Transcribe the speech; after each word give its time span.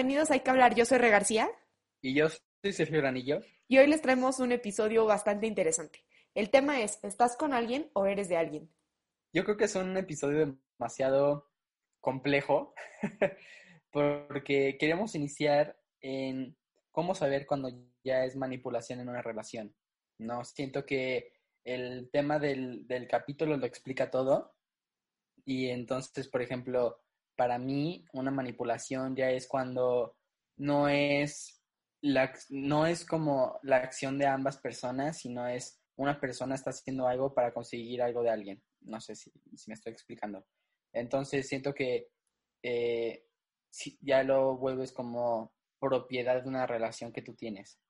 bienvenidos 0.00 0.30
a 0.30 0.34
Hay 0.34 0.40
que 0.40 0.48
hablar. 0.48 0.74
Yo 0.74 0.86
soy 0.86 0.96
Re 0.96 1.10
García. 1.10 1.50
Y 2.00 2.14
yo 2.14 2.28
soy 2.30 2.72
Sergio 2.72 3.02
Granillo. 3.02 3.42
Y 3.68 3.76
hoy 3.76 3.86
les 3.86 4.00
traemos 4.00 4.40
un 4.40 4.50
episodio 4.50 5.04
bastante 5.04 5.46
interesante. 5.46 6.02
El 6.34 6.48
tema 6.48 6.80
es, 6.80 6.98
¿estás 7.04 7.36
con 7.36 7.52
alguien 7.52 7.90
o 7.92 8.06
eres 8.06 8.30
de 8.30 8.38
alguien? 8.38 8.70
Yo 9.34 9.44
creo 9.44 9.58
que 9.58 9.64
es 9.64 9.74
un 9.74 9.94
episodio 9.98 10.58
demasiado 10.78 11.50
complejo 12.00 12.72
porque 13.92 14.78
queremos 14.80 15.14
iniciar 15.14 15.78
en 16.00 16.56
cómo 16.92 17.14
saber 17.14 17.44
cuando 17.44 17.68
ya 18.02 18.24
es 18.24 18.36
manipulación 18.36 19.00
en 19.00 19.10
una 19.10 19.20
relación. 19.20 19.76
No, 20.16 20.46
siento 20.46 20.86
que 20.86 21.34
el 21.62 22.08
tema 22.10 22.38
del, 22.38 22.86
del 22.86 23.06
capítulo 23.06 23.54
lo 23.58 23.66
explica 23.66 24.10
todo 24.10 24.54
y 25.44 25.68
entonces, 25.68 26.26
por 26.26 26.40
ejemplo, 26.40 27.02
para 27.40 27.56
mí 27.56 28.04
una 28.12 28.30
manipulación 28.30 29.16
ya 29.16 29.30
es 29.30 29.48
cuando 29.48 30.14
no 30.58 30.90
es 30.90 31.64
la, 32.02 32.34
no 32.50 32.84
es 32.84 33.06
como 33.06 33.58
la 33.62 33.76
acción 33.76 34.18
de 34.18 34.26
ambas 34.26 34.58
personas, 34.58 35.16
sino 35.16 35.48
es 35.48 35.80
una 35.96 36.20
persona 36.20 36.54
está 36.54 36.68
haciendo 36.68 37.08
algo 37.08 37.32
para 37.32 37.54
conseguir 37.54 38.02
algo 38.02 38.22
de 38.22 38.28
alguien. 38.28 38.62
No 38.82 39.00
sé 39.00 39.14
si, 39.14 39.32
me 39.68 39.72
estoy 39.72 39.90
explicando. 39.90 40.44
Entonces 40.92 41.48
siento 41.48 41.72
que 41.72 42.10
eh, 42.62 43.24
ya 44.02 44.22
lo 44.22 44.58
vuelves 44.58 44.92
como 44.92 45.54
propiedad 45.78 46.42
de 46.42 46.48
una 46.50 46.66
relación 46.66 47.10
que 47.10 47.22
tú 47.22 47.32
tienes. 47.34 47.80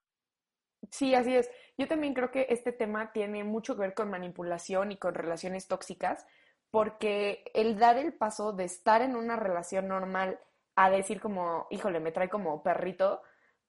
Sí, 0.92 1.12
así 1.16 1.34
es. 1.34 1.50
Yo 1.76 1.88
también 1.88 2.14
creo 2.14 2.30
que 2.30 2.46
este 2.50 2.70
tema 2.70 3.10
tiene 3.12 3.42
mucho 3.42 3.74
que 3.74 3.80
ver 3.80 3.94
con 3.94 4.10
manipulación 4.10 4.92
y 4.92 4.96
con 4.96 5.12
relaciones 5.12 5.66
tóxicas, 5.66 6.24
porque 6.70 7.44
el 7.54 7.78
dar 7.78 7.96
el 7.98 8.12
paso 8.12 8.52
de 8.52 8.64
estar 8.64 9.02
en 9.02 9.16
una 9.16 9.36
relación 9.36 9.88
normal 9.88 10.38
a 10.76 10.90
decir 10.90 11.20
como, 11.20 11.66
híjole, 11.70 12.00
me 12.00 12.12
trae 12.12 12.28
como 12.28 12.62
perrito, 12.62 13.22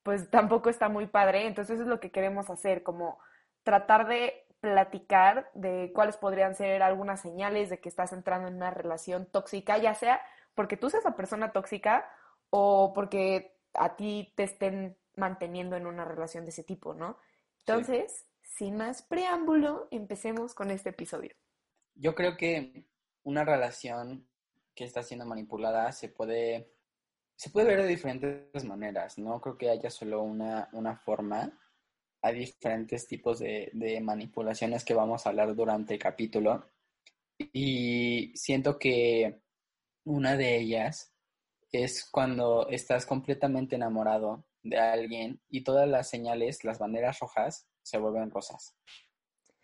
pues 0.03 0.29
tampoco 0.29 0.69
está 0.69 0.89
muy 0.89 1.07
padre. 1.07 1.47
Entonces 1.47 1.79
es 1.79 1.87
lo 1.87 1.99
que 1.99 2.11
queremos 2.11 2.49
hacer, 2.49 2.83
como 2.83 3.19
tratar 3.63 4.07
de 4.07 4.45
platicar 4.59 5.49
de 5.53 5.91
cuáles 5.93 6.17
podrían 6.17 6.55
ser 6.55 6.83
algunas 6.83 7.19
señales 7.19 7.69
de 7.69 7.79
que 7.79 7.89
estás 7.89 8.13
entrando 8.13 8.47
en 8.47 8.55
una 8.55 8.69
relación 8.69 9.25
tóxica, 9.25 9.77
ya 9.77 9.95
sea 9.95 10.21
porque 10.53 10.77
tú 10.77 10.89
seas 10.89 11.03
la 11.03 11.15
persona 11.15 11.51
tóxica 11.51 12.09
o 12.49 12.93
porque 12.93 13.57
a 13.73 13.95
ti 13.95 14.33
te 14.35 14.43
estén 14.43 14.97
manteniendo 15.15 15.75
en 15.75 15.87
una 15.87 16.05
relación 16.05 16.45
de 16.45 16.51
ese 16.51 16.63
tipo, 16.63 16.93
¿no? 16.93 17.17
Entonces, 17.59 18.27
sin 18.43 18.77
más 18.77 19.01
preámbulo, 19.01 19.87
empecemos 19.91 20.53
con 20.53 20.69
este 20.71 20.89
episodio. 20.89 21.35
Yo 21.95 22.15
creo 22.15 22.37
que 22.37 22.85
una 23.23 23.43
relación 23.43 24.27
que 24.73 24.83
está 24.83 25.03
siendo 25.03 25.25
manipulada 25.25 25.91
se 25.91 26.09
puede, 26.09 26.73
se 27.35 27.49
puede 27.49 27.67
ver 27.67 27.81
de 27.81 27.87
diferentes 27.87 28.63
maneras. 28.65 29.17
No 29.17 29.39
creo 29.41 29.57
que 29.57 29.69
haya 29.69 29.89
solo 29.89 30.21
una, 30.23 30.69
una 30.73 30.95
forma. 30.97 31.57
Hay 32.21 32.39
diferentes 32.39 33.07
tipos 33.07 33.39
de, 33.39 33.69
de 33.73 33.99
manipulaciones 33.99 34.85
que 34.85 34.93
vamos 34.93 35.25
a 35.25 35.29
hablar 35.29 35.55
durante 35.55 35.95
el 35.95 35.99
capítulo. 35.99 36.69
Y 37.37 38.31
siento 38.35 38.77
que 38.77 39.41
una 40.05 40.37
de 40.37 40.57
ellas 40.57 41.13
es 41.71 42.07
cuando 42.09 42.67
estás 42.69 43.05
completamente 43.05 43.75
enamorado 43.75 44.45
de 44.63 44.77
alguien 44.77 45.41
y 45.49 45.63
todas 45.63 45.87
las 45.87 46.09
señales, 46.09 46.63
las 46.63 46.79
banderas 46.79 47.19
rojas, 47.19 47.67
se 47.81 47.97
vuelven 47.97 48.29
rosas. 48.29 48.75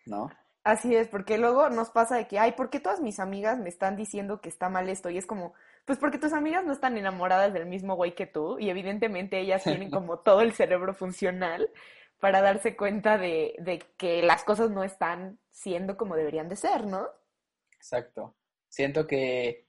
¿No? 0.06 0.28
Así 0.68 0.94
es, 0.94 1.08
porque 1.08 1.38
luego 1.38 1.70
nos 1.70 1.88
pasa 1.88 2.16
de 2.16 2.28
que, 2.28 2.38
ay, 2.38 2.52
¿por 2.52 2.68
qué 2.68 2.78
todas 2.78 3.00
mis 3.00 3.20
amigas 3.20 3.58
me 3.58 3.70
están 3.70 3.96
diciendo 3.96 4.42
que 4.42 4.50
está 4.50 4.68
mal 4.68 4.90
esto? 4.90 5.08
Y 5.08 5.16
es 5.16 5.24
como, 5.24 5.54
pues 5.86 5.98
porque 5.98 6.18
tus 6.18 6.34
amigas 6.34 6.62
no 6.66 6.74
están 6.74 6.98
enamoradas 6.98 7.54
del 7.54 7.64
mismo 7.64 7.96
güey 7.96 8.14
que 8.14 8.26
tú 8.26 8.58
y 8.58 8.68
evidentemente 8.68 9.40
ellas 9.40 9.64
tienen 9.64 9.90
como 9.90 10.18
todo 10.18 10.42
el 10.42 10.52
cerebro 10.52 10.92
funcional 10.92 11.70
para 12.20 12.42
darse 12.42 12.76
cuenta 12.76 13.16
de, 13.16 13.54
de 13.60 13.78
que 13.96 14.20
las 14.20 14.44
cosas 14.44 14.68
no 14.68 14.84
están 14.84 15.38
siendo 15.50 15.96
como 15.96 16.16
deberían 16.16 16.50
de 16.50 16.56
ser, 16.56 16.84
¿no? 16.84 17.08
Exacto. 17.72 18.36
Siento 18.68 19.06
que 19.06 19.68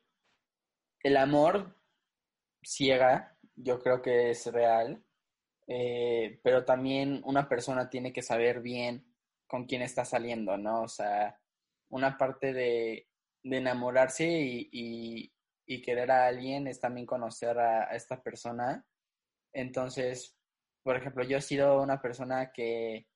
el 1.02 1.16
amor 1.16 1.78
ciega, 2.62 3.38
yo 3.56 3.80
creo 3.80 4.02
que 4.02 4.32
es 4.32 4.46
real, 4.48 5.02
eh, 5.66 6.42
pero 6.44 6.66
también 6.66 7.22
una 7.24 7.48
persona 7.48 7.90
tiene 7.90 8.12
que 8.12 8.22
saber 8.22 8.60
bien 8.60 9.09
con 9.50 9.66
quién 9.66 9.82
está 9.82 10.06
saliendo, 10.06 10.58
¿no? 10.58 10.84
O 10.84 10.88
sea, 10.88 11.38
una 11.90 12.18
parte 12.18 12.54
de, 12.54 13.08
enamorarse 13.44 14.28
y, 14.72 15.34
querer 15.84 16.12
a 16.12 16.28
alguien 16.28 16.68
es 16.68 16.80
también 16.80 17.06
conocer 17.06 17.58
a, 17.58 17.96
esta 17.96 18.22
persona. 18.22 18.86
Entonces, 19.54 20.38
por 20.84 20.96
ejemplo, 20.96 21.24
yo 21.24 21.38
he 21.38 21.42
sido 21.42 21.82
una 21.82 22.00
persona 22.02 22.52
que 22.52 23.08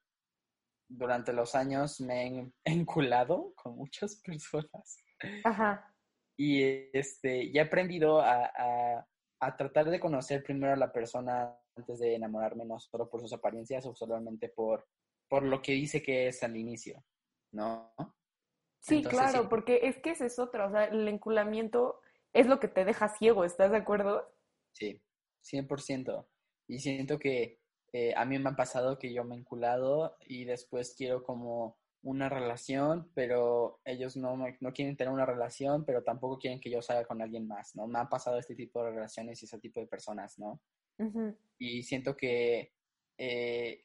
durante 0.89 1.33
los 1.33 1.55
años 1.55 2.01
me 2.01 2.27
he 2.27 2.51
enculado 2.65 3.53
con 3.55 3.75
muchas 3.77 4.19
personas. 4.25 4.97
Ajá. 5.44 5.95
Y 6.35 6.63
este, 6.97 7.51
ya 7.51 7.61
he 7.61 7.65
aprendido 7.65 8.21
a, 8.21 8.51
a, 9.39 9.57
tratar 9.57 9.89
de 9.89 10.00
conocer 10.00 10.41
primero 10.44 10.73
a 10.73 10.77
la 10.77 10.91
persona 10.91 11.55
antes 11.75 12.00
de 12.00 12.15
enamorarme, 12.15 12.65
no 12.65 12.79
solo 12.79 13.07
por 13.07 13.21
sus 13.21 13.33
apariencias 13.33 13.85
o 13.85 13.94
solamente 13.94 14.50
por 14.50 14.88
por 15.33 15.41
lo 15.41 15.63
que 15.63 15.71
dice 15.71 16.03
que 16.03 16.27
es 16.27 16.44
al 16.44 16.55
inicio, 16.55 17.03
¿no? 17.53 17.91
Sí, 18.79 19.01
claro, 19.01 19.49
porque 19.49 19.79
es 19.81 19.97
que 19.97 20.11
ese 20.11 20.27
es 20.27 20.38
otro, 20.38 20.67
o 20.67 20.69
sea, 20.69 20.83
el 20.83 21.07
enculamiento 21.07 22.01
es 22.33 22.45
lo 22.45 22.59
que 22.59 22.67
te 22.67 22.85
deja 22.85 23.09
ciego, 23.09 23.44
¿estás 23.44 23.71
de 23.71 23.77
acuerdo? 23.77 24.31
Sí, 24.73 25.01
100%. 25.44 26.27
Y 26.67 26.77
siento 26.77 27.17
que 27.17 27.59
eh, 27.94 28.13
a 28.16 28.25
mí 28.25 28.38
me 28.38 28.51
ha 28.51 28.55
pasado 28.55 28.99
que 28.99 29.11
yo 29.11 29.23
me 29.23 29.33
he 29.33 29.39
enculado 29.39 30.16
y 30.27 30.45
después 30.45 30.94
quiero 30.95 31.23
como 31.23 31.79
una 32.03 32.29
relación, 32.29 33.09
pero 33.15 33.81
ellos 33.85 34.15
no, 34.15 34.38
no 34.38 34.71
quieren 34.71 34.95
tener 34.95 35.11
una 35.11 35.25
relación, 35.25 35.83
pero 35.83 36.03
tampoco 36.03 36.38
quieren 36.38 36.61
que 36.61 36.69
yo 36.69 36.83
salga 36.83 37.07
con 37.07 37.23
alguien 37.23 37.47
más, 37.47 37.75
¿no? 37.75 37.88
Me 37.88 37.97
han 37.97 38.07
pasado 38.07 38.38
este 38.38 38.53
tipo 38.53 38.83
de 38.83 38.91
relaciones 38.91 39.41
y 39.41 39.45
ese 39.45 39.57
tipo 39.57 39.79
de 39.79 39.88
personas, 39.88 40.38
¿no? 40.38 40.61
Y 41.57 41.81
siento 41.81 42.15
que 42.15 42.71
eh, 43.17 43.83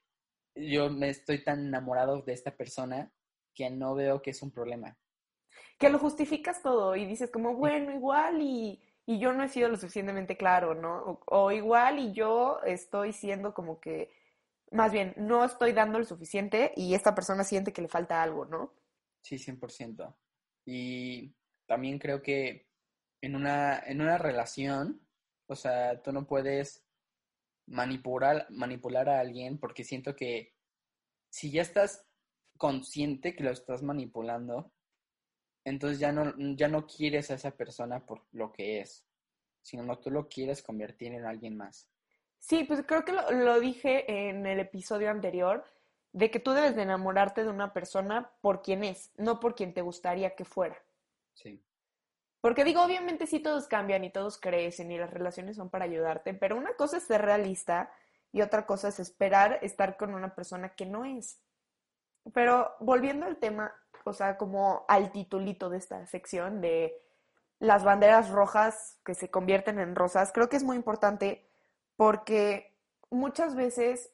yo 0.54 0.91
me 0.91 1.10
estoy 1.10 1.44
tan 1.44 1.66
enamorado 1.66 2.22
de 2.22 2.32
esta 2.32 2.56
persona 2.56 3.12
que 3.54 3.70
no 3.70 3.94
veo 3.94 4.22
que 4.22 4.31
es 4.31 4.42
un 4.42 4.50
problema. 4.50 4.97
Que 5.78 5.91
lo 5.91 5.98
justificas 5.98 6.62
todo 6.62 6.97
y 6.97 7.04
dices 7.06 7.31
como, 7.31 7.54
bueno, 7.54 7.92
igual 7.92 8.41
y, 8.42 8.81
y 9.06 9.19
yo 9.19 9.32
no 9.32 9.42
he 9.42 9.48
sido 9.48 9.69
lo 9.69 9.76
suficientemente 9.76 10.36
claro, 10.36 10.75
¿no? 10.75 11.20
O, 11.26 11.50
igual 11.50 11.98
y 11.98 12.12
yo 12.12 12.60
estoy 12.64 13.12
siendo 13.12 13.54
como 13.54 13.81
que, 13.81 14.12
más 14.70 14.92
bien, 14.92 15.14
no 15.16 15.44
estoy 15.44 15.72
dando 15.72 15.98
lo 15.98 16.04
suficiente 16.04 16.72
y 16.76 16.94
esta 16.94 17.15
persona 17.15 17.42
siente 17.42 17.72
que 17.72 17.82
le 17.82 17.88
falta 17.88 18.22
algo, 18.22 18.44
¿no? 18.44 18.75
Sí, 19.22 19.36
100%. 19.36 20.15
Y 20.66 21.34
también 21.66 21.98
creo 21.98 22.22
que 22.22 22.69
en 23.20 23.34
una, 23.34 23.78
en 23.78 24.00
una 24.00 24.19
relación, 24.19 25.00
o 25.47 25.56
sea, 25.56 26.03
tú 26.03 26.12
no 26.12 26.26
puedes 26.26 26.88
manipular, 27.69 28.47
manipular 28.51 29.09
a 29.09 29.21
alguien 29.21 29.59
porque 29.59 29.84
siento 29.84 30.17
que 30.17 30.55
si 31.29 31.51
ya 31.51 31.62
estás 31.62 32.06
consciente 32.56 33.34
que 33.34 33.45
lo 33.45 33.51
estás 33.51 33.83
manipulando, 33.83 34.73
entonces 35.65 35.99
ya 35.99 36.12
no, 36.12 36.34
ya 36.57 36.69
no 36.69 36.87
quieres 36.87 37.31
a 37.31 37.34
esa 37.34 37.53
persona 37.53 38.05
por 38.05 38.27
lo 38.33 38.53
que 38.53 38.81
es, 38.81 39.07
sino 39.62 39.99
tú 39.99 40.11
lo 40.11 40.28
quieres 40.28 40.62
convertir 40.62 41.12
en 41.12 41.25
alguien 41.25 41.57
más. 41.57 41.89
Sí, 42.39 42.65
pues 42.65 42.83
creo 42.87 43.05
que 43.05 43.12
lo, 43.12 43.31
lo 43.31 43.61
dije 43.61 44.28
en 44.28 44.47
el 44.47 44.61
episodio 44.61 45.10
anterior, 45.10 45.65
de 46.13 46.31
que 46.31 46.41
tú 46.41 46.53
debes 46.53 46.75
de 46.75 46.83
enamorarte 46.83 47.45
de 47.45 47.51
una 47.51 47.72
persona 47.72 48.33
por 48.41 48.63
quien 48.63 48.84
es, 48.84 49.13
no 49.16 49.41
por 49.41 49.54
quien 49.54 49.75
te 49.75 49.83
gustaría 49.83 50.34
que 50.34 50.45
fuera. 50.45 50.83
Sí. 51.34 51.63
Porque 52.41 52.65
digo, 52.65 52.83
obviamente 52.83 53.27
sí 53.27 53.41
todos 53.41 53.67
cambian 53.67 54.05
y 54.05 54.11
todos 54.11 54.39
crecen 54.39 54.93
y 54.93 54.99
las 54.99 55.11
relaciones 55.11 55.57
son 55.57 55.71
para 55.71 55.85
ayudarte, 55.85 56.35
pero 56.35 56.57
una 56.57 56.75
cosa 56.75 56.99
es 56.99 57.03
ser 57.05 57.23
realista 57.23 57.91
y 58.33 58.43
otra 58.43 58.67
cosa 58.67 58.89
es 58.89 59.01
esperar 59.01 59.59
estar 59.63 59.97
con 59.97 60.15
una 60.15 60.35
persona 60.35 60.71
que 60.71 60.87
no 60.87 61.05
es. 61.05 61.41
Pero 62.33 62.75
volviendo 62.81 63.27
al 63.27 63.39
tema, 63.39 63.73
o 64.05 64.13
sea, 64.13 64.37
como 64.37 64.85
al 64.89 65.11
titulito 65.13 65.71
de 65.71 65.79
esta 65.79 66.07
sección 66.07 66.61
de 66.61 66.95
las 67.59 67.83
banderas 67.83 68.31
rojas 68.31 68.99
que 69.05 69.15
se 69.15 69.31
convierten 69.31 69.81
en 69.81 69.97
rosas, 69.97 70.33
creo 70.33 70.49
que 70.49 70.57
es 70.57 70.65
muy 70.65 70.77
importante 70.77 71.49
porque 71.97 72.77
muchas 73.11 73.57
veces, 73.57 74.13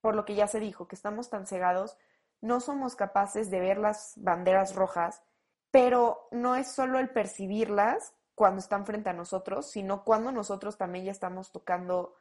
por 0.00 0.14
lo 0.14 0.24
que 0.24 0.34
ya 0.34 0.46
se 0.46 0.60
dijo, 0.60 0.88
que 0.88 0.96
estamos 0.96 1.28
tan 1.28 1.46
cegados, 1.46 1.98
no 2.40 2.60
somos 2.60 2.96
capaces 2.96 3.50
de 3.50 3.60
ver 3.60 3.78
las 3.78 4.14
banderas 4.16 4.74
rojas 4.74 5.22
pero 5.70 6.28
no 6.30 6.56
es 6.56 6.72
solo 6.72 6.98
el 6.98 7.10
percibirlas 7.10 8.14
cuando 8.34 8.60
están 8.60 8.86
frente 8.86 9.10
a 9.10 9.14
nosotros, 9.14 9.70
sino 9.70 10.04
cuando 10.04 10.32
nosotros 10.32 10.78
también 10.78 11.04
ya 11.04 11.12
estamos 11.12 11.50
tocando 11.52 12.14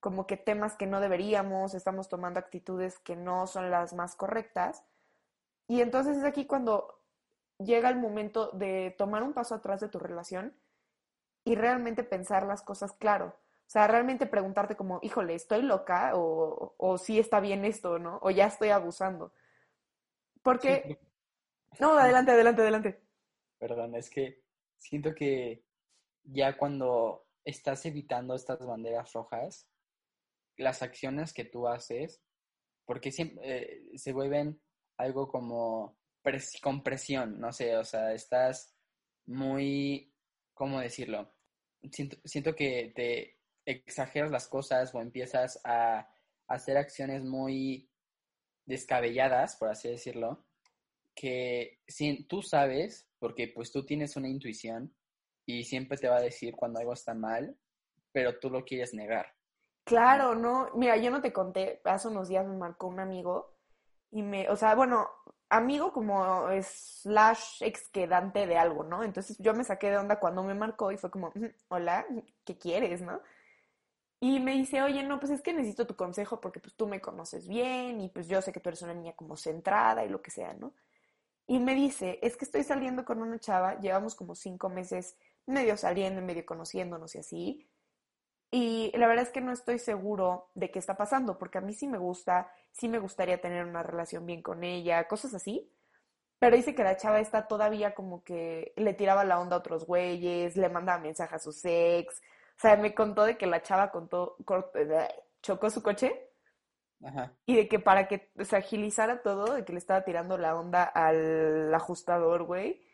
como 0.00 0.26
que 0.26 0.36
temas 0.36 0.76
que 0.76 0.86
no 0.86 1.00
deberíamos, 1.00 1.72
estamos 1.72 2.08
tomando 2.10 2.38
actitudes 2.38 2.98
que 2.98 3.16
no 3.16 3.46
son 3.46 3.70
las 3.70 3.94
más 3.94 4.14
correctas. 4.14 4.84
Y 5.66 5.80
entonces 5.80 6.18
es 6.18 6.24
aquí 6.24 6.44
cuando 6.44 7.00
llega 7.58 7.88
el 7.88 7.96
momento 7.96 8.50
de 8.52 8.94
tomar 8.98 9.22
un 9.22 9.32
paso 9.32 9.54
atrás 9.54 9.80
de 9.80 9.88
tu 9.88 9.98
relación 9.98 10.54
y 11.44 11.54
realmente 11.54 12.04
pensar 12.04 12.44
las 12.44 12.60
cosas 12.60 12.92
claro. 12.92 13.34
O 13.66 13.70
sea, 13.74 13.86
realmente 13.86 14.26
preguntarte 14.26 14.76
como, 14.76 15.00
híjole, 15.02 15.34
¿estoy 15.34 15.62
loca? 15.62 16.12
O, 16.14 16.74
o 16.76 16.98
sí 16.98 17.18
está 17.18 17.40
bien 17.40 17.64
esto, 17.64 17.98
¿no? 17.98 18.18
O 18.22 18.30
ya 18.30 18.46
estoy 18.46 18.68
abusando. 18.68 19.32
Porque... 20.42 21.00
No, 21.80 21.98
adelante, 21.98 22.32
adelante, 22.32 22.62
adelante. 22.62 23.00
Perdón, 23.58 23.94
es 23.94 24.10
que 24.10 24.42
siento 24.78 25.14
que 25.14 25.64
ya 26.24 26.56
cuando 26.56 27.26
estás 27.44 27.84
evitando 27.86 28.34
estas 28.34 28.64
banderas 28.64 29.12
rojas, 29.12 29.68
las 30.56 30.82
acciones 30.82 31.32
que 31.32 31.44
tú 31.44 31.66
haces, 31.68 32.22
porque 32.84 33.10
siempre 33.10 33.92
eh, 33.92 33.98
se 33.98 34.12
vuelven 34.12 34.60
algo 34.96 35.28
como 35.28 35.98
con 36.62 36.82
presión, 36.82 37.38
no 37.38 37.52
sé, 37.52 37.76
o 37.76 37.84
sea, 37.84 38.12
estás 38.12 38.74
muy, 39.26 40.14
¿cómo 40.54 40.80
decirlo? 40.80 41.34
Siento, 41.92 42.16
siento 42.24 42.54
que 42.54 42.92
te 42.94 43.38
exageras 43.66 44.30
las 44.30 44.48
cosas 44.48 44.94
o 44.94 45.00
empiezas 45.00 45.60
a 45.64 46.08
hacer 46.48 46.78
acciones 46.78 47.24
muy 47.24 47.90
descabelladas, 48.64 49.56
por 49.56 49.68
así 49.68 49.88
decirlo, 49.88 50.43
que 51.14 51.80
si, 51.86 52.24
tú 52.24 52.42
sabes, 52.42 53.08
porque 53.18 53.48
pues 53.48 53.70
tú 53.70 53.84
tienes 53.84 54.16
una 54.16 54.28
intuición 54.28 54.94
y 55.46 55.64
siempre 55.64 55.98
te 55.98 56.08
va 56.08 56.16
a 56.16 56.22
decir 56.22 56.54
cuando 56.56 56.80
algo 56.80 56.92
está 56.92 57.14
mal, 57.14 57.56
pero 58.12 58.38
tú 58.38 58.50
lo 58.50 58.64
quieres 58.64 58.94
negar. 58.94 59.26
Claro, 59.84 60.34
no, 60.34 60.70
mira, 60.74 60.96
yo 60.96 61.10
no 61.10 61.20
te 61.20 61.32
conté, 61.32 61.80
hace 61.84 62.08
unos 62.08 62.28
días 62.28 62.46
me 62.46 62.56
marcó 62.56 62.86
un 62.86 63.00
amigo 63.00 63.54
y 64.10 64.22
me, 64.22 64.48
o 64.48 64.56
sea, 64.56 64.74
bueno, 64.74 65.08
amigo 65.50 65.92
como 65.92 66.46
slash 66.62 67.62
exquedante 67.62 68.46
de 68.46 68.56
algo, 68.56 68.84
¿no? 68.84 69.02
Entonces 69.02 69.36
yo 69.38 69.52
me 69.54 69.64
saqué 69.64 69.90
de 69.90 69.98
onda 69.98 70.18
cuando 70.18 70.42
me 70.42 70.54
marcó 70.54 70.90
y 70.90 70.96
fue 70.96 71.10
como, 71.10 71.32
hola, 71.68 72.06
¿qué 72.44 72.56
quieres, 72.56 73.02
no? 73.02 73.20
Y 74.20 74.40
me 74.40 74.52
dice, 74.52 74.80
oye, 74.80 75.02
no, 75.02 75.20
pues 75.20 75.32
es 75.32 75.42
que 75.42 75.52
necesito 75.52 75.86
tu 75.86 75.96
consejo 75.96 76.40
porque 76.40 76.60
pues 76.60 76.74
tú 76.74 76.86
me 76.86 77.00
conoces 77.00 77.46
bien 77.46 78.00
y 78.00 78.08
pues 78.08 78.26
yo 78.26 78.40
sé 78.40 78.52
que 78.52 78.60
tú 78.60 78.70
eres 78.70 78.80
una 78.80 78.94
niña 78.94 79.12
como 79.12 79.36
centrada 79.36 80.04
y 80.04 80.08
lo 80.08 80.22
que 80.22 80.30
sea, 80.30 80.54
¿no? 80.54 80.72
Y 81.46 81.58
me 81.58 81.74
dice, 81.74 82.18
es 82.22 82.36
que 82.36 82.44
estoy 82.44 82.64
saliendo 82.64 83.04
con 83.04 83.20
una 83.20 83.38
chava, 83.38 83.78
llevamos 83.80 84.14
como 84.14 84.34
cinco 84.34 84.68
meses 84.68 85.16
medio 85.46 85.76
saliendo, 85.76 86.22
medio 86.22 86.46
conociéndonos 86.46 87.14
y 87.14 87.18
así. 87.18 87.70
Y 88.50 88.92
la 88.96 89.08
verdad 89.08 89.24
es 89.24 89.30
que 89.30 89.40
no 89.40 89.52
estoy 89.52 89.78
seguro 89.78 90.50
de 90.54 90.70
qué 90.70 90.78
está 90.78 90.96
pasando, 90.96 91.38
porque 91.38 91.58
a 91.58 91.60
mí 91.60 91.74
sí 91.74 91.88
me 91.88 91.98
gusta, 91.98 92.50
sí 92.70 92.88
me 92.88 92.98
gustaría 92.98 93.40
tener 93.40 93.64
una 93.66 93.82
relación 93.82 94.24
bien 94.26 94.42
con 94.42 94.64
ella, 94.64 95.06
cosas 95.08 95.34
así. 95.34 95.70
Pero 96.38 96.56
dice 96.56 96.74
que 96.74 96.84
la 96.84 96.96
chava 96.96 97.20
está 97.20 97.46
todavía 97.48 97.94
como 97.94 98.22
que 98.22 98.72
le 98.76 98.94
tiraba 98.94 99.24
la 99.24 99.40
onda 99.40 99.56
a 99.56 99.58
otros 99.58 99.86
güeyes, 99.86 100.56
le 100.56 100.68
mandaba 100.68 101.00
mensajes 101.00 101.46
a 101.46 101.52
su 101.52 101.58
ex. 101.64 102.20
O 102.56 102.60
sea, 102.60 102.76
me 102.76 102.94
contó 102.94 103.24
de 103.24 103.36
que 103.36 103.46
la 103.46 103.62
chava 103.62 103.90
contó, 103.90 104.36
chocó 105.42 105.70
su 105.70 105.82
coche 105.82 106.30
y 107.46 107.56
de 107.56 107.68
que 107.68 107.78
para 107.78 108.08
que 108.08 108.30
se 108.42 108.56
agilizara 108.56 109.22
todo, 109.22 109.54
de 109.54 109.64
que 109.64 109.72
le 109.72 109.78
estaba 109.78 110.04
tirando 110.04 110.38
la 110.38 110.56
onda 110.56 110.84
al 110.84 111.72
ajustador, 111.74 112.44
güey. 112.44 112.86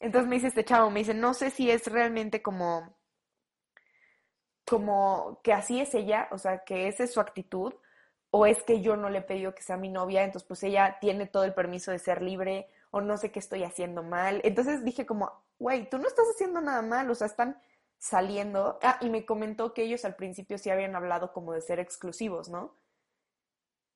Entonces 0.00 0.28
me 0.28 0.36
dice 0.36 0.48
este 0.48 0.64
chavo, 0.64 0.90
me 0.90 1.00
dice, 1.00 1.14
no 1.14 1.34
sé 1.34 1.50
si 1.50 1.70
es 1.70 1.86
realmente 1.86 2.42
como, 2.42 2.96
como 4.66 5.40
que 5.42 5.52
así 5.52 5.80
es 5.80 5.94
ella, 5.94 6.28
o 6.30 6.38
sea, 6.38 6.64
que 6.64 6.88
esa 6.88 7.04
es 7.04 7.12
su 7.12 7.20
actitud, 7.20 7.74
o 8.30 8.46
es 8.46 8.62
que 8.62 8.80
yo 8.80 8.96
no 8.96 9.10
le 9.10 9.18
he 9.18 9.22
pedido 9.22 9.54
que 9.54 9.62
sea 9.62 9.76
mi 9.76 9.88
novia, 9.88 10.24
entonces 10.24 10.46
pues 10.46 10.62
ella 10.64 10.98
tiene 11.00 11.26
todo 11.26 11.44
el 11.44 11.54
permiso 11.54 11.90
de 11.92 11.98
ser 11.98 12.22
libre, 12.22 12.68
o 12.90 13.00
no 13.00 13.16
sé 13.16 13.30
qué 13.30 13.38
estoy 13.40 13.64
haciendo 13.64 14.02
mal. 14.02 14.40
Entonces 14.44 14.84
dije 14.84 15.04
como, 15.04 15.30
güey, 15.58 15.88
tú 15.88 15.98
no 15.98 16.06
estás 16.06 16.26
haciendo 16.34 16.60
nada 16.60 16.82
mal, 16.82 17.10
o 17.10 17.14
sea, 17.14 17.26
están 17.26 17.60
saliendo. 17.98 18.78
Ah, 18.82 18.98
y 19.00 19.10
me 19.10 19.24
comentó 19.24 19.72
que 19.74 19.82
ellos 19.82 20.04
al 20.04 20.14
principio 20.14 20.58
sí 20.58 20.70
habían 20.70 20.94
hablado 20.94 21.32
como 21.32 21.52
de 21.52 21.60
ser 21.60 21.80
exclusivos, 21.80 22.48
¿no? 22.48 22.76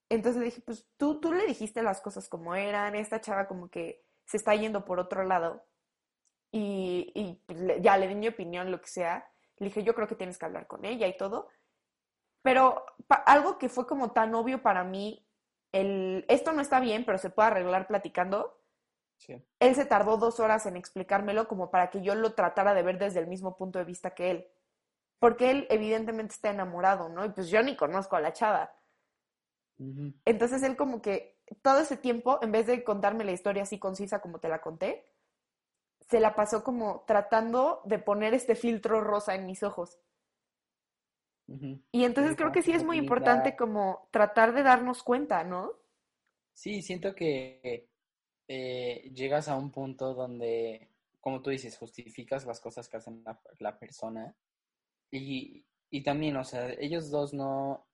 Entonces 0.08 0.40
le 0.40 0.46
dije, 0.46 0.62
pues 0.62 0.86
tú, 0.96 1.20
tú 1.20 1.32
le 1.32 1.46
dijiste 1.46 1.82
las 1.82 2.00
cosas 2.00 2.28
como 2.28 2.54
eran, 2.54 2.94
esta 2.94 3.20
chava 3.20 3.46
como 3.46 3.68
que 3.68 4.04
se 4.24 4.38
está 4.38 4.54
yendo 4.54 4.84
por 4.84 4.98
otro 4.98 5.24
lado 5.24 5.64
y, 6.50 7.12
y 7.14 7.34
pues, 7.46 7.82
ya 7.82 7.96
le 7.96 8.08
di 8.08 8.14
mi 8.14 8.28
opinión, 8.28 8.70
lo 8.70 8.80
que 8.80 8.88
sea. 8.88 9.30
Le 9.56 9.66
dije, 9.66 9.82
yo 9.82 9.94
creo 9.94 10.08
que 10.08 10.14
tienes 10.14 10.38
que 10.38 10.46
hablar 10.46 10.66
con 10.66 10.84
ella 10.84 11.06
y 11.06 11.16
todo. 11.16 11.48
Pero 12.42 12.84
algo 13.26 13.58
que 13.58 13.68
fue 13.68 13.86
como 13.86 14.12
tan 14.12 14.34
obvio 14.34 14.62
para 14.62 14.84
mí, 14.84 15.26
el, 15.72 16.24
esto 16.28 16.52
no 16.52 16.62
está 16.62 16.80
bien, 16.80 17.04
pero 17.04 17.18
se 17.18 17.30
puede 17.30 17.48
arreglar 17.48 17.86
platicando. 17.86 18.62
Sí. 19.18 19.44
Él 19.58 19.74
se 19.74 19.84
tardó 19.84 20.16
dos 20.16 20.38
horas 20.40 20.64
en 20.66 20.76
explicármelo 20.76 21.48
como 21.48 21.70
para 21.70 21.90
que 21.90 22.00
yo 22.02 22.14
lo 22.14 22.34
tratara 22.34 22.72
de 22.72 22.82
ver 22.82 22.98
desde 22.98 23.20
el 23.20 23.26
mismo 23.26 23.56
punto 23.56 23.78
de 23.78 23.84
vista 23.84 24.14
que 24.14 24.30
él. 24.30 24.48
Porque 25.18 25.50
él 25.50 25.66
evidentemente 25.70 26.34
está 26.34 26.50
enamorado, 26.50 27.08
¿no? 27.08 27.24
Y 27.24 27.30
pues 27.30 27.48
yo 27.48 27.62
ni 27.62 27.76
conozco 27.76 28.14
a 28.14 28.20
la 28.20 28.32
chava. 28.32 28.72
Entonces 30.24 30.62
él 30.62 30.76
como 30.76 31.00
que 31.00 31.38
todo 31.62 31.80
ese 31.80 31.96
tiempo, 31.96 32.38
en 32.42 32.52
vez 32.52 32.66
de 32.66 32.82
contarme 32.82 33.24
la 33.24 33.32
historia 33.32 33.62
así 33.62 33.78
concisa 33.78 34.20
como 34.20 34.40
te 34.40 34.48
la 34.48 34.60
conté, 34.60 35.04
se 36.00 36.20
la 36.20 36.34
pasó 36.34 36.64
como 36.64 37.04
tratando 37.06 37.82
de 37.84 37.98
poner 37.98 38.34
este 38.34 38.54
filtro 38.54 39.00
rosa 39.00 39.34
en 39.34 39.46
mis 39.46 39.62
ojos. 39.62 39.98
Y 41.92 42.04
entonces 42.04 42.36
creo 42.36 42.52
que 42.52 42.60
sí 42.60 42.72
es 42.72 42.84
muy 42.84 42.98
importante 42.98 43.56
como 43.56 44.08
tratar 44.10 44.52
de 44.52 44.62
darnos 44.62 45.02
cuenta, 45.02 45.44
¿no? 45.44 45.72
Sí, 46.52 46.82
siento 46.82 47.14
que 47.14 47.88
eh, 48.48 49.10
llegas 49.14 49.48
a 49.48 49.56
un 49.56 49.70
punto 49.70 50.12
donde, 50.12 50.90
como 51.20 51.40
tú 51.40 51.48
dices, 51.48 51.78
justificas 51.78 52.44
las 52.44 52.60
cosas 52.60 52.86
que 52.88 52.98
hacen 52.98 53.24
la, 53.60 53.78
persona. 53.78 54.36
Y, 55.10 55.64
y, 55.88 56.02
también, 56.02 56.36
o 56.36 56.44
sea, 56.44 56.70
ellos 56.72 57.10
dos 57.10 57.32
no, 57.32 57.87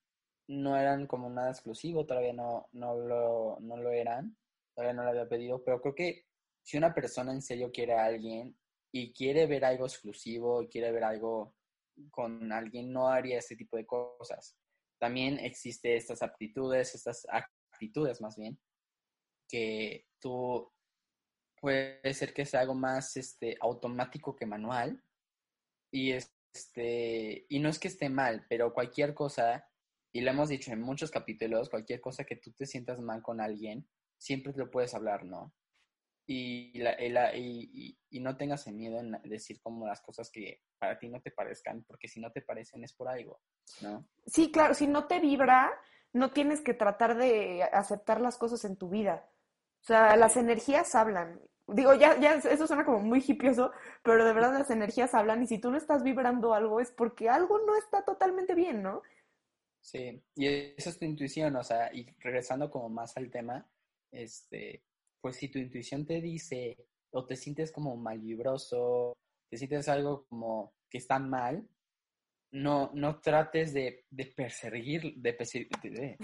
no 0.49 0.76
eran 0.76 1.06
como 1.06 1.31
nada 1.31 1.50
exclusivo, 1.50 2.06
todavía 2.06 2.32
no, 2.32 2.69
no, 2.73 2.96
lo, 2.96 3.58
no 3.61 3.76
lo 3.76 3.91
eran, 3.91 4.37
todavía 4.75 4.94
no 4.94 5.05
lo 5.05 5.11
había 5.11 5.29
pedido, 5.29 5.62
pero 5.64 5.81
creo 5.81 5.94
que 5.94 6.26
si 6.62 6.76
una 6.76 6.94
persona 6.94 7.32
en 7.32 7.43
serio 7.43 7.70
quiere 7.73 7.94
a 7.94 8.05
alguien 8.05 8.56
y 8.93 9.12
quiere 9.12 9.46
ver 9.46 9.64
algo 9.64 9.87
exclusivo 9.87 10.62
y 10.62 10.69
quiere 10.69 10.93
ver 10.93 11.05
algo 11.05 11.55
con 12.11 12.52
alguien, 12.52 12.93
no 12.93 13.08
haría 13.08 13.38
este 13.38 13.56
tipo 13.56 13.76
de 13.76 13.87
cosas. 13.87 14.56
También 14.99 15.38
existe 15.38 15.96
estas 15.96 16.23
aptitudes, 16.23 16.94
estas 16.94 17.26
actitudes 17.31 18.20
más 18.20 18.36
bien, 18.36 18.58
que 19.48 20.06
tú 20.19 20.70
puede 21.60 22.15
ser 22.15 22.32
que 22.34 22.46
sea 22.46 22.60
algo 22.60 22.74
más 22.74 23.17
este, 23.17 23.56
automático 23.60 24.34
que 24.36 24.46
manual. 24.46 25.03
Y, 25.91 26.13
este, 26.13 27.46
y 27.48 27.58
no 27.60 27.69
es 27.69 27.79
que 27.79 27.89
esté 27.89 28.08
mal, 28.08 28.44
pero 28.48 28.72
cualquier 28.72 29.15
cosa 29.15 29.67
y 30.14 30.20
lo 30.20 30.30
hemos 30.30 30.48
dicho 30.48 30.72
en 30.72 30.80
muchos 30.80 31.10
capítulos, 31.10 31.68
cualquier 31.68 32.00
cosa 32.00 32.24
que 32.24 32.36
tú 32.36 32.52
te 32.52 32.66
sientas 32.66 33.00
mal 33.00 33.20
con 33.20 33.40
alguien, 33.40 33.84
siempre 34.16 34.52
lo 34.54 34.70
puedes 34.70 34.94
hablar, 34.94 35.24
¿no? 35.24 35.52
Y, 36.24 36.78
la, 36.78 37.36
y, 37.36 37.98
y, 38.08 38.20
no 38.20 38.36
tengas 38.36 38.66
miedo 38.68 39.00
en 39.00 39.20
decir 39.24 39.60
como 39.60 39.86
las 39.86 40.00
cosas 40.00 40.30
que 40.30 40.62
para 40.78 40.98
ti 41.00 41.08
no 41.08 41.20
te 41.20 41.32
parezcan, 41.32 41.82
porque 41.82 42.08
si 42.08 42.20
no 42.20 42.30
te 42.30 42.42
parecen 42.42 42.84
es 42.84 42.94
por 42.94 43.08
algo, 43.08 43.40
¿no? 43.82 44.08
Sí, 44.24 44.52
claro, 44.52 44.72
si 44.72 44.86
no 44.86 45.06
te 45.06 45.18
vibra, 45.18 45.72
no 46.12 46.30
tienes 46.30 46.60
que 46.60 46.74
tratar 46.74 47.18
de 47.18 47.64
aceptar 47.64 48.20
las 48.20 48.38
cosas 48.38 48.64
en 48.64 48.76
tu 48.76 48.88
vida. 48.88 49.28
O 49.82 49.84
sea, 49.84 50.16
las 50.16 50.36
energías 50.36 50.94
hablan. 50.94 51.40
Digo, 51.66 51.92
ya, 51.92 52.18
ya 52.20 52.34
eso 52.34 52.66
suena 52.68 52.84
como 52.84 53.00
muy 53.00 53.22
hipioso, 53.26 53.72
pero 54.04 54.24
de 54.24 54.32
verdad 54.32 54.52
las 54.52 54.70
energías 54.70 55.12
hablan 55.12 55.42
y 55.42 55.48
si 55.48 55.58
tú 55.58 55.72
no 55.72 55.76
estás 55.76 56.04
vibrando 56.04 56.54
algo 56.54 56.80
es 56.80 56.92
porque 56.92 57.28
algo 57.28 57.58
no 57.66 57.74
está 57.74 58.04
totalmente 58.04 58.54
bien, 58.54 58.80
¿no? 58.80 59.02
Sí, 59.84 60.19
y 60.34 60.46
esa 60.46 60.88
es 60.88 60.98
tu 60.98 61.05
intuición, 61.05 61.55
o 61.56 61.62
sea, 61.62 61.93
y 61.93 62.06
regresando 62.19 62.70
como 62.70 62.88
más 62.88 63.14
al 63.19 63.31
tema, 63.31 63.69
este, 64.10 64.82
pues 65.20 65.36
si 65.36 65.50
tu 65.50 65.58
intuición 65.58 66.06
te 66.06 66.22
dice 66.22 66.74
o 67.10 67.26
te 67.26 67.36
sientes 67.36 67.70
como 67.70 67.94
mal 67.94 68.19
vibroso, 68.19 69.12
te 69.50 69.58
sientes 69.58 69.86
algo 69.91 70.24
como 70.26 70.72
que 70.88 70.96
está 70.96 71.19
mal, 71.19 71.69
no, 72.50 72.93
no 72.94 73.20
trates 73.20 73.74
de, 73.74 74.06
de 74.08 74.24
perseguir, 74.24 75.17
de 75.17 75.34
perseguir, 75.34 75.69
de, 75.82 76.17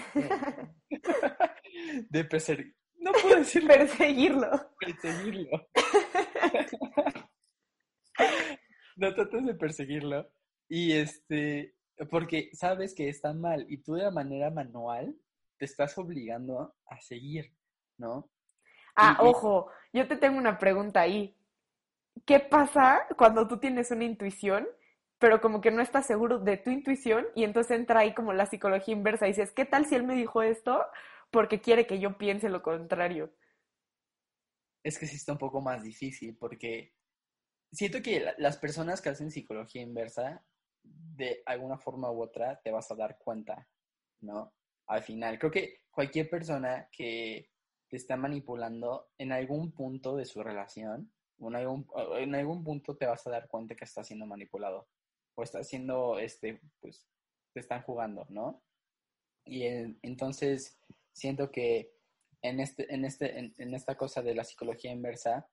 de, 2.08 2.24
perseguir, 2.24 2.74
no 2.94 3.12
puedo 3.12 3.36
decir 3.40 3.66
perseguirlo. 3.66 4.48
Perseguirlo. 4.80 5.68
no 8.96 9.14
trates 9.14 9.44
de 9.44 9.54
perseguirlo. 9.54 10.32
Y 10.66 10.92
este, 10.92 11.74
porque 12.08 12.50
sabes 12.54 12.94
que 12.94 13.08
está 13.08 13.32
mal 13.32 13.66
y 13.68 13.78
tú 13.78 13.94
de 13.94 14.10
manera 14.10 14.50
manual 14.50 15.14
te 15.58 15.64
estás 15.66 15.98
obligando 15.98 16.74
a 16.86 17.00
seguir, 17.00 17.54
¿no? 17.98 18.30
Ah, 18.96 19.18
ojo, 19.20 19.70
yo 19.92 20.08
te 20.08 20.16
tengo 20.16 20.38
una 20.38 20.58
pregunta 20.58 21.00
ahí. 21.00 21.36
¿Qué 22.24 22.40
pasa 22.40 23.06
cuando 23.16 23.46
tú 23.46 23.58
tienes 23.58 23.90
una 23.90 24.04
intuición, 24.04 24.66
pero 25.18 25.40
como 25.40 25.60
que 25.60 25.70
no 25.70 25.82
estás 25.82 26.06
seguro 26.06 26.38
de 26.38 26.56
tu 26.56 26.70
intuición 26.70 27.26
y 27.34 27.44
entonces 27.44 27.78
entra 27.78 28.00
ahí 28.00 28.14
como 28.14 28.32
la 28.32 28.46
psicología 28.46 28.94
inversa 28.94 29.26
y 29.26 29.30
dices, 29.30 29.52
¿qué 29.52 29.64
tal 29.64 29.86
si 29.86 29.94
él 29.94 30.04
me 30.04 30.14
dijo 30.14 30.42
esto 30.42 30.84
porque 31.30 31.60
quiere 31.60 31.86
que 31.86 32.00
yo 32.00 32.16
piense 32.18 32.48
lo 32.48 32.62
contrario? 32.62 33.32
Es 34.82 34.98
que 34.98 35.06
sí 35.06 35.16
está 35.16 35.32
un 35.32 35.38
poco 35.38 35.60
más 35.60 35.82
difícil 35.82 36.36
porque 36.36 36.94
siento 37.70 38.02
que 38.02 38.32
las 38.38 38.56
personas 38.56 39.02
que 39.02 39.10
hacen 39.10 39.30
psicología 39.30 39.82
inversa 39.82 40.42
de 40.82 41.42
alguna 41.46 41.78
forma 41.78 42.10
u 42.10 42.22
otra 42.22 42.60
te 42.62 42.70
vas 42.70 42.90
a 42.90 42.94
dar 42.94 43.18
cuenta, 43.18 43.68
¿no? 44.20 44.52
Al 44.86 45.02
final, 45.02 45.38
creo 45.38 45.50
que 45.50 45.82
cualquier 45.90 46.28
persona 46.28 46.88
que 46.90 47.50
te 47.88 47.96
está 47.96 48.16
manipulando 48.16 49.10
en 49.18 49.32
algún 49.32 49.72
punto 49.72 50.16
de 50.16 50.24
su 50.24 50.42
relación, 50.42 51.12
en 51.40 52.34
algún, 52.34 52.64
punto 52.64 52.96
te 52.96 53.06
vas 53.06 53.26
a 53.26 53.30
dar 53.30 53.48
cuenta 53.48 53.74
que 53.74 53.84
está 53.84 54.04
siendo 54.04 54.26
manipulado 54.26 54.88
o 55.34 55.42
está 55.42 55.64
siendo, 55.64 56.18
este, 56.18 56.60
pues, 56.80 57.06
te 57.52 57.60
están 57.60 57.82
jugando, 57.82 58.26
¿no? 58.28 58.62
Y 59.44 59.64
entonces 60.02 60.78
siento 61.12 61.50
que 61.50 61.92
en, 62.42 62.60
este, 62.60 62.92
en, 62.92 63.04
este, 63.04 63.38
en, 63.38 63.74
esta 63.74 63.96
cosa 63.96 64.22
de 64.22 64.34
la 64.34 64.44
psicología 64.44 64.92
inversa, 64.92 65.48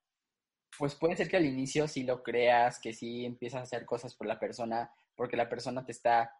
pues 0.77 0.95
puede 0.95 1.15
ser 1.15 1.29
que 1.29 1.37
al 1.37 1.45
inicio 1.45 1.87
sí 1.87 2.03
lo 2.03 2.21
creas, 2.21 2.79
que 2.79 2.93
sí 2.93 3.25
empiezas 3.25 3.59
a 3.59 3.63
hacer 3.63 3.85
cosas 3.85 4.15
por 4.15 4.27
la 4.27 4.39
persona, 4.39 4.91
porque 5.17 5.35
la 5.35 5.49
persona 5.49 5.83
te 5.83 5.91
está 5.91 6.33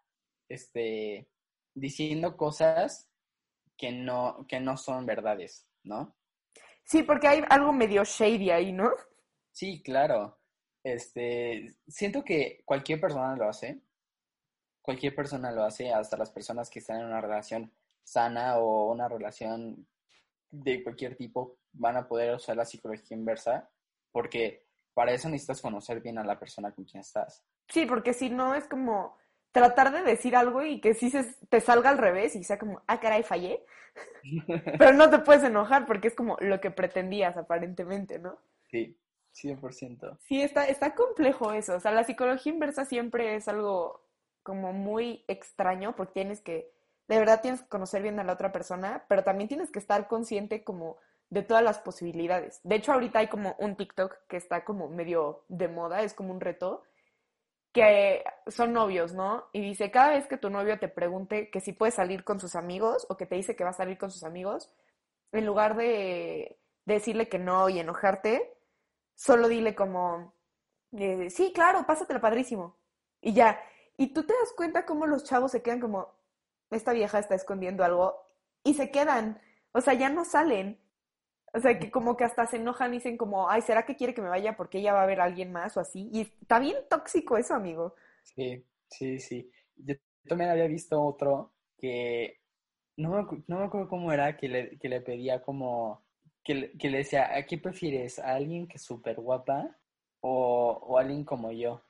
este, 0.48 1.28
diciendo 1.74 2.36
cosas 2.38 3.10
que 3.76 3.92
no, 3.92 4.46
que 4.48 4.60
no 4.60 4.78
son 4.78 5.04
verdades, 5.04 5.68
¿no? 5.82 6.16
Sí, 6.84 7.02
porque 7.02 7.28
hay 7.28 7.42
algo 7.50 7.72
medio 7.72 8.02
shady 8.04 8.50
ahí, 8.50 8.72
¿no? 8.72 8.90
Sí, 9.52 9.82
claro. 9.82 10.38
Este, 10.82 11.76
siento 11.86 12.24
que 12.24 12.62
cualquier 12.64 13.00
persona 13.00 13.36
lo 13.36 13.48
hace. 13.48 13.82
Cualquier 14.80 15.14
persona 15.14 15.52
lo 15.52 15.64
hace, 15.64 15.92
hasta 15.92 16.16
las 16.16 16.30
personas 16.30 16.70
que 16.70 16.78
están 16.78 17.00
en 17.00 17.06
una 17.06 17.20
relación 17.20 17.70
sana 18.02 18.56
o 18.58 18.90
una 18.90 19.06
relación 19.06 19.86
de 20.50 20.82
cualquier 20.82 21.14
tipo 21.14 21.58
van 21.72 21.96
a 21.96 22.08
poder 22.08 22.34
usar 22.34 22.56
la 22.56 22.64
psicología 22.64 23.14
inversa, 23.16 23.68
porque 24.10 24.66
para 24.94 25.12
eso 25.12 25.28
necesitas 25.28 25.60
conocer 25.60 26.00
bien 26.00 26.16
a 26.16 26.24
la 26.24 26.38
persona 26.38 26.72
con 26.72 26.86
quien 26.86 27.02
estás. 27.02 27.44
Sí, 27.68 27.86
porque 27.86 28.12
si 28.12 28.30
no 28.30 28.54
es 28.54 28.66
como 28.66 29.16
tratar 29.52 29.92
de 29.92 30.02
decir 30.02 30.36
algo 30.36 30.62
y 30.62 30.80
que 30.80 30.94
sí 30.94 31.10
se, 31.10 31.24
te 31.48 31.60
salga 31.60 31.90
al 31.90 31.98
revés 31.98 32.36
y 32.36 32.44
sea 32.44 32.58
como, 32.58 32.82
ah, 32.86 33.00
caray, 33.00 33.22
fallé. 33.22 33.64
Pero 34.78 34.92
no 34.92 35.10
te 35.10 35.18
puedes 35.18 35.42
enojar 35.42 35.86
porque 35.86 36.08
es 36.08 36.14
como 36.14 36.36
lo 36.40 36.60
que 36.60 36.70
pretendías 36.70 37.36
aparentemente, 37.36 38.18
¿no? 38.18 38.38
Sí, 38.70 38.96
100%. 39.34 40.18
Sí, 40.20 40.42
está, 40.42 40.66
está 40.66 40.94
complejo 40.94 41.52
eso. 41.52 41.76
O 41.76 41.80
sea, 41.80 41.92
la 41.92 42.04
psicología 42.04 42.52
inversa 42.52 42.84
siempre 42.84 43.34
es 43.36 43.48
algo 43.48 44.04
como 44.42 44.72
muy 44.72 45.24
extraño 45.28 45.94
porque 45.96 46.14
tienes 46.14 46.40
que 46.40 46.72
de 47.08 47.18
verdad 47.18 47.40
tienes 47.40 47.62
que 47.62 47.68
conocer 47.68 48.02
bien 48.02 48.20
a 48.20 48.24
la 48.24 48.34
otra 48.34 48.52
persona, 48.52 49.04
pero 49.08 49.24
también 49.24 49.48
tienes 49.48 49.70
que 49.70 49.78
estar 49.78 50.08
consciente 50.08 50.62
como 50.62 50.98
de 51.30 51.42
todas 51.42 51.62
las 51.62 51.78
posibilidades. 51.78 52.60
De 52.62 52.76
hecho, 52.76 52.92
ahorita 52.92 53.18
hay 53.18 53.28
como 53.28 53.56
un 53.58 53.76
TikTok 53.76 54.14
que 54.28 54.36
está 54.36 54.64
como 54.64 54.88
medio 54.88 55.44
de 55.48 55.68
moda, 55.68 56.02
es 56.02 56.14
como 56.14 56.32
un 56.32 56.40
reto, 56.40 56.82
que 57.72 58.24
son 58.46 58.72
novios, 58.72 59.14
¿no? 59.14 59.46
Y 59.52 59.60
dice, 59.60 59.90
cada 59.90 60.10
vez 60.10 60.26
que 60.26 60.38
tu 60.38 60.50
novio 60.50 60.78
te 60.78 60.88
pregunte 60.88 61.50
que 61.50 61.60
si 61.60 61.72
puede 61.72 61.92
salir 61.92 62.24
con 62.24 62.40
sus 62.40 62.54
amigos 62.54 63.06
o 63.08 63.16
que 63.16 63.26
te 63.26 63.36
dice 63.36 63.56
que 63.56 63.64
va 63.64 63.70
a 63.70 63.74
salir 63.74 63.98
con 63.98 64.10
sus 64.10 64.24
amigos, 64.24 64.72
en 65.32 65.46
lugar 65.46 65.76
de, 65.76 66.58
decirle 66.86 67.28
que 67.28 67.38
no 67.38 67.68
y 67.68 67.78
enojarte, 67.78 68.56
solo 69.14 69.48
dile 69.48 69.74
como, 69.74 70.32
eh, 70.92 71.28
sí, 71.30 71.52
claro, 71.52 71.84
pásatelo 71.86 72.20
padrísimo. 72.20 72.76
Y 73.20 73.34
ya. 73.34 73.60
Y 73.96 74.14
tú 74.14 74.24
te 74.24 74.32
das 74.32 74.52
cuenta 74.56 74.86
cómo 74.86 75.06
los 75.06 75.24
chavos 75.24 75.52
se 75.52 75.62
quedan 75.62 75.80
como, 75.80 76.14
esta 76.70 76.92
vieja 76.92 77.18
está 77.18 77.34
escondiendo 77.34 77.84
algo 77.84 78.16
y 78.64 78.74
se 78.74 78.90
quedan, 78.90 79.40
o 79.72 79.80
sea, 79.80 79.94
ya 79.94 80.08
no 80.08 80.24
salen. 80.24 80.80
O 81.54 81.60
sea, 81.60 81.78
que 81.78 81.90
como 81.90 82.16
que 82.16 82.24
hasta 82.24 82.46
se 82.46 82.56
enojan 82.58 82.92
y 82.92 82.98
dicen 82.98 83.16
como, 83.16 83.48
ay, 83.50 83.62
¿será 83.62 83.84
que 83.84 83.96
quiere 83.96 84.14
que 84.14 84.22
me 84.22 84.28
vaya 84.28 84.56
porque 84.56 84.78
ella 84.78 84.92
va 84.92 85.02
a 85.02 85.06
ver 85.06 85.20
a 85.20 85.24
alguien 85.24 85.52
más 85.52 85.76
o 85.76 85.80
así? 85.80 86.08
Y 86.12 86.22
está 86.22 86.58
bien 86.58 86.76
tóxico 86.90 87.36
eso, 87.36 87.54
amigo. 87.54 87.94
Sí, 88.22 88.64
sí, 88.88 89.18
sí. 89.18 89.50
Yo 89.76 89.94
también 90.26 90.50
había 90.50 90.66
visto 90.66 91.00
otro 91.02 91.52
que 91.78 92.40
no 92.96 93.10
me, 93.10 93.44
no 93.48 93.58
me 93.60 93.64
acuerdo 93.66 93.88
cómo 93.88 94.12
era, 94.12 94.36
que 94.36 94.48
le, 94.48 94.78
que 94.78 94.88
le 94.88 95.00
pedía 95.00 95.42
como, 95.42 96.04
que 96.44 96.54
le, 96.54 96.72
que 96.78 96.90
le 96.90 96.98
decía, 96.98 97.34
¿a 97.36 97.46
qué 97.46 97.58
prefieres? 97.58 98.18
¿A 98.18 98.34
alguien 98.36 98.68
que 98.68 98.76
es 98.76 98.82
súper 98.84 99.16
guapa 99.16 99.78
o, 100.20 100.70
o 100.82 100.98
alguien 100.98 101.24
como 101.24 101.52
yo? 101.52 101.82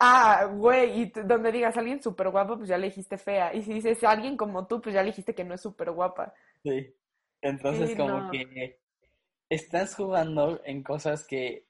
Ah, 0.00 0.44
güey, 0.52 1.02
y 1.02 1.06
donde 1.24 1.50
digas 1.50 1.76
alguien 1.76 2.00
súper 2.02 2.30
guapo, 2.30 2.56
pues 2.56 2.68
ya 2.68 2.78
le 2.78 2.86
dijiste 2.86 3.18
fea. 3.18 3.52
Y 3.54 3.62
si 3.62 3.74
dices 3.74 4.02
alguien 4.04 4.36
como 4.36 4.66
tú, 4.66 4.80
pues 4.80 4.94
ya 4.94 5.02
le 5.02 5.08
dijiste 5.10 5.34
que 5.34 5.44
no 5.44 5.54
es 5.54 5.60
súper 5.60 5.90
guapa. 5.90 6.34
Sí. 6.62 6.97
Entonces, 7.42 7.96
como 7.96 8.30
que 8.30 8.80
estás 9.48 9.94
jugando 9.94 10.60
en 10.64 10.82
cosas 10.82 11.26
que. 11.26 11.66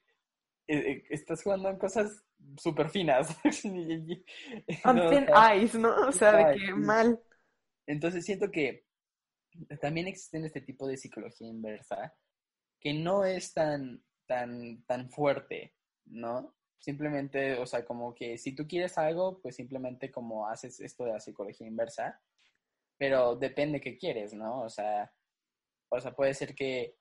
Eh, 0.67 0.77
eh, 0.77 1.03
estás 1.09 1.43
jugando 1.43 1.69
en 1.69 1.77
cosas 1.77 2.23
súper 2.57 2.89
finas. 2.89 3.35
On 4.85 5.09
thin 5.09 5.27
ice, 5.55 5.77
¿no? 5.77 6.07
O 6.07 6.11
sea, 6.11 6.35
de 6.35 6.57
que 6.57 6.73
mal. 6.73 7.19
Entonces, 7.87 8.25
siento 8.25 8.51
que 8.51 8.85
también 9.81 10.07
existen 10.07 10.45
este 10.45 10.61
tipo 10.61 10.87
de 10.87 10.97
psicología 10.97 11.47
inversa 11.47 12.13
que 12.79 12.93
no 12.93 13.25
es 13.25 13.53
tan, 13.53 14.03
tan, 14.25 14.83
tan 14.83 15.09
fuerte, 15.09 15.73
¿no? 16.05 16.55
Simplemente, 16.79 17.55
o 17.55 17.65
sea, 17.65 17.83
como 17.83 18.15
que 18.15 18.37
si 18.37 18.55
tú 18.55 18.67
quieres 18.67 18.97
algo, 18.97 19.41
pues 19.41 19.55
simplemente 19.55 20.11
como 20.11 20.47
haces 20.47 20.79
esto 20.79 21.03
de 21.03 21.11
la 21.11 21.19
psicología 21.19 21.67
inversa, 21.67 22.21
pero 22.97 23.35
depende 23.35 23.81
qué 23.81 23.97
quieres, 23.97 24.33
¿no? 24.33 24.61
O 24.61 24.69
sea, 24.69 25.11
o 25.89 25.99
sea, 25.99 26.13
puede 26.13 26.33
ser 26.33 26.55
que 26.55 26.95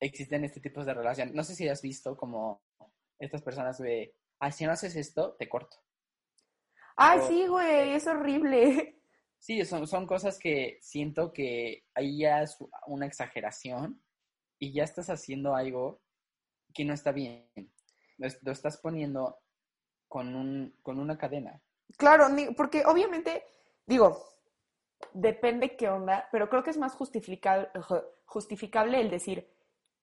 existen 0.00 0.44
este 0.44 0.60
tipo 0.60 0.84
de 0.84 0.94
relación. 0.94 1.34
No 1.34 1.44
sé 1.44 1.54
si 1.54 1.68
has 1.68 1.82
visto 1.82 2.16
como 2.16 2.62
estas 3.18 3.42
personas 3.42 3.78
de, 3.78 4.14
ah, 4.40 4.50
si 4.50 4.64
no 4.64 4.72
haces 4.72 4.96
esto, 4.96 5.34
te 5.38 5.48
corto. 5.48 5.76
Ay, 6.96 7.20
sí, 7.28 7.46
güey, 7.46 7.94
es 7.94 8.06
horrible. 8.06 8.94
Sí, 9.40 9.64
son, 9.64 9.86
son 9.86 10.06
cosas 10.06 10.36
que 10.36 10.78
siento 10.80 11.32
que 11.32 11.84
ahí 11.94 12.18
ya 12.18 12.42
es 12.42 12.56
una 12.88 13.06
exageración 13.06 14.02
y 14.58 14.72
ya 14.72 14.82
estás 14.82 15.10
haciendo 15.10 15.54
algo 15.54 16.02
que 16.74 16.84
no 16.84 16.92
está 16.92 17.12
bien 17.12 17.48
lo 18.18 18.52
estás 18.52 18.78
poniendo 18.78 19.38
con, 20.08 20.34
un, 20.34 20.76
con 20.82 20.98
una 20.98 21.16
cadena. 21.16 21.62
Claro, 21.96 22.26
porque 22.56 22.84
obviamente, 22.84 23.44
digo, 23.86 24.24
depende 25.12 25.76
qué 25.76 25.88
onda, 25.88 26.28
pero 26.32 26.48
creo 26.48 26.62
que 26.62 26.70
es 26.70 26.78
más 26.78 26.94
justificable, 26.94 27.68
justificable 28.24 29.00
el 29.00 29.10
decir, 29.10 29.50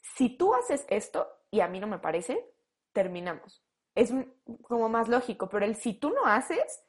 si 0.02 0.38
tú 0.38 0.54
haces 0.54 0.86
esto 0.90 1.28
y 1.52 1.62
a 1.62 1.68
mí 1.68 1.80
no 1.80 1.88
me 1.88 2.00
parece, 2.00 2.54
terminamos. 2.94 3.64
Es 3.94 4.12
como 4.64 4.90
más 4.90 5.08
lógico, 5.08 5.48
pero 5.50 5.66
el 5.66 5.76
si 5.76 5.94
tú 5.94 6.10
no 6.10 6.26
haces, 6.26 6.84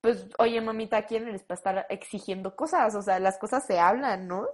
pues, 0.00 0.28
oye, 0.38 0.60
mamita, 0.60 1.06
¿quién 1.06 1.28
eres 1.28 1.44
para 1.44 1.56
estar 1.56 1.86
exigiendo 1.88 2.56
cosas? 2.56 2.94
O 2.94 3.02
sea, 3.02 3.18
las 3.20 3.38
cosas 3.38 3.64
se 3.66 3.78
hablan, 3.78 4.26
¿no? 4.26 4.48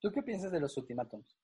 ¿Tú 0.00 0.10
qué 0.12 0.22
piensas 0.22 0.50
de 0.52 0.60
los 0.60 0.76
ultimátums? 0.76 1.36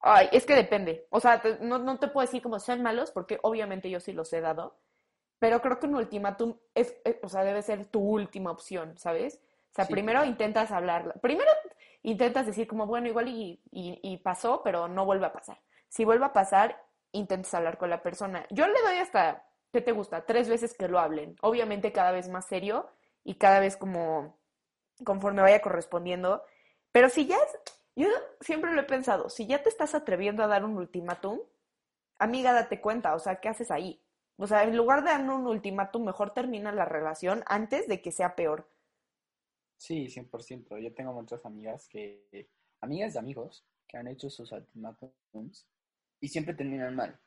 Ay, 0.00 0.28
es 0.32 0.44
que 0.44 0.54
depende. 0.54 1.06
O 1.10 1.20
sea, 1.20 1.42
no, 1.60 1.78
no, 1.78 1.98
te 1.98 2.08
puedo 2.08 2.26
decir 2.26 2.42
como 2.42 2.58
sean 2.58 2.82
malos, 2.82 3.10
porque 3.10 3.38
obviamente 3.42 3.90
yo 3.90 4.00
sí 4.00 4.12
los 4.12 4.32
he 4.32 4.40
dado. 4.40 4.78
Pero 5.38 5.60
creo 5.60 5.78
que 5.78 5.86
un 5.86 5.94
ultimátum 5.94 6.56
es, 6.74 6.96
eh, 7.04 7.20
o 7.22 7.28
sea, 7.28 7.44
debe 7.44 7.62
ser 7.62 7.86
tu 7.86 8.00
última 8.00 8.50
opción, 8.50 8.98
¿sabes? 8.98 9.40
O 9.70 9.74
sea, 9.74 9.86
primero 9.86 10.24
intentas 10.24 10.70
hablar. 10.72 11.20
Primero 11.20 11.50
intentas 12.02 12.46
decir 12.46 12.66
como, 12.66 12.86
bueno, 12.86 13.08
igual 13.08 13.28
y, 13.28 13.62
y, 13.70 13.98
y, 14.02 14.16
pasó, 14.18 14.62
pero 14.62 14.88
no 14.88 15.04
vuelve 15.04 15.26
a 15.26 15.32
pasar. 15.32 15.60
Si 15.88 16.04
vuelve 16.04 16.24
a 16.24 16.32
pasar, 16.32 16.82
intentas 17.12 17.54
hablar 17.54 17.78
con 17.78 17.90
la 17.90 18.02
persona. 18.02 18.46
Yo 18.50 18.66
le 18.66 18.80
doy 18.82 18.96
hasta, 18.96 19.46
¿qué 19.72 19.80
te 19.80 19.92
gusta? 19.92 20.26
Tres 20.26 20.48
veces 20.48 20.74
que 20.74 20.88
lo 20.88 20.98
hablen. 20.98 21.36
Obviamente 21.42 21.92
cada 21.92 22.12
vez 22.12 22.28
más 22.28 22.46
serio 22.46 22.88
y 23.24 23.36
cada 23.36 23.60
vez 23.60 23.76
como 23.76 24.38
conforme 25.04 25.42
vaya 25.42 25.60
correspondiendo. 25.60 26.42
Pero 26.92 27.08
si 27.08 27.26
ya 27.26 27.36
es 27.36 27.78
yo 27.98 28.06
siempre 28.40 28.72
lo 28.72 28.80
he 28.80 28.84
pensado, 28.84 29.28
si 29.28 29.48
ya 29.48 29.60
te 29.60 29.68
estás 29.68 29.92
atreviendo 29.96 30.44
a 30.44 30.46
dar 30.46 30.64
un 30.64 30.76
ultimátum, 30.76 31.40
amiga, 32.20 32.52
date 32.52 32.80
cuenta, 32.80 33.12
o 33.16 33.18
sea, 33.18 33.40
¿qué 33.40 33.48
haces 33.48 33.72
ahí? 33.72 34.00
O 34.36 34.46
sea, 34.46 34.62
en 34.62 34.76
lugar 34.76 35.02
de 35.02 35.10
dar 35.10 35.28
un 35.28 35.48
ultimátum, 35.48 36.04
mejor 36.04 36.32
termina 36.32 36.70
la 36.70 36.84
relación 36.84 37.42
antes 37.46 37.88
de 37.88 38.00
que 38.00 38.12
sea 38.12 38.36
peor. 38.36 38.70
Sí, 39.78 40.08
100%. 40.08 40.78
Yo 40.82 40.92
tengo 40.92 41.12
muchas 41.12 41.44
amigas 41.46 41.88
que, 41.88 42.50
amigas 42.80 43.14
de 43.14 43.20
amigos, 43.20 43.64
que 43.86 43.96
han 43.96 44.08
hecho 44.08 44.28
sus 44.28 44.52
ultimátums 44.52 45.66
y 46.20 46.28
siempre 46.28 46.52
terminan 46.54 46.94
mal. 46.94 47.18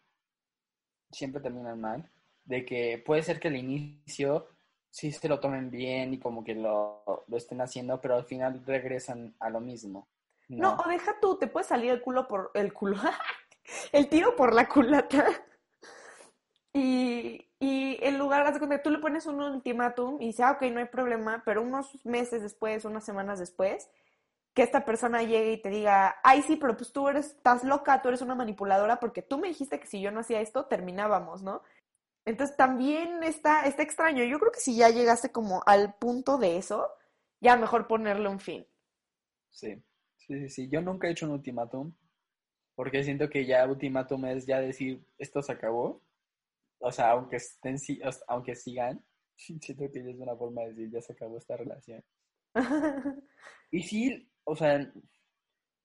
Siempre 1.12 1.42
terminan 1.42 1.80
mal. 1.80 2.12
De 2.44 2.66
que 2.66 3.02
puede 3.04 3.24
ser 3.24 3.40
que 3.40 3.48
al 3.48 3.56
inicio 3.56 4.48
sí 4.90 5.12
se 5.12 5.30
lo 5.30 5.40
tomen 5.40 5.72
bien 5.72 6.14
y 6.14 6.20
como 6.20 6.44
que 6.44 6.54
lo, 6.54 7.24
lo 7.26 7.38
estén 7.38 7.62
haciendo, 7.62 8.02
pero 8.02 8.16
al 8.16 8.26
final 8.26 8.64
regresan 8.66 9.34
a 9.40 9.50
lo 9.50 9.62
mismo. 9.62 10.08
No. 10.50 10.76
o 10.76 10.90
deja 10.90 11.18
tú, 11.22 11.38
te 11.38 11.48
puede 11.48 11.66
salir 11.66 11.92
el 11.92 12.02
culo 12.02 12.28
por 12.28 12.52
el 12.56 12.74
culo, 12.74 12.98
el 13.94 14.10
tiro 14.10 14.36
por 14.36 14.54
la 14.54 14.68
culata. 14.68 15.26
Y, 16.74 17.50
y 17.58 17.81
lugar 18.18 18.52
de 18.54 18.80
tú 18.80 18.90
le 18.90 19.00
pones 19.00 19.26
un 19.26 19.42
ultimátum 19.42 20.22
y 20.22 20.28
dice, 20.28 20.44
ah, 20.44 20.52
ok, 20.52 20.64
no 20.72 20.80
hay 20.80 20.86
problema, 20.86 21.42
pero 21.46 21.62
unos 21.62 22.04
meses 22.06 22.42
después, 22.42 22.86
unas 22.86 23.04
semanas 23.04 23.40
después, 23.40 23.90
que 24.54 24.64
esta 24.64 24.86
persona 24.86 25.24
llegue 25.24 25.54
y 25.54 25.62
te 25.62 25.70
diga, 25.70 26.18
ay, 26.24 26.42
sí, 26.42 26.58
pero 26.58 26.76
pues 26.76 26.92
tú 26.92 27.08
eres, 27.08 27.28
estás 27.28 27.64
loca, 27.64 28.02
tú 28.02 28.10
eres 28.10 28.22
una 28.22 28.36
manipuladora 28.36 29.00
porque 29.00 29.22
tú 29.22 29.38
me 29.38 29.48
dijiste 29.48 29.80
que 29.80 29.88
si 29.88 30.02
yo 30.02 30.12
no 30.12 30.22
hacía 30.22 30.42
esto, 30.42 30.66
terminábamos, 30.66 31.42
¿no? 31.42 31.62
Entonces 32.26 32.56
también 32.56 33.24
está, 33.24 33.66
está 33.66 33.82
extraño. 33.82 34.24
Yo 34.24 34.40
creo 34.40 34.52
que 34.52 34.60
si 34.60 34.76
ya 34.76 34.90
llegaste 34.90 35.32
como 35.32 35.64
al 35.66 35.96
punto 35.96 36.38
de 36.38 36.58
eso, 36.58 36.90
ya 37.40 37.56
mejor 37.56 37.88
ponerle 37.88 38.30
un 38.30 38.40
fin. 38.40 38.66
Sí, 39.50 39.82
sí, 40.18 40.40
sí, 40.40 40.50
sí. 40.50 40.70
Yo 40.70 40.82
nunca 40.82 41.08
he 41.08 41.12
hecho 41.12 41.26
un 41.26 41.34
ultimátum, 41.34 41.94
porque 42.76 43.04
siento 43.04 43.30
que 43.30 43.46
ya 43.46 43.66
ultimátum 43.66 44.26
es 44.26 44.46
ya 44.46 44.60
decir, 44.60 45.04
esto 45.18 45.42
se 45.42 45.52
acabó. 45.52 46.02
O 46.82 46.92
sea, 46.92 47.12
aunque 47.12 47.38
estén, 47.38 47.78
aunque 48.28 48.56
sigan, 48.56 49.04
siento 49.36 49.90
que 49.92 50.04
ya 50.04 50.10
es 50.10 50.20
una 50.20 50.36
forma 50.36 50.62
de 50.62 50.70
decir, 50.70 50.92
ya 50.92 51.02
se 51.02 51.14
acabó 51.14 51.38
esta 51.38 51.58
relación. 51.58 52.04
y 53.72 53.82
sí, 53.84 54.30
o 54.44 54.56
sea, 54.56 54.92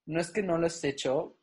no 0.06 0.20
es 0.20 0.30
que 0.30 0.42
no 0.42 0.58
lo 0.58 0.66
he 0.66 0.88
hecho, 0.88 1.38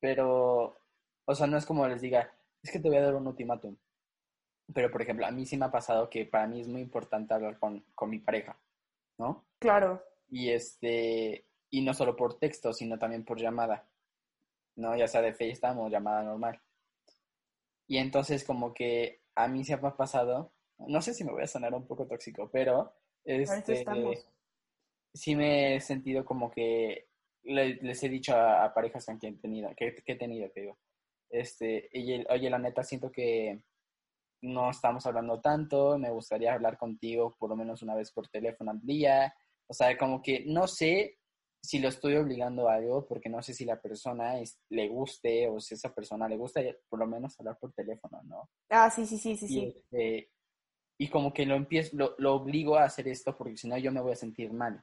pero, 0.00 0.78
o 1.24 1.34
sea, 1.34 1.46
no 1.46 1.56
es 1.56 1.66
como 1.66 1.86
les 1.86 2.00
diga, 2.00 2.32
es 2.62 2.70
que 2.70 2.78
te 2.78 2.88
voy 2.88 2.98
a 2.98 3.02
dar 3.02 3.14
un 3.14 3.26
ultimátum. 3.26 3.76
Pero, 4.72 4.90
por 4.90 5.02
ejemplo, 5.02 5.26
a 5.26 5.30
mí 5.30 5.46
sí 5.46 5.56
me 5.56 5.66
ha 5.66 5.70
pasado 5.70 6.08
que 6.08 6.26
para 6.26 6.46
mí 6.46 6.60
es 6.60 6.68
muy 6.68 6.80
importante 6.80 7.34
hablar 7.34 7.58
con, 7.58 7.84
con 7.94 8.10
mi 8.10 8.18
pareja, 8.18 8.60
¿no? 9.18 9.46
Claro. 9.58 10.02
Y 10.28 10.50
este, 10.50 11.46
y 11.70 11.82
no 11.82 11.92
solo 11.94 12.16
por 12.16 12.38
texto, 12.38 12.72
sino 12.72 12.98
también 12.98 13.24
por 13.24 13.40
llamada, 13.40 13.88
¿no? 14.76 14.96
Ya 14.96 15.08
sea 15.08 15.22
de 15.22 15.32
FaceTime 15.32 15.80
o 15.80 15.88
llamada 15.88 16.22
normal. 16.22 16.60
Y 17.90 17.98
entonces 17.98 18.44
como 18.44 18.72
que 18.72 19.20
a 19.34 19.48
mí 19.48 19.64
se 19.64 19.76
me 19.76 19.88
ha 19.88 19.96
pasado, 19.96 20.52
no 20.78 21.02
sé 21.02 21.12
si 21.12 21.24
me 21.24 21.32
voy 21.32 21.42
a 21.42 21.48
sonar 21.48 21.74
un 21.74 21.88
poco 21.88 22.06
tóxico, 22.06 22.48
pero 22.48 22.94
este, 23.24 23.84
sí 25.12 25.34
me 25.34 25.74
he 25.74 25.80
sentido 25.80 26.24
como 26.24 26.52
que 26.52 27.08
les 27.42 28.00
he 28.04 28.08
dicho 28.08 28.36
a, 28.36 28.72
parejas 28.72 29.06
con 29.06 29.18
quien 29.18 29.34
he 29.34 29.38
tenido, 29.38 29.74
que, 29.74 29.96
he 30.06 30.14
tenido, 30.14 30.52
que 30.52 30.60
digo, 30.60 30.78
este, 31.30 31.90
oye, 32.28 32.48
la 32.48 32.60
neta, 32.60 32.84
siento 32.84 33.10
que 33.10 33.60
no 34.40 34.70
estamos 34.70 35.04
hablando 35.06 35.40
tanto, 35.40 35.98
me 35.98 36.12
gustaría 36.12 36.54
hablar 36.54 36.78
contigo 36.78 37.34
por 37.40 37.50
lo 37.50 37.56
menos 37.56 37.82
una 37.82 37.96
vez 37.96 38.12
por 38.12 38.28
teléfono 38.28 38.70
al 38.70 38.80
día, 38.82 39.34
o 39.66 39.74
sea, 39.74 39.98
como 39.98 40.22
que 40.22 40.44
no 40.46 40.68
sé 40.68 41.18
si 41.62 41.78
lo 41.78 41.88
estoy 41.88 42.16
obligando 42.16 42.68
a 42.68 42.74
algo, 42.74 43.06
porque 43.06 43.28
no 43.28 43.42
sé 43.42 43.54
si 43.54 43.64
la 43.64 43.80
persona 43.80 44.34
le 44.70 44.88
guste 44.88 45.48
o 45.48 45.60
si 45.60 45.74
esa 45.74 45.94
persona 45.94 46.28
le 46.28 46.36
gusta 46.36 46.60
por 46.88 46.98
lo 46.98 47.06
menos 47.06 47.38
hablar 47.38 47.58
por 47.58 47.72
teléfono, 47.72 48.22
¿no? 48.24 48.48
Ah, 48.70 48.90
sí, 48.90 49.06
sí, 49.06 49.18
sí, 49.18 49.36
sí, 49.36 49.44
y, 49.44 49.48
sí. 49.48 49.74
Este, 49.76 50.30
y 50.98 51.08
como 51.08 51.32
que 51.32 51.46
lo 51.46 51.54
empiezo, 51.54 51.96
lo, 51.96 52.14
lo 52.18 52.34
obligo 52.34 52.76
a 52.76 52.84
hacer 52.84 53.08
esto 53.08 53.36
porque 53.36 53.56
si 53.56 53.68
no 53.68 53.76
yo 53.78 53.92
me 53.92 54.00
voy 54.00 54.12
a 54.12 54.16
sentir 54.16 54.52
mal, 54.52 54.82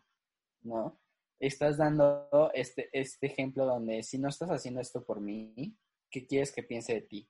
¿no? 0.61 0.99
estás 1.39 1.77
dando 1.77 2.51
este, 2.53 2.89
este 2.91 3.27
ejemplo 3.27 3.65
donde 3.65 4.03
si 4.03 4.17
no 4.17 4.29
estás 4.29 4.49
haciendo 4.49 4.81
esto 4.81 5.03
por 5.03 5.21
mí, 5.21 5.77
¿qué 6.09 6.25
quieres 6.25 6.51
que 6.51 6.63
piense 6.63 6.93
de 6.93 7.01
ti? 7.01 7.29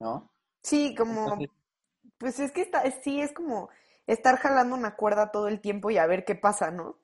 ¿No? 0.00 0.32
Sí, 0.62 0.94
como, 0.94 1.38
pues 2.18 2.40
es 2.40 2.52
que 2.52 2.62
está, 2.62 2.88
sí, 3.02 3.20
es 3.20 3.32
como 3.32 3.68
estar 4.06 4.36
jalando 4.36 4.74
una 4.74 4.96
cuerda 4.96 5.30
todo 5.30 5.48
el 5.48 5.60
tiempo 5.60 5.90
y 5.90 5.98
a 5.98 6.06
ver 6.06 6.24
qué 6.24 6.34
pasa, 6.34 6.70
¿no? 6.70 6.98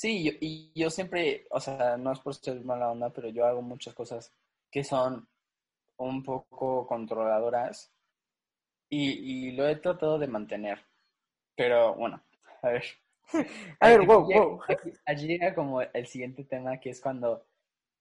Sí, 0.00 0.36
y 0.40 0.72
yo 0.74 0.90
siempre, 0.90 1.46
o 1.50 1.60
sea, 1.60 1.96
no 1.96 2.12
es 2.12 2.18
por 2.20 2.34
ser 2.34 2.62
mala 2.64 2.90
onda, 2.90 3.10
pero 3.12 3.28
yo 3.28 3.46
hago 3.46 3.62
muchas 3.62 3.94
cosas 3.94 4.32
que 4.70 4.82
son 4.82 5.28
un 5.98 6.22
poco 6.24 6.86
controladoras 6.86 7.92
y, 8.90 9.48
y 9.48 9.52
lo 9.52 9.68
he 9.68 9.76
tratado 9.76 10.18
de 10.18 10.28
mantener. 10.28 10.80
Pero 11.56 11.94
bueno, 11.96 12.22
a 12.62 12.68
ver, 12.70 12.84
A 13.80 13.88
ver, 13.90 14.02
wow, 14.06 14.24
wow. 14.32 14.60
Allí 15.06 15.26
llega 15.28 15.54
como 15.54 15.82
el 15.82 16.06
siguiente 16.06 16.44
tema, 16.44 16.80
que 16.80 16.90
es 16.90 17.00
cuando 17.00 17.46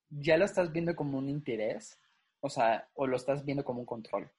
ya 0.10 0.38
lo 0.38 0.46
estás 0.46 0.72
viendo 0.72 0.96
como 0.96 1.17
un 1.17 1.30
interés, 1.30 2.00
o 2.41 2.50
sea, 2.50 2.89
o 2.96 3.08
lo 3.08 3.17
estás 3.17 3.46
viendo 3.46 3.63
como 3.65 3.82
un 3.82 3.86
control, 3.86 4.32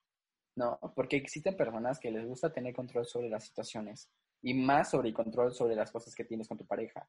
¿no? 0.57 0.79
Porque 0.95 1.17
existen 1.17 1.57
personas 1.57 1.99
que 2.01 2.11
les 2.11 2.27
gusta 2.27 2.53
tener 2.53 2.75
control 2.75 3.07
sobre 3.07 3.29
las 3.29 3.45
situaciones 3.45 4.11
y 4.43 4.55
más 4.55 4.91
sobre 4.91 5.09
el 5.09 5.15
control 5.15 5.53
sobre 5.55 5.77
las 5.77 5.91
cosas 5.93 6.15
que 6.15 6.25
tienes 6.25 6.49
con 6.49 6.59
tu 6.59 6.67
pareja, 6.67 7.09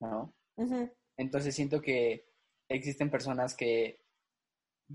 ¿no? 0.00 0.34
Entonces 1.16 1.54
siento 1.54 1.80
que 1.80 2.28
existen 2.68 3.10
personas 3.10 3.54
que 3.54 4.00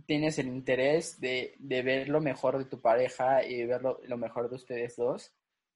tienes 0.06 0.40
el 0.40 0.48
interés 0.48 1.20
de, 1.20 1.56
de 1.60 1.82
ver 1.82 2.10
lo 2.10 2.22
mejor 2.22 2.58
de 2.58 2.66
tu 2.66 2.82
pareja 2.82 3.44
y 3.44 3.66
ver 3.66 3.82
lo 3.82 4.18
mejor 4.18 4.50
de 4.50 4.56
ustedes 4.56 4.96
dos 4.96 5.34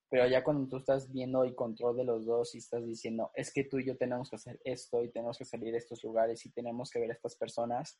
pero 0.10 0.28
ya 0.28 0.44
cuando 0.44 0.68
tú 0.68 0.78
estás 0.78 1.12
viendo 1.12 1.44
el 1.44 1.56
control 1.56 1.98
de 1.98 2.04
los 2.04 2.26
dos 2.26 2.54
y 2.56 2.60
estás 2.60 2.86
diciendo, 2.86 3.32
es 3.34 3.52
que 3.52 3.64
tú 3.64 3.80
y 3.80 3.86
yo 3.86 3.98
tenemos 3.98 4.30
que 4.30 4.36
hacer 4.36 4.60
esto 4.64 5.04
y 5.04 5.10
tenemos 5.10 5.38
que 5.38 5.46
salir 5.46 5.74
a 5.74 5.78
estos 5.78 6.04
lugares 6.04 6.46
y 6.46 6.52
tenemos 6.52 6.90
que 6.90 7.00
ver 7.00 7.10
a 7.10 7.14
estas 7.14 7.36
personas, 7.36 8.00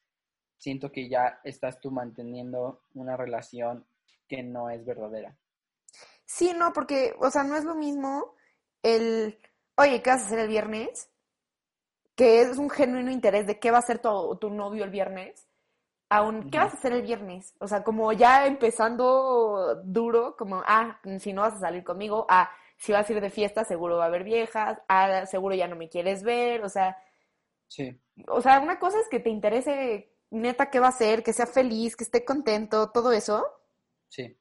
siento 0.58 0.92
que 0.92 1.10
ya 1.10 1.40
estás 1.44 1.80
tú 1.80 1.92
manteniendo 1.92 2.84
una 2.94 3.18
relación 3.18 3.86
que 4.28 4.44
no 4.44 4.70
es 4.70 4.86
verdadera. 4.86 5.38
Sí, 6.26 6.54
no, 6.56 6.74
porque, 6.74 7.14
o 7.20 7.30
sea, 7.30 7.44
no 7.44 7.58
es 7.58 7.64
lo 7.64 7.76
mismo 7.76 8.36
el, 8.82 9.38
oye, 9.76 10.02
¿qué 10.02 10.10
vas 10.12 10.24
a 10.24 10.26
hacer 10.28 10.40
el 10.40 10.48
viernes? 10.48 11.10
Que 12.16 12.42
es 12.42 12.58
un 12.58 12.70
genuino 12.70 13.12
interés 13.12 13.46
de 13.48 13.60
qué 13.60 13.72
va 13.72 13.78
a 13.78 13.80
hacer 13.82 14.00
tu, 14.00 14.38
tu 14.38 14.50
novio 14.50 14.84
el 14.84 14.90
viernes, 14.90 15.48
aún, 16.10 16.50
¿qué 16.50 16.58
vas 16.58 16.74
a 16.74 16.78
hacer 16.78 16.94
el 16.94 17.02
viernes? 17.02 17.54
O 17.60 17.68
sea, 17.68 17.84
como 17.84 18.12
ya 18.14 18.48
empezando 18.48 19.82
duro, 19.84 20.36
como, 20.38 20.64
ah, 20.66 21.00
si 21.20 21.34
no 21.34 21.42
vas 21.42 21.56
a 21.56 21.60
salir 21.60 21.84
conmigo, 21.84 22.26
ah, 22.30 22.50
si 22.78 22.92
vas 22.92 23.10
a 23.10 23.14
ir 23.14 23.22
de 23.22 23.30
fiesta, 23.30 23.64
seguro 23.64 23.98
va 23.98 24.06
a 24.06 24.08
haber 24.08 24.24
viejas, 24.24 24.80
ah, 24.88 25.26
seguro 25.26 25.56
ya 25.56 25.68
no 25.68 25.76
me 25.76 25.90
quieres 25.90 26.24
ver, 26.24 26.64
o 26.64 26.70
sea. 26.70 26.98
Sí. 27.68 28.00
O 28.28 28.42
sea, 28.42 28.60
una 28.60 28.80
cosa 28.80 29.00
es 29.00 29.08
que 29.10 29.20
te 29.20 29.30
interese 29.30 30.14
neta 30.30 30.70
qué 30.70 30.80
va 30.80 30.88
a 30.88 30.90
hacer, 30.90 31.24
que 31.24 31.34
sea 31.34 31.48
feliz, 31.48 31.96
que 31.96 32.04
esté 32.04 32.24
contento, 32.26 32.92
todo 32.92 33.12
eso. 33.12 33.46
Sí. 34.10 34.38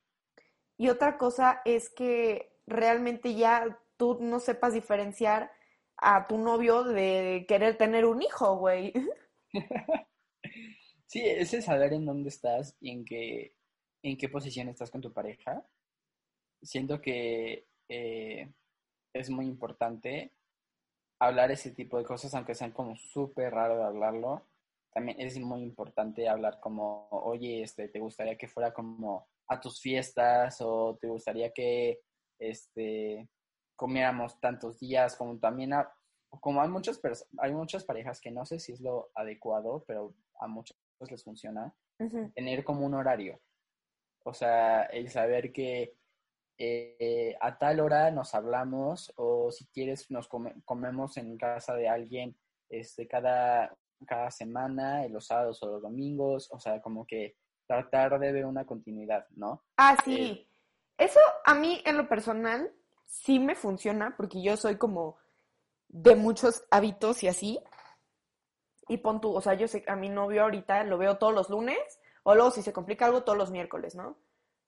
Y 0.77 0.89
otra 0.89 1.17
cosa 1.17 1.63
es 1.65 1.89
que 1.91 2.59
realmente 2.67 3.35
ya 3.35 3.79
tú 3.97 4.19
no 4.21 4.41
sepas 4.41 4.75
diferenciar 4.75 5.53
a 5.97 6.27
tu 6.27 6.39
novio 6.39 6.85
de 6.85 7.45
querer 7.49 7.77
tener 7.77 8.05
un 8.05 8.23
hijo, 8.23 8.57
güey. 8.57 8.93
Sí, 11.07 11.21
ese 11.25 11.63
saber 11.63 11.93
en 11.93 12.07
dónde 12.07 12.29
estás 12.29 12.77
y 12.81 12.91
en 12.91 13.05
qué, 13.05 13.55
en 14.03 14.17
qué 14.17 14.29
posición 14.29 14.69
estás 14.69 14.91
con 14.91 15.01
tu 15.01 15.13
pareja. 15.13 15.65
Siento 16.61 17.01
que 17.01 17.69
eh, 17.89 18.53
es 19.13 19.31
muy 19.31 19.47
importante 19.47 20.33
hablar 21.21 21.53
ese 21.53 21.71
tipo 21.71 21.99
de 21.99 22.05
cosas, 22.05 22.35
aunque 22.35 22.57
sean 22.57 22.73
como 22.73 22.97
súper 22.97 23.53
raro 23.53 23.77
de 23.79 23.85
hablarlo. 23.85 24.49
También 24.93 25.21
es 25.21 25.39
muy 25.39 25.63
importante 25.63 26.29
hablar 26.29 26.59
como, 26.59 27.09
oye, 27.11 27.63
este, 27.63 27.89
¿te 27.89 28.01
gustaría 28.01 28.37
que 28.37 28.49
fuera 28.49 28.73
como 28.73 29.29
a 29.47 29.61
tus 29.61 29.81
fiestas 29.81 30.61
o 30.63 30.99
te 31.01 31.07
gustaría 31.07 31.53
que 31.53 32.01
este, 32.41 33.29
comiéramos 33.77 34.41
tantos 34.41 34.79
días? 34.79 35.17
Como 35.17 35.39
también, 35.39 35.73
como 36.41 36.63
hay 36.63 36.69
muchas, 36.69 37.01
hay 37.39 37.53
muchas 37.53 37.85
parejas 37.85 38.21
que 38.21 38.31
no 38.31 38.45
sé 38.45 38.59
si 38.59 38.73
es 38.73 38.81
lo 38.81 39.11
adecuado, 39.15 39.85
pero 39.87 40.15
a 40.41 40.47
muchas 40.47 40.77
pues, 40.99 41.11
les 41.11 41.25
funciona, 41.25 41.75
tener 42.35 42.65
como 42.65 42.87
un 42.87 42.95
horario. 42.95 43.41
O 44.25 44.33
sea, 44.33 44.85
el 44.85 45.11
saber 45.11 45.53
que 45.53 45.97
eh, 46.57 47.37
a 47.41 47.59
tal 47.59 47.81
hora 47.81 48.11
nos 48.11 48.35
hablamos 48.35 49.13
o 49.17 49.51
si 49.51 49.67
quieres 49.67 50.11
nos 50.11 50.29
comemos 50.65 51.17
en 51.17 51.37
casa 51.37 51.75
de 51.75 51.89
alguien 51.89 52.37
este, 52.71 53.07
cada, 53.07 53.77
cada 54.07 54.31
semana, 54.31 55.07
los 55.09 55.27
sábados 55.27 55.63
o 55.63 55.73
los 55.73 55.83
domingos, 55.83 56.49
o 56.53 56.59
sea, 56.59 56.81
como 56.81 57.07
que 57.07 57.37
tratar 57.67 58.19
de 58.19 58.33
ver 58.33 58.47
una 58.47 58.65
continuidad, 58.65 59.27
¿no? 59.31 59.63
Ah, 59.77 59.97
sí. 60.05 60.17
Eh, 60.17 60.49
Eso 60.99 61.21
a 61.45 61.55
mí 61.55 61.83
en 61.85 61.97
lo 61.97 62.09
personal 62.09 62.73
sí 63.07 63.39
me 63.39 63.55
funciona 63.55 64.15
porque 64.17 64.43
yo 64.43 64.57
soy 64.57 64.77
como 64.77 65.17
de 65.89 66.17
muchos 66.17 66.65
hábitos 66.71 67.23
y 67.23 67.29
así. 67.29 67.59
Y 68.89 68.99
pon 68.99 69.21
tú, 69.21 69.35
o 69.35 69.41
sea, 69.41 69.55
yo 69.55 69.69
sé, 69.69 69.85
a 69.87 69.97
mi 69.97 70.09
novio 70.09 70.43
ahorita 70.43 70.85
lo 70.85 70.99
veo 70.99 71.17
todos 71.17 71.33
los 71.33 71.49
lunes, 71.49 71.79
o 72.23 72.35
luego 72.35 72.51
si 72.51 72.63
se 72.63 72.73
complica 72.73 73.07
algo, 73.07 73.23
todos 73.23 73.39
los 73.39 73.51
miércoles, 73.51 73.95
¿no? 73.95 74.19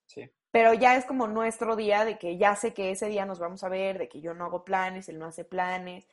Sí. 0.06 0.30
Pero 0.50 0.72
ya 0.72 0.96
es 0.96 1.04
como 1.04 1.26
nuestro 1.26 1.76
día 1.76 2.04
de 2.04 2.16
que 2.16 2.38
ya 2.38 2.56
sé 2.56 2.72
que 2.72 2.90
ese 2.90 3.08
día 3.08 3.26
nos 3.26 3.38
vamos 3.38 3.62
a 3.62 3.68
ver, 3.68 3.98
de 3.98 4.08
que 4.08 4.20
yo 4.20 4.32
no 4.32 4.46
hago 4.46 4.64
planes, 4.64 5.08
él 5.08 5.18
no 5.18 5.26
hace 5.26 5.44
planes. 5.44 6.08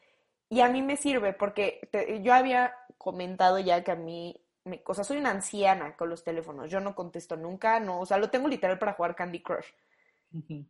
Y 0.50 0.60
a 0.62 0.68
mí 0.68 0.82
me 0.82 0.98
sirve 0.98 1.32
porque 1.32 1.90
yo 2.22 2.34
había 2.34 2.76
comentado 2.98 3.60
ya 3.60 3.84
que 3.84 3.92
a 3.92 3.96
mí, 3.96 4.44
me, 4.66 4.82
o 4.86 4.94
sea, 4.94 5.04
soy 5.04 5.18
una 5.18 5.32
anciana 5.32 5.96
con 5.96 6.10
los 6.10 6.24
teléfonos. 6.24 6.70
Yo 6.70 6.82
no 6.82 6.94
contesto 6.94 7.38
nunca, 7.38 7.80
no, 7.80 8.02
o 8.02 8.06
sea, 8.06 8.18
lo 8.18 8.30
tengo 8.30 8.50
literal 8.50 8.78
para 8.80 8.94
jugar 8.94 9.16
Candy 9.16 9.42
Crush. 9.42 9.68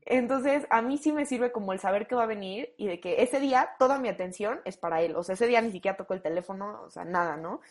Entonces, 0.05 0.67
a 0.69 0.81
mí 0.81 0.97
sí 0.97 1.13
me 1.13 1.25
sirve 1.25 1.51
como 1.51 1.71
el 1.71 1.79
saber 1.79 2.07
que 2.07 2.15
va 2.15 2.23
a 2.23 2.27
venir 2.27 2.73
y 2.77 2.87
de 2.87 2.99
que 2.99 3.23
ese 3.23 3.39
día 3.39 3.71
toda 3.79 3.97
mi 3.97 4.09
atención 4.09 4.59
es 4.65 4.75
para 4.75 5.01
él. 5.01 5.15
O 5.15 5.23
sea, 5.23 5.33
ese 5.33 5.47
día 5.47 5.61
ni 5.61 5.71
siquiera 5.71 5.95
toco 5.95 6.13
el 6.13 6.21
teléfono, 6.21 6.81
o 6.83 6.89
sea, 6.89 7.05
nada, 7.05 7.37
¿no? 7.37 7.61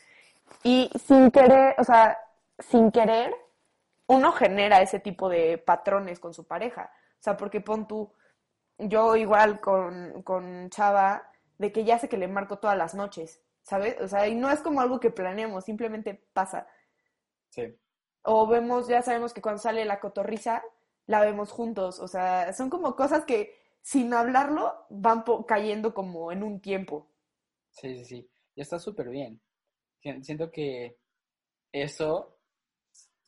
Y 0.63 0.91
sin 1.07 1.31
querer, 1.31 1.75
o 1.79 1.85
sea, 1.85 2.19
sin 2.59 2.91
querer, 2.91 3.35
uno 4.07 4.33
genera 4.33 4.81
ese 4.81 5.01
tipo 5.01 5.29
de 5.29 5.59
patrones 5.59 6.19
con 6.19 6.33
su 6.33 6.45
pareja. 6.45 6.91
O 7.21 7.23
sea, 7.23 7.37
porque 7.37 7.61
pon 7.61 7.87
tú, 7.87 8.13
yo 8.79 9.17
igual 9.17 9.61
con, 9.61 10.23
con 10.23 10.71
Chava, 10.71 11.31
de 11.59 11.73
que 11.73 11.85
ya 11.85 11.99
sé 11.99 12.09
que 12.09 12.17
le 12.17 12.27
marco 12.27 12.59
todas 12.59 12.77
las 12.77 12.95
noches, 12.95 13.41
¿sabes? 13.63 14.01
O 14.01 14.09
sea, 14.09 14.27
y 14.29 14.35
no 14.35 14.51
es 14.51 14.61
como 14.61 14.81
algo 14.81 14.99
que 14.99 15.11
planeamos, 15.11 15.65
simplemente 15.65 16.23
pasa. 16.33 16.67
Sí. 17.51 17.77
O 18.23 18.47
vemos, 18.47 18.89
ya 18.89 19.03
sabemos 19.03 19.33
que 19.35 19.43
cuando 19.43 19.61
sale 19.61 19.85
la 19.85 20.01
cotorriza, 20.01 20.63
la 21.07 21.21
vemos 21.21 21.51
juntos. 21.51 21.99
O 22.01 22.09
sea, 22.09 22.53
son 22.53 22.71
como 22.71 22.97
cosas 22.97 23.25
que 23.25 23.55
sin 23.81 24.15
hablarlo 24.15 24.87
van 24.91 25.25
cayendo 25.47 25.95
como 25.95 26.33
en 26.33 26.43
un 26.43 26.61
tiempo. 26.61 27.09
Sí, 27.71 27.97
sí, 27.99 28.05
sí. 28.05 28.31
Y 28.55 28.61
está 28.61 28.79
súper 28.79 29.09
bien. 29.09 29.41
Siento 30.23 30.51
que 30.51 30.99
eso 31.73 32.39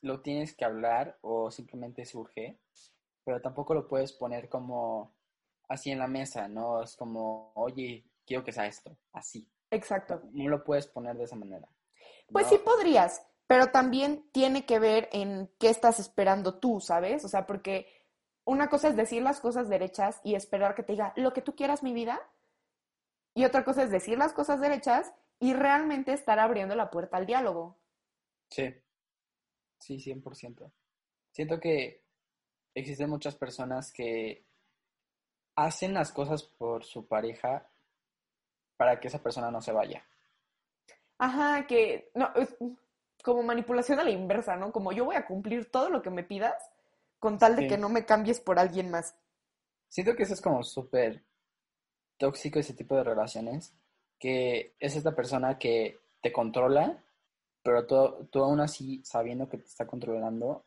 lo 0.00 0.20
tienes 0.20 0.54
que 0.54 0.64
hablar 0.64 1.18
o 1.22 1.50
simplemente 1.50 2.04
surge, 2.04 2.60
pero 3.24 3.40
tampoco 3.40 3.74
lo 3.74 3.88
puedes 3.88 4.12
poner 4.12 4.48
como 4.48 5.14
así 5.68 5.90
en 5.90 5.98
la 5.98 6.08
mesa, 6.08 6.46
¿no? 6.48 6.82
Es 6.82 6.94
como, 6.94 7.52
oye, 7.54 8.04
quiero 8.26 8.44
que 8.44 8.52
sea 8.52 8.66
esto, 8.66 8.98
así. 9.12 9.48
Exacto. 9.70 10.22
No 10.32 10.50
lo 10.50 10.62
puedes 10.62 10.86
poner 10.86 11.16
de 11.16 11.24
esa 11.24 11.36
manera. 11.36 11.68
Pues 12.30 12.48
sí 12.48 12.58
podrías, 12.58 13.26
pero 13.46 13.68
también 13.68 14.28
tiene 14.32 14.64
que 14.64 14.78
ver 14.78 15.08
en 15.12 15.50
qué 15.58 15.68
estás 15.68 15.98
esperando 15.98 16.58
tú, 16.58 16.80
¿sabes? 16.80 17.24
O 17.24 17.28
sea, 17.28 17.46
porque 17.46 17.86
una 18.44 18.68
cosa 18.68 18.88
es 18.88 18.96
decir 18.96 19.22
las 19.22 19.40
cosas 19.40 19.68
derechas 19.68 20.20
y 20.24 20.34
esperar 20.34 20.74
que 20.74 20.82
te 20.82 20.92
diga 20.92 21.12
lo 21.16 21.32
que 21.32 21.42
tú 21.42 21.54
quieras, 21.54 21.82
mi 21.82 21.92
vida. 21.92 22.20
Y 23.34 23.44
otra 23.44 23.64
cosa 23.64 23.82
es 23.82 23.90
decir 23.90 24.16
las 24.16 24.32
cosas 24.32 24.60
derechas 24.60 25.12
y 25.40 25.52
realmente 25.54 26.12
estar 26.12 26.38
abriendo 26.38 26.74
la 26.74 26.90
puerta 26.90 27.16
al 27.16 27.26
diálogo. 27.26 27.78
Sí, 28.50 28.74
sí, 29.78 29.96
100%. 29.96 30.70
Siento 31.32 31.58
que 31.58 32.04
existen 32.74 33.10
muchas 33.10 33.34
personas 33.34 33.92
que 33.92 34.46
hacen 35.56 35.94
las 35.94 36.12
cosas 36.12 36.42
por 36.42 36.84
su 36.84 37.06
pareja 37.06 37.68
para 38.76 39.00
que 39.00 39.08
esa 39.08 39.22
persona 39.22 39.50
no 39.50 39.60
se 39.60 39.72
vaya. 39.72 40.04
Ajá, 41.18 41.66
que 41.66 42.10
no, 42.14 42.32
como 43.24 43.42
manipulación 43.42 43.98
a 43.98 44.04
la 44.04 44.10
inversa, 44.10 44.54
¿no? 44.54 44.70
Como 44.70 44.92
yo 44.92 45.06
voy 45.06 45.16
a 45.16 45.26
cumplir 45.26 45.70
todo 45.70 45.88
lo 45.88 46.02
que 46.02 46.10
me 46.10 46.24
pidas 46.24 46.54
con 47.18 47.38
tal 47.38 47.56
de 47.56 47.66
que 47.66 47.78
no 47.78 47.88
me 47.88 48.04
cambies 48.04 48.38
por 48.38 48.58
alguien 48.58 48.90
más. 48.90 49.16
Siento 49.88 50.14
que 50.14 50.24
eso 50.24 50.34
es 50.34 50.42
como 50.42 50.62
súper 50.62 51.24
tóxico 52.18 52.58
ese 52.58 52.74
tipo 52.74 52.94
de 52.96 53.02
relaciones, 53.02 53.74
que 54.18 54.74
es 54.78 54.94
esta 54.94 55.14
persona 55.16 55.58
que 55.58 56.00
te 56.20 56.34
controla, 56.34 57.02
pero 57.62 57.86
tú, 57.86 58.28
tú 58.30 58.42
aún 58.42 58.60
así, 58.60 59.02
sabiendo 59.04 59.48
que 59.48 59.56
te 59.56 59.64
está 59.64 59.86
controlando, 59.86 60.66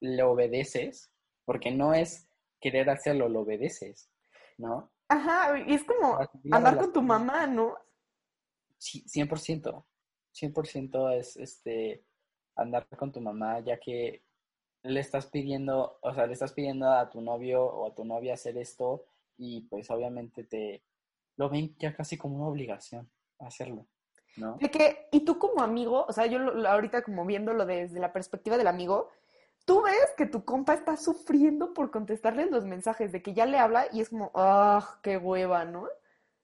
le 0.00 0.24
obedeces, 0.24 1.08
porque 1.44 1.70
no 1.70 1.94
es 1.94 2.26
querer 2.60 2.90
hacerlo, 2.90 3.28
lo 3.28 3.42
obedeces, 3.42 4.10
¿no? 4.58 4.90
Ajá, 5.06 5.56
y 5.56 5.74
es 5.74 5.84
como 5.84 6.18
andar 6.50 6.78
con 6.78 6.92
tu 6.92 7.00
mamá, 7.00 7.46
¿no? 7.46 7.76
Sí, 8.76 9.04
100%. 9.06 9.84
100% 10.34 11.18
es 11.18 11.36
este 11.36 12.04
andar 12.56 12.86
con 12.96 13.12
tu 13.12 13.20
mamá, 13.20 13.60
ya 13.60 13.78
que 13.78 14.22
le 14.82 15.00
estás 15.00 15.26
pidiendo, 15.26 15.98
o 16.02 16.14
sea, 16.14 16.26
le 16.26 16.32
estás 16.32 16.52
pidiendo 16.52 16.90
a 16.90 17.08
tu 17.08 17.20
novio 17.20 17.64
o 17.64 17.86
a 17.86 17.94
tu 17.94 18.04
novia 18.04 18.34
hacer 18.34 18.56
esto 18.58 19.04
y 19.38 19.62
pues 19.62 19.90
obviamente 19.90 20.44
te 20.44 20.82
lo 21.36 21.48
ven 21.48 21.74
ya 21.78 21.94
casi 21.94 22.18
como 22.18 22.36
una 22.36 22.48
obligación 22.48 23.10
hacerlo, 23.38 23.86
¿no? 24.36 24.56
De 24.56 24.70
que, 24.70 25.08
y 25.10 25.24
tú 25.24 25.38
como 25.38 25.62
amigo, 25.62 26.04
o 26.08 26.12
sea, 26.12 26.26
yo 26.26 26.38
ahorita 26.66 27.02
como 27.02 27.24
viéndolo 27.24 27.66
desde 27.66 28.00
la 28.00 28.12
perspectiva 28.12 28.56
del 28.56 28.66
amigo, 28.66 29.10
tú 29.64 29.82
ves 29.82 30.12
que 30.16 30.26
tu 30.26 30.44
compa 30.44 30.74
está 30.74 30.96
sufriendo 30.96 31.74
por 31.74 31.90
contestarle 31.90 32.46
los 32.46 32.64
mensajes, 32.64 33.12
de 33.12 33.22
que 33.22 33.34
ya 33.34 33.46
le 33.46 33.58
habla 33.58 33.86
y 33.92 34.00
es 34.00 34.10
como, 34.10 34.30
ah, 34.34 34.98
qué 35.02 35.16
hueva, 35.16 35.64
¿no? 35.64 35.88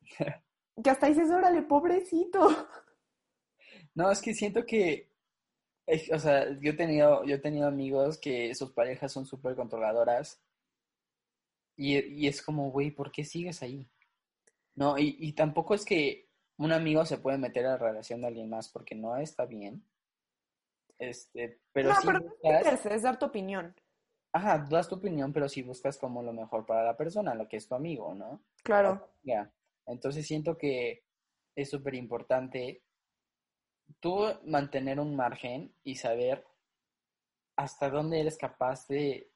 que 0.82 0.90
hasta 0.90 1.06
dices, 1.06 1.30
órale, 1.30 1.62
pobrecito. 1.62 2.48
No, 3.98 4.12
es 4.12 4.22
que 4.22 4.32
siento 4.32 4.64
que, 4.64 5.10
o 6.12 6.18
sea, 6.20 6.56
yo 6.60 6.70
he 6.70 6.74
tenido, 6.74 7.24
yo 7.24 7.34
he 7.34 7.40
tenido 7.40 7.66
amigos 7.66 8.16
que 8.16 8.54
sus 8.54 8.70
parejas 8.70 9.10
son 9.10 9.26
súper 9.26 9.56
controladoras 9.56 10.40
y, 11.74 11.98
y, 11.98 12.28
es 12.28 12.40
como, 12.40 12.70
güey, 12.70 12.92
¿por 12.92 13.10
qué 13.10 13.24
sigues 13.24 13.60
ahí? 13.60 13.90
No, 14.76 14.96
y, 14.98 15.16
y 15.18 15.32
tampoco 15.32 15.74
es 15.74 15.84
que 15.84 16.28
un 16.58 16.70
amigo 16.70 17.04
se 17.06 17.18
puede 17.18 17.38
meter 17.38 17.66
a 17.66 17.70
la 17.70 17.76
relación 17.76 18.20
de 18.20 18.28
alguien 18.28 18.48
más 18.48 18.68
porque 18.68 18.94
no 18.94 19.16
está 19.16 19.46
bien. 19.46 19.84
Este, 20.96 21.58
pero 21.72 21.88
no, 21.88 21.96
pero 22.04 22.20
buscas, 22.20 22.86
es 22.86 23.02
dar 23.02 23.18
tu 23.18 23.26
opinión. 23.26 23.74
Ajá, 24.32 24.64
das 24.70 24.88
tu 24.88 24.94
opinión, 24.94 25.32
pero 25.32 25.48
si 25.48 25.62
buscas 25.62 25.98
como 25.98 26.22
lo 26.22 26.32
mejor 26.32 26.64
para 26.66 26.84
la 26.84 26.96
persona, 26.96 27.34
lo 27.34 27.48
que 27.48 27.56
es 27.56 27.66
tu 27.66 27.74
amigo, 27.74 28.14
¿no? 28.14 28.44
Claro. 28.62 29.10
Ya. 29.24 29.52
Entonces 29.86 30.24
siento 30.24 30.56
que 30.56 31.02
es 31.56 31.68
súper 31.68 31.96
importante 31.96 32.84
tú 34.00 34.26
mantener 34.44 35.00
un 35.00 35.16
margen 35.16 35.74
y 35.84 35.96
saber 35.96 36.44
hasta 37.56 37.90
dónde 37.90 38.20
eres 38.20 38.36
capaz 38.36 38.86
de, 38.86 39.30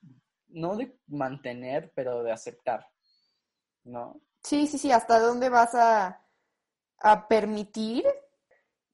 no 0.48 0.76
de 0.76 0.96
mantener, 1.06 1.92
pero 1.94 2.22
de 2.22 2.32
aceptar, 2.32 2.88
¿no? 3.84 4.20
Sí, 4.42 4.66
sí, 4.66 4.78
sí, 4.78 4.92
hasta 4.92 5.18
dónde 5.18 5.48
vas 5.48 5.74
a, 5.74 6.24
a 6.98 7.28
permitir 7.28 8.04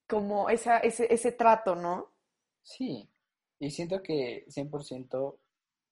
como 0.09 0.49
esa, 0.49 0.79
ese, 0.79 1.13
ese 1.13 1.33
trato, 1.33 1.75
¿no? 1.75 2.11
Sí, 2.63 3.09
y 3.59 3.71
siento 3.71 4.03
que 4.03 4.47
100% 4.49 5.39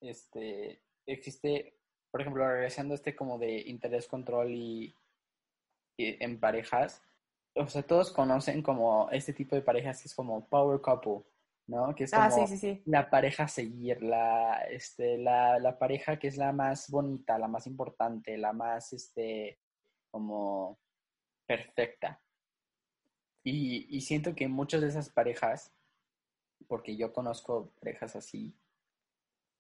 este, 0.01 0.81
existe, 1.07 1.79
por 2.11 2.21
ejemplo, 2.21 2.49
regresando 2.49 2.95
este 2.95 3.15
como 3.15 3.39
de 3.39 3.61
interés, 3.67 4.07
control 4.07 4.53
y, 4.53 4.95
en 5.99 6.39
parejas, 6.39 7.03
o 7.57 7.69
sea, 7.69 7.83
todos 7.83 8.11
conocen 8.13 8.63
como 8.63 9.09
este 9.11 9.33
tipo 9.33 9.57
de 9.57 9.63
parejas 9.63 10.01
que 10.01 10.09
es 10.09 10.15
como 10.15 10.47
power 10.49 10.81
couple, 10.81 11.25
¿no? 11.67 11.95
Que 11.95 12.05
es 12.05 12.15
ah, 12.15 12.29
como 12.31 12.47
sí, 12.47 12.83
la 12.87 13.11
pareja 13.11 13.45
a 13.45 13.49
seguir, 13.49 14.03
la, 14.03 14.63
este, 14.71 15.19
la, 15.19 15.59
la 15.59 15.79
pareja 15.79 16.19
que 16.19 16.29
es 16.29 16.37
la 16.37 16.53
más 16.53 16.91
bonita, 16.91 17.39
la 17.39 17.49
más 17.49 17.67
importante, 17.67 18.37
la 18.37 18.53
más, 18.53 18.93
este, 18.93 19.59
como 20.11 20.79
perfecta. 21.47 22.21
Y, 23.43 23.97
y 23.97 24.01
siento 24.01 24.35
que 24.35 24.49
muchas 24.49 24.81
de 24.81 24.89
esas 24.89 25.09
parejas 25.09 25.73
porque 26.67 26.97
yo 26.97 27.13
conozco 27.13 27.73
parejas 27.81 28.17
así, 28.17 28.55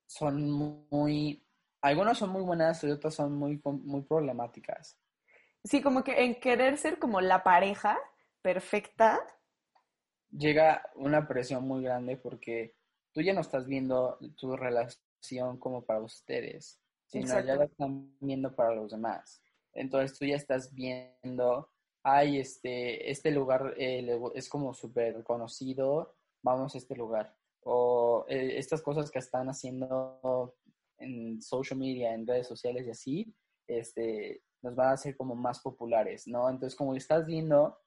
son 0.06 0.50
muy, 0.50 1.44
algunas 1.80 2.18
son 2.18 2.30
muy 2.30 2.42
buenas 2.42 2.82
y 2.84 2.90
otras 2.90 3.14
son 3.14 3.34
muy, 3.34 3.60
muy 3.64 4.02
problemáticas. 4.02 4.98
Sí, 5.66 5.82
como 5.82 6.04
que 6.04 6.24
en 6.24 6.38
querer 6.40 6.78
ser 6.78 6.98
como 6.98 7.20
la 7.20 7.42
pareja 7.42 7.98
perfecta. 8.40 9.20
Llega 10.30 10.82
una 10.94 11.26
presión 11.26 11.66
muy 11.66 11.82
grande 11.82 12.16
porque 12.16 12.74
tú 13.12 13.20
ya 13.20 13.32
no 13.32 13.40
estás 13.40 13.66
viendo 13.66 14.18
tu 14.36 14.56
relación 14.56 15.58
como 15.58 15.84
para 15.84 16.00
ustedes, 16.00 16.80
sino 17.06 17.40
ya 17.40 17.56
la 17.56 17.64
están 17.64 18.16
viendo 18.20 18.54
para 18.54 18.74
los 18.74 18.90
demás. 18.92 19.42
Entonces 19.72 20.18
tú 20.18 20.24
ya 20.24 20.36
estás 20.36 20.72
viendo, 20.72 21.70
ay, 22.02 22.38
este, 22.38 23.10
este 23.10 23.30
lugar 23.30 23.74
eh, 23.76 24.18
es 24.34 24.48
como 24.48 24.72
súper 24.72 25.22
conocido 25.24 26.16
vamos 26.46 26.74
a 26.74 26.78
este 26.78 26.94
lugar. 26.94 27.34
O 27.62 28.24
eh, 28.28 28.58
estas 28.58 28.80
cosas 28.80 29.10
que 29.10 29.18
están 29.18 29.48
haciendo 29.48 30.54
en 30.98 31.42
social 31.42 31.78
media, 31.78 32.14
en 32.14 32.26
redes 32.26 32.46
sociales 32.46 32.86
y 32.86 32.90
así, 32.90 33.34
este, 33.66 34.42
nos 34.66 34.74
van 34.74 34.88
a 34.88 34.92
hacer 34.92 35.16
como 35.16 35.36
más 35.36 35.60
populares, 35.60 36.26
¿no? 36.26 36.50
Entonces, 36.50 36.76
como 36.76 36.94
estás 36.94 37.24
viendo 37.24 37.78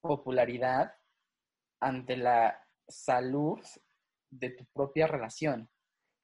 popularidad 0.00 0.94
ante 1.78 2.16
la 2.16 2.66
salud 2.88 3.60
de 4.30 4.50
tu 4.50 4.64
propia 4.72 5.06
relación. 5.06 5.68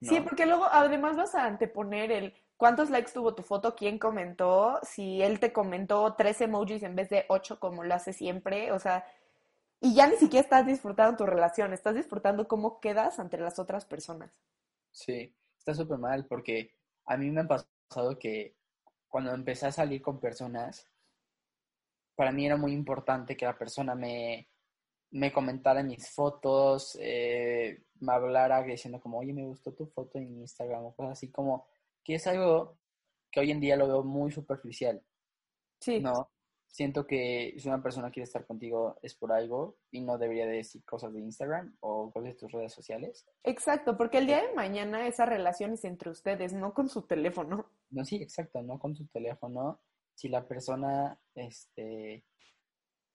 Sí, 0.00 0.20
porque 0.20 0.46
luego 0.46 0.64
además 0.70 1.16
vas 1.16 1.34
a 1.34 1.44
anteponer 1.44 2.10
el 2.10 2.34
cuántos 2.56 2.88
likes 2.88 3.12
tuvo 3.12 3.34
tu 3.34 3.42
foto, 3.42 3.74
quién 3.74 3.98
comentó, 3.98 4.80
si 4.82 5.20
él 5.22 5.40
te 5.40 5.52
comentó 5.52 6.14
tres 6.14 6.40
emojis 6.40 6.82
en 6.82 6.96
vez 6.96 7.10
de 7.10 7.26
ocho 7.28 7.60
como 7.60 7.84
lo 7.84 7.94
hace 7.94 8.12
siempre, 8.12 8.72
o 8.72 8.78
sea, 8.78 9.04
y 9.80 9.94
ya 9.94 10.06
ni 10.06 10.16
siquiera 10.16 10.44
estás 10.44 10.66
disfrutando 10.66 11.16
tu 11.16 11.26
relación, 11.26 11.72
estás 11.72 11.96
disfrutando 11.96 12.48
cómo 12.48 12.80
quedas 12.80 13.18
ante 13.18 13.38
las 13.38 13.58
otras 13.58 13.84
personas. 13.84 14.32
Sí, 14.90 15.36
está 15.58 15.74
súper 15.74 15.98
mal 15.98 16.26
porque 16.26 16.74
a 17.04 17.16
mí 17.16 17.30
me 17.30 17.42
ha 17.42 17.48
pasado 17.48 18.18
que 18.18 18.57
cuando 19.08 19.32
empecé 19.32 19.66
a 19.66 19.72
salir 19.72 20.02
con 20.02 20.20
personas, 20.20 20.86
para 22.14 22.32
mí 22.32 22.46
era 22.46 22.56
muy 22.56 22.72
importante 22.72 23.36
que 23.36 23.46
la 23.46 23.56
persona 23.56 23.94
me, 23.94 24.48
me 25.10 25.32
comentara 25.32 25.82
mis 25.82 26.10
fotos, 26.10 26.96
eh, 27.00 27.84
me 28.00 28.12
hablara 28.12 28.62
diciendo 28.62 29.00
como, 29.00 29.18
oye, 29.18 29.32
me 29.32 29.46
gustó 29.46 29.72
tu 29.72 29.86
foto 29.86 30.18
en 30.18 30.40
Instagram 30.40 30.84
o 30.84 30.94
cosas 30.94 31.12
así 31.12 31.30
como, 31.30 31.66
que 32.04 32.14
es 32.16 32.26
algo 32.26 32.78
que 33.30 33.40
hoy 33.40 33.50
en 33.50 33.60
día 33.60 33.76
lo 33.76 33.86
veo 33.86 34.02
muy 34.02 34.30
superficial. 34.30 35.02
Sí. 35.80 36.00
¿No? 36.00 36.30
siento 36.68 37.06
que 37.06 37.54
si 37.58 37.68
una 37.68 37.82
persona 37.82 38.10
quiere 38.10 38.24
estar 38.24 38.46
contigo 38.46 38.98
es 39.02 39.14
por 39.14 39.32
algo 39.32 39.78
y 39.90 40.00
no 40.00 40.18
debería 40.18 40.46
decir 40.46 40.84
cosas 40.84 41.12
de 41.12 41.20
Instagram 41.20 41.76
o 41.80 42.12
cosas 42.12 42.30
de 42.30 42.34
tus 42.34 42.52
redes 42.52 42.72
sociales. 42.72 43.26
Exacto, 43.42 43.96
porque 43.96 44.18
el 44.18 44.26
día 44.26 44.42
de 44.42 44.54
mañana 44.54 45.06
esa 45.06 45.26
relación 45.26 45.72
es 45.72 45.84
entre 45.84 46.10
ustedes, 46.10 46.52
no 46.52 46.74
con 46.74 46.88
su 46.88 47.02
teléfono. 47.02 47.70
No, 47.90 48.04
sí, 48.04 48.16
exacto, 48.16 48.62
no 48.62 48.78
con 48.78 48.94
su 48.94 49.06
teléfono. 49.06 49.80
Si 50.14 50.28
la 50.28 50.46
persona, 50.46 51.18
este, 51.34 52.24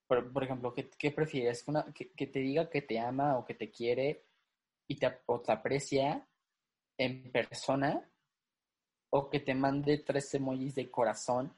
por, 0.08 0.44
ejemplo, 0.44 0.74
¿qué, 0.74 1.12
prefieres? 1.12 1.68
Una, 1.68 1.86
que, 1.94 2.12
que, 2.12 2.28
te 2.28 2.40
diga 2.40 2.70
que 2.70 2.82
te 2.82 3.00
ama 3.00 3.38
o 3.38 3.46
que 3.46 3.54
te 3.54 3.72
quiere 3.72 4.26
y 4.88 4.96
te, 4.98 5.20
o 5.26 5.42
te 5.42 5.52
aprecia 5.52 6.28
en 6.98 7.32
persona 7.32 8.10
o 9.10 9.30
que 9.30 9.40
te 9.40 9.54
mande 9.54 10.00
tres 10.00 10.34
emojis 10.34 10.76
de 10.76 10.90
corazón 10.90 11.54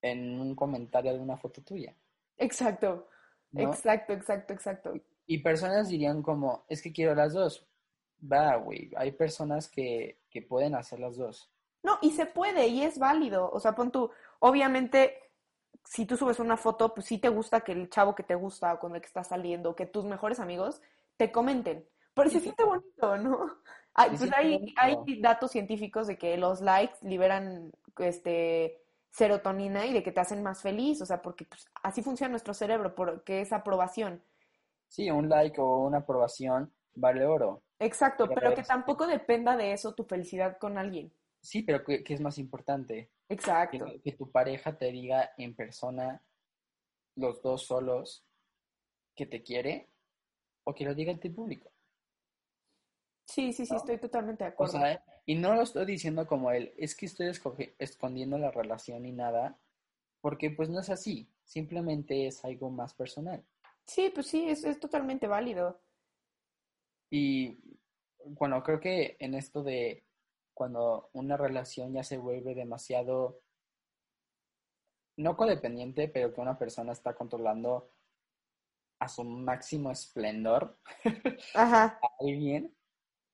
en 0.00 0.40
un 0.40 0.54
comentario 0.56 1.12
de 1.12 1.20
una 1.20 1.36
foto 1.36 1.62
tuya. 1.62 1.94
Exacto, 2.36 3.08
exacto, 3.54 4.12
exacto, 4.12 4.52
exacto. 4.52 4.92
Y 5.26 5.38
personas 5.38 5.88
dirían 5.88 6.22
como, 6.22 6.64
es 6.68 6.82
que 6.82 6.92
quiero 6.92 7.14
las 7.14 7.34
dos. 7.34 7.64
Va, 8.20 8.56
güey, 8.56 8.90
hay 8.96 9.12
personas 9.12 9.68
que, 9.68 10.18
que 10.28 10.42
pueden 10.42 10.74
hacer 10.74 10.98
las 10.98 11.16
dos. 11.16 11.51
No, 11.82 11.98
y 12.00 12.10
se 12.10 12.26
puede, 12.26 12.68
y 12.68 12.82
es 12.82 12.98
válido. 12.98 13.50
O 13.50 13.60
sea, 13.60 13.74
pon 13.74 13.90
tú, 13.90 14.10
obviamente, 14.38 15.30
si 15.84 16.06
tú 16.06 16.16
subes 16.16 16.38
una 16.38 16.56
foto, 16.56 16.94
pues 16.94 17.06
sí 17.06 17.18
te 17.18 17.28
gusta 17.28 17.62
que 17.62 17.72
el 17.72 17.90
chavo 17.90 18.14
que 18.14 18.22
te 18.22 18.34
gusta 18.34 18.74
o 18.74 18.78
con 18.78 18.94
el 18.94 19.00
que 19.00 19.08
estás 19.08 19.28
saliendo, 19.28 19.74
que 19.74 19.86
tus 19.86 20.04
mejores 20.04 20.40
amigos 20.40 20.80
te 21.16 21.32
comenten. 21.32 21.86
Pero 22.14 22.30
se 22.30 22.40
siente 22.40 22.64
bonito, 22.64 23.16
¿no? 23.16 23.58
pues 24.08 24.30
hay, 24.36 24.74
hay 24.76 25.20
datos 25.20 25.50
científicos 25.50 26.06
de 26.06 26.18
que 26.18 26.36
los 26.36 26.60
likes 26.60 26.98
liberan 27.02 27.72
este 27.98 28.82
serotonina 29.10 29.84
y 29.86 29.92
de 29.92 30.02
que 30.02 30.12
te 30.12 30.20
hacen 30.20 30.42
más 30.42 30.62
feliz, 30.62 31.02
o 31.02 31.06
sea, 31.06 31.20
porque 31.20 31.44
pues, 31.44 31.70
así 31.82 32.02
funciona 32.02 32.30
nuestro 32.30 32.54
cerebro, 32.54 32.94
porque 32.94 33.42
es 33.42 33.52
aprobación. 33.52 34.22
Sí, 34.88 35.10
un 35.10 35.28
like 35.28 35.60
o 35.60 35.78
una 35.78 35.98
aprobación 35.98 36.72
vale 36.94 37.24
oro. 37.24 37.62
Exacto, 37.78 38.28
pero, 38.28 38.54
que 38.54 38.62
tampoco 38.62 39.06
dependa 39.06 39.56
de 39.56 39.72
eso 39.72 39.94
tu 39.94 40.04
felicidad 40.04 40.58
con 40.58 40.78
alguien. 40.78 41.12
Sí, 41.42 41.62
pero 41.62 41.84
¿qué, 41.84 42.04
es 42.06 42.20
más 42.20 42.38
importante? 42.38 43.10
Exacto. 43.28 43.84
Que, 44.02 44.12
tu 44.12 44.30
pareja 44.30 44.78
te 44.78 44.92
diga 44.92 45.32
en 45.36 45.54
persona, 45.54 46.22
los 47.16 47.42
dos 47.42 47.66
solos, 47.66 48.24
que 49.14 49.26
te 49.26 49.42
quiere, 49.42 49.90
o 50.64 50.72
que 50.72 50.84
lo 50.84 50.94
diga 50.94 51.12
en 51.12 51.34
público. 51.34 51.70
Sí, 53.26 53.52
sí, 53.52 53.66
sí, 53.66 53.74
estoy 53.74 53.98
totalmente 53.98 54.44
de 54.44 54.50
acuerdo. 54.50 54.78
y 55.26 55.34
no 55.34 55.54
lo 55.54 55.62
estoy 55.62 55.86
diciendo 55.86 56.26
como 56.26 56.52
él, 56.52 56.72
es 56.76 56.94
que 56.94 57.06
estoy 57.06 57.32
escondiendo 57.78 58.38
la 58.38 58.50
relación 58.50 59.04
y 59.04 59.12
nada, 59.12 59.58
porque 60.20 60.50
pues 60.50 60.68
no 60.68 60.80
es 60.80 60.90
así, 60.90 61.28
simplemente 61.44 62.26
es 62.26 62.44
algo 62.44 62.70
más 62.70 62.94
personal. 62.94 63.44
Sí, 63.86 64.10
pues 64.14 64.28
sí, 64.28 64.48
es, 64.48 64.64
es 64.64 64.78
totalmente 64.78 65.26
válido. 65.26 65.80
Y 67.10 67.58
bueno, 68.24 68.62
creo 68.62 68.80
que 68.80 69.16
en 69.18 69.34
esto 69.34 69.62
de 69.62 70.04
cuando 70.54 71.10
una 71.12 71.36
relación 71.36 71.92
ya 71.92 72.02
se 72.02 72.18
vuelve 72.18 72.54
demasiado, 72.54 73.40
no 75.16 75.36
codependiente, 75.36 76.08
pero 76.08 76.32
que 76.32 76.40
una 76.40 76.58
persona 76.58 76.92
está 76.92 77.14
controlando 77.14 77.90
a 78.98 79.08
su 79.08 79.24
máximo 79.24 79.90
esplendor 79.90 80.78
Ajá. 81.54 81.98
a 82.00 82.08
alguien, 82.20 82.74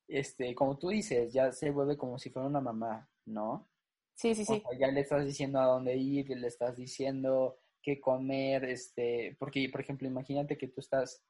este, 0.09 0.55
como 0.55 0.79
tú 0.79 0.89
dices, 0.89 1.33
ya 1.33 1.53
se 1.53 1.71
vuelve 1.71 1.97
como 1.97 2.19
si 2.19 2.31
fuera 2.31 2.49
una 2.49 2.61
mamá, 2.61 3.09
¿no? 3.27 3.69
Sí, 4.15 4.35
sí, 4.35 4.45
sí. 4.45 4.63
ya 4.81 4.89
le 4.89 5.01
estás 5.01 5.25
diciendo 5.25 5.61
a 5.61 5.67
dónde 5.67 5.95
ir, 5.97 6.29
le 6.31 6.49
estás 6.49 6.77
diciendo 6.77 7.59
qué 7.83 8.01
comer, 8.01 8.65
este, 8.65 9.37
porque, 9.39 9.69
por 9.71 9.81
ejemplo, 9.81 10.09
imagínate 10.09 10.59
que 10.59 10.69
tú 10.69 10.81
estás 10.81 11.23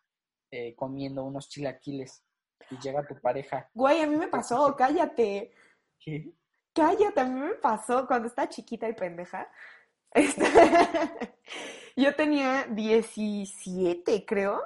eh, 0.51 0.74
comiendo 0.74 1.24
unos 1.24 1.51
chilaquiles 1.51 2.24
y 2.70 2.79
llega 2.79 3.07
tu 3.07 3.20
pareja. 3.20 3.70
Güey, 3.74 4.01
a 4.01 4.07
mí 4.07 4.16
me 4.16 4.29
pasó, 4.29 4.74
cállate. 4.77 5.53
¿Qué? 5.98 6.32
Cállate, 6.72 7.20
a 7.20 7.24
mí 7.24 7.40
me 7.40 7.54
pasó 7.54 8.06
cuando 8.06 8.28
estaba 8.28 8.48
chiquita 8.48 8.88
y 8.88 8.94
pendeja. 8.94 9.48
Este, 10.11 10.42
yo 11.94 12.14
tenía 12.16 12.64
17, 12.64 14.24
creo 14.24 14.62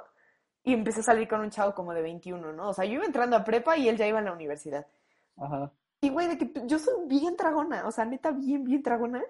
y 0.63 0.73
empecé 0.73 1.01
a 1.01 1.03
salir 1.03 1.27
con 1.27 1.41
un 1.41 1.49
chavo 1.49 1.75
como 1.75 1.93
de 1.93 2.01
21, 2.01 2.53
¿no? 2.53 2.69
O 2.69 2.73
sea, 2.73 2.85
yo 2.85 2.93
iba 2.93 3.05
entrando 3.05 3.35
a 3.35 3.43
prepa 3.43 3.75
y 3.75 3.89
él 3.89 3.97
ya 3.97 4.07
iba 4.07 4.19
a 4.19 4.21
la 4.21 4.31
universidad. 4.31 4.87
Ajá. 5.35 5.69
Y, 5.99 6.09
güey, 6.09 6.27
de 6.29 6.37
que 6.37 6.53
yo 6.65 6.79
soy 6.79 7.07
bien 7.07 7.35
tragona, 7.35 7.85
o 7.85 7.91
sea, 7.91 8.05
neta, 8.05 8.31
bien, 8.31 8.63
bien 8.63 8.81
tragona. 8.81 9.21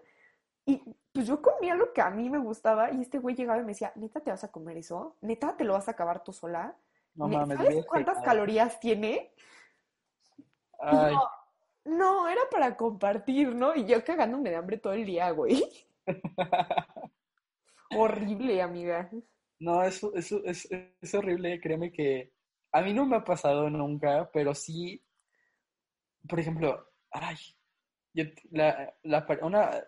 Y 0.66 0.82
pues 1.12 1.28
yo 1.28 1.42
comía 1.42 1.76
lo 1.76 1.92
que 1.94 2.02
a 2.02 2.10
mí 2.10 2.30
me 2.30 2.38
gustaba 2.38 2.92
y 2.92 3.02
este 3.02 3.20
güey 3.20 3.36
llegaba 3.36 3.60
y 3.60 3.64
me 3.64 3.74
decía, 3.74 3.92
neta, 3.96 4.22
¿te 4.22 4.32
vas 4.32 4.44
a 4.44 4.52
comer 4.52 4.78
eso? 4.78 5.18
¿Neta, 5.22 5.58
te 5.58 5.64
lo 5.64 5.74
vas 5.74 5.88
a 5.88 5.92
acabar 5.92 6.24
tú 6.24 6.32
sola? 6.32 6.76
No 7.16 7.28
mames, 7.28 7.58
¿Sabes 7.58 7.86
cuántas 7.86 8.22
calorías 8.22 8.80
tiene? 8.80 9.34
Ay. 10.80 11.16
No, 11.86 12.28
era 12.28 12.42
para 12.50 12.76
compartir, 12.78 13.54
¿no? 13.54 13.76
Y 13.76 13.86
yo 13.86 14.04
cagándome 14.04 14.50
de 14.50 14.56
hambre 14.56 14.78
todo 14.78 14.94
el 14.94 15.06
día, 15.06 15.32
güey. 15.32 15.64
Horrible, 17.96 18.62
amiga. 18.62 19.10
No, 19.60 19.84
eso, 19.84 20.14
eso 20.16 20.42
es, 20.46 20.68
es 20.72 21.14
horrible, 21.14 21.60
créeme 21.62 21.92
que 21.92 22.34
a 22.72 22.82
mí 22.82 22.94
no 22.94 23.06
me 23.06 23.18
ha 23.18 23.24
pasado 23.24 23.70
nunca, 23.70 24.30
pero 24.34 24.54
sí, 24.56 25.04
por 26.28 26.40
ejemplo, 26.40 26.90
ay, 27.12 27.38
yo 28.14 28.26
la, 28.52 28.94
la, 29.04 29.26
una, 29.42 29.84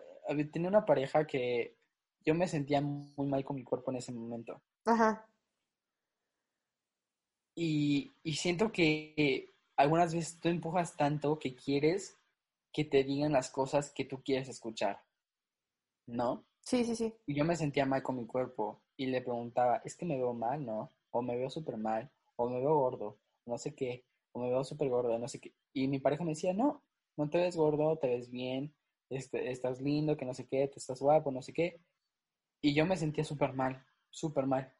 tenía 0.52 0.68
una 0.68 0.84
pareja 0.84 1.26
que 1.26 1.76
yo 2.24 2.34
me 2.34 2.48
sentía 2.48 2.80
muy 2.80 3.26
mal 3.26 3.44
con 3.44 3.56
mi 3.56 3.64
cuerpo 3.64 3.90
en 3.90 3.98
ese 3.98 4.12
momento. 4.12 4.62
Ajá. 4.84 5.28
Y, 7.54 8.14
y 8.22 8.34
siento 8.34 8.70
que 8.70 9.55
algunas 9.76 10.14
veces 10.14 10.38
tú 10.40 10.48
empujas 10.48 10.96
tanto 10.96 11.38
que 11.38 11.54
quieres 11.54 12.16
que 12.72 12.84
te 12.84 13.04
digan 13.04 13.32
las 13.32 13.50
cosas 13.50 13.90
que 13.92 14.04
tú 14.04 14.22
quieres 14.22 14.48
escuchar, 14.48 15.00
¿no? 16.06 16.44
Sí, 16.60 16.84
sí, 16.84 16.96
sí. 16.96 17.14
Y 17.26 17.34
yo 17.34 17.44
me 17.44 17.56
sentía 17.56 17.86
mal 17.86 18.02
con 18.02 18.16
mi 18.16 18.26
cuerpo 18.26 18.82
y 18.96 19.06
le 19.06 19.22
preguntaba, 19.22 19.82
es 19.84 19.96
que 19.96 20.04
me 20.04 20.16
veo 20.16 20.32
mal, 20.34 20.64
¿no? 20.64 20.92
O 21.10 21.22
me 21.22 21.36
veo 21.36 21.48
súper 21.50 21.76
mal, 21.76 22.10
o 22.36 22.48
me 22.48 22.58
veo 22.60 22.76
gordo, 22.76 23.18
no 23.46 23.56
sé 23.58 23.74
qué, 23.74 24.04
o 24.32 24.40
me 24.40 24.50
veo 24.50 24.64
súper 24.64 24.88
gordo, 24.88 25.18
no 25.18 25.28
sé 25.28 25.40
qué. 25.40 25.54
Y 25.72 25.88
mi 25.88 25.98
pareja 25.98 26.24
me 26.24 26.30
decía, 26.30 26.52
no, 26.52 26.82
no 27.16 27.30
te 27.30 27.38
ves 27.38 27.56
gordo, 27.56 27.96
te 27.98 28.08
ves 28.08 28.30
bien, 28.30 28.74
este, 29.10 29.50
estás 29.50 29.80
lindo, 29.80 30.16
que 30.16 30.24
no 30.24 30.34
sé 30.34 30.46
qué, 30.46 30.66
te 30.68 30.78
estás 30.78 31.00
guapo, 31.00 31.30
no 31.30 31.42
sé 31.42 31.52
qué. 31.52 31.80
Y 32.60 32.74
yo 32.74 32.86
me 32.86 32.96
sentía 32.96 33.24
súper 33.24 33.52
mal, 33.52 33.84
súper 34.10 34.46
mal. 34.46 34.74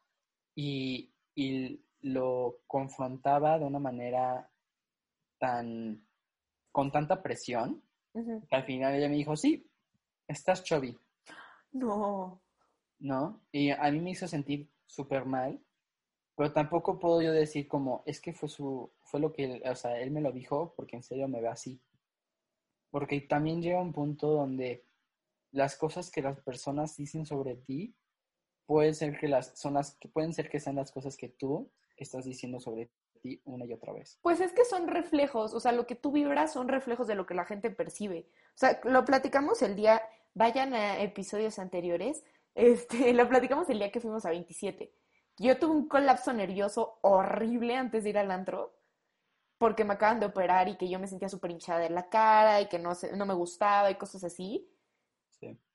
Y, 0.55 1.13
y 1.35 1.81
lo 2.01 2.59
confrontaba 2.67 3.59
de 3.59 3.65
una 3.65 3.79
manera 3.79 4.49
tan, 5.37 6.07
con 6.71 6.91
tanta 6.91 7.21
presión, 7.21 7.83
que 8.13 8.55
al 8.55 8.63
final 8.63 8.95
ella 8.95 9.09
me 9.09 9.15
dijo, 9.15 9.35
sí, 9.35 9.69
estás 10.27 10.63
chubby. 10.63 10.97
No. 11.71 12.41
¿no? 12.99 13.41
Y 13.51 13.69
a 13.69 13.91
mí 13.91 13.99
me 13.99 14.11
hizo 14.11 14.27
sentir 14.27 14.69
súper 14.85 15.25
mal, 15.25 15.61
pero 16.35 16.53
tampoco 16.53 16.99
puedo 16.99 17.21
yo 17.21 17.31
decir 17.31 17.67
como, 17.67 18.03
es 18.05 18.21
que 18.21 18.33
fue 18.33 18.49
su, 18.49 18.91
fue 19.03 19.19
lo 19.19 19.33
que, 19.33 19.61
o 19.65 19.75
sea, 19.75 19.99
él 19.99 20.11
me 20.11 20.21
lo 20.21 20.31
dijo 20.31 20.73
porque 20.75 20.95
en 20.95 21.03
serio 21.03 21.27
me 21.27 21.41
ve 21.41 21.47
así. 21.47 21.81
Porque 22.89 23.21
también 23.21 23.61
llega 23.61 23.81
un 23.81 23.93
punto 23.93 24.31
donde 24.31 24.85
las 25.51 25.75
cosas 25.75 26.11
que 26.11 26.21
las 26.21 26.39
personas 26.41 26.95
dicen 26.95 27.25
sobre 27.25 27.55
ti 27.55 27.95
pueden 28.65 28.95
ser 28.95 29.17
que 29.17 29.27
las 29.27 29.57
son 29.59 29.75
las 29.75 29.95
que 29.95 30.09
pueden 30.09 30.33
ser 30.33 30.49
que 30.49 30.59
sean 30.59 30.75
las 30.75 30.91
cosas 30.91 31.15
que 31.17 31.29
tú 31.29 31.71
estás 31.95 32.25
diciendo 32.25 32.59
sobre 32.59 32.91
ti 33.17 33.41
una 33.45 33.65
y 33.65 33.73
otra 33.73 33.93
vez. 33.93 34.19
Pues 34.21 34.39
es 34.39 34.53
que 34.53 34.65
son 34.65 34.87
reflejos, 34.87 35.53
o 35.53 35.59
sea, 35.59 35.71
lo 35.71 35.85
que 35.85 35.95
tú 35.95 36.11
vibras 36.11 36.53
son 36.53 36.67
reflejos 36.67 37.07
de 37.07 37.15
lo 37.15 37.25
que 37.25 37.33
la 37.33 37.45
gente 37.45 37.69
percibe. 37.69 38.27
O 38.55 38.57
sea, 38.57 38.79
lo 38.83 39.05
platicamos 39.05 39.61
el 39.61 39.75
día, 39.75 40.01
vayan 40.33 40.73
a 40.73 41.01
episodios 41.01 41.59
anteriores, 41.59 42.23
este, 42.55 43.13
lo 43.13 43.27
platicamos 43.27 43.69
el 43.69 43.79
día 43.79 43.91
que 43.91 43.99
fuimos 43.99 44.25
a 44.25 44.29
27. 44.29 44.91
Yo 45.39 45.59
tuve 45.59 45.75
un 45.75 45.87
colapso 45.87 46.33
nervioso 46.33 46.97
horrible 47.01 47.75
antes 47.75 48.03
de 48.03 48.09
ir 48.09 48.17
al 48.17 48.31
antro, 48.31 48.73
porque 49.57 49.83
me 49.83 49.93
acaban 49.93 50.19
de 50.19 50.27
operar 50.27 50.67
y 50.67 50.77
que 50.77 50.89
yo 50.89 50.99
me 50.99 51.07
sentía 51.07 51.29
súper 51.29 51.51
hinchada 51.51 51.85
en 51.85 51.95
la 51.95 52.09
cara 52.09 52.61
y 52.61 52.67
que 52.67 52.79
no, 52.79 52.93
no 53.15 53.25
me 53.25 53.33
gustaba 53.33 53.89
y 53.91 53.95
cosas 53.95 54.23
así. 54.23 54.69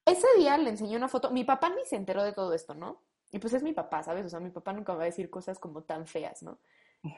Ese 0.05 0.27
día 0.37 0.59
le 0.59 0.71
enseñé 0.71 0.97
una 0.97 1.09
foto. 1.09 1.31
Mi 1.31 1.45
papá 1.45 1.69
ni 1.69 1.85
se 1.87 1.97
enteró 1.97 2.25
de 2.25 2.33
todo 2.33 2.53
esto, 2.55 2.75
¿no? 2.75 3.03
Y 3.31 3.39
pues 3.39 3.55
es 3.55 3.63
mi 3.63 3.73
papá, 3.73 4.03
¿sabes? 4.03 4.27
O 4.27 4.29
sea, 4.29 4.41
mi 4.41 4.51
papá 4.51 4.73
nunca 4.73 4.95
va 4.95 5.03
a 5.03 5.07
decir 5.07 5.31
cosas 5.31 5.59
como 5.59 5.83
tan 5.83 6.07
feas, 6.07 6.43
¿no? 6.43 6.59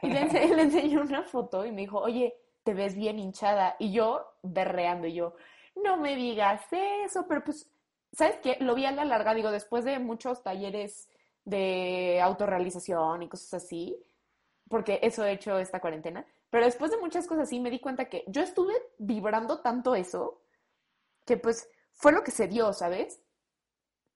Y 0.01 0.09
le, 0.09 0.25
le 0.55 0.61
enseñé 0.61 0.97
una 0.99 1.23
foto 1.23 1.65
y 1.65 1.71
me 1.71 1.81
dijo, 1.81 1.99
oye, 1.99 2.35
te 2.63 2.73
ves 2.73 2.95
bien 2.95 3.19
hinchada. 3.19 3.75
Y 3.79 3.91
yo 3.91 4.25
berreando, 4.43 5.07
y 5.07 5.13
yo, 5.13 5.35
no 5.75 5.97
me 5.97 6.15
digas 6.15 6.65
eso, 6.71 7.25
pero 7.27 7.43
pues 7.43 7.69
¿sabes 8.15 8.37
qué? 8.41 8.57
Lo 8.61 8.75
vi 8.75 8.85
a 8.85 8.91
la 8.91 9.05
larga, 9.05 9.33
digo, 9.33 9.51
después 9.51 9.83
de 9.83 9.99
muchos 9.99 10.41
talleres 10.41 11.09
de 11.43 12.19
autorrealización 12.21 13.23
y 13.23 13.29
cosas 13.29 13.65
así, 13.65 14.01
porque 14.69 14.99
eso 15.03 15.25
he 15.25 15.33
hecho 15.33 15.57
esta 15.59 15.79
cuarentena, 15.79 16.25
pero 16.49 16.65
después 16.65 16.91
de 16.91 16.97
muchas 16.97 17.27
cosas 17.27 17.43
así 17.43 17.59
me 17.59 17.69
di 17.69 17.79
cuenta 17.79 18.05
que 18.05 18.23
yo 18.27 18.41
estuve 18.41 18.73
vibrando 18.97 19.59
tanto 19.59 19.95
eso, 19.95 20.41
que 21.25 21.37
pues 21.37 21.69
fue 21.91 22.13
lo 22.13 22.23
que 22.23 22.31
se 22.31 22.47
dio, 22.47 22.71
¿sabes? 22.73 23.21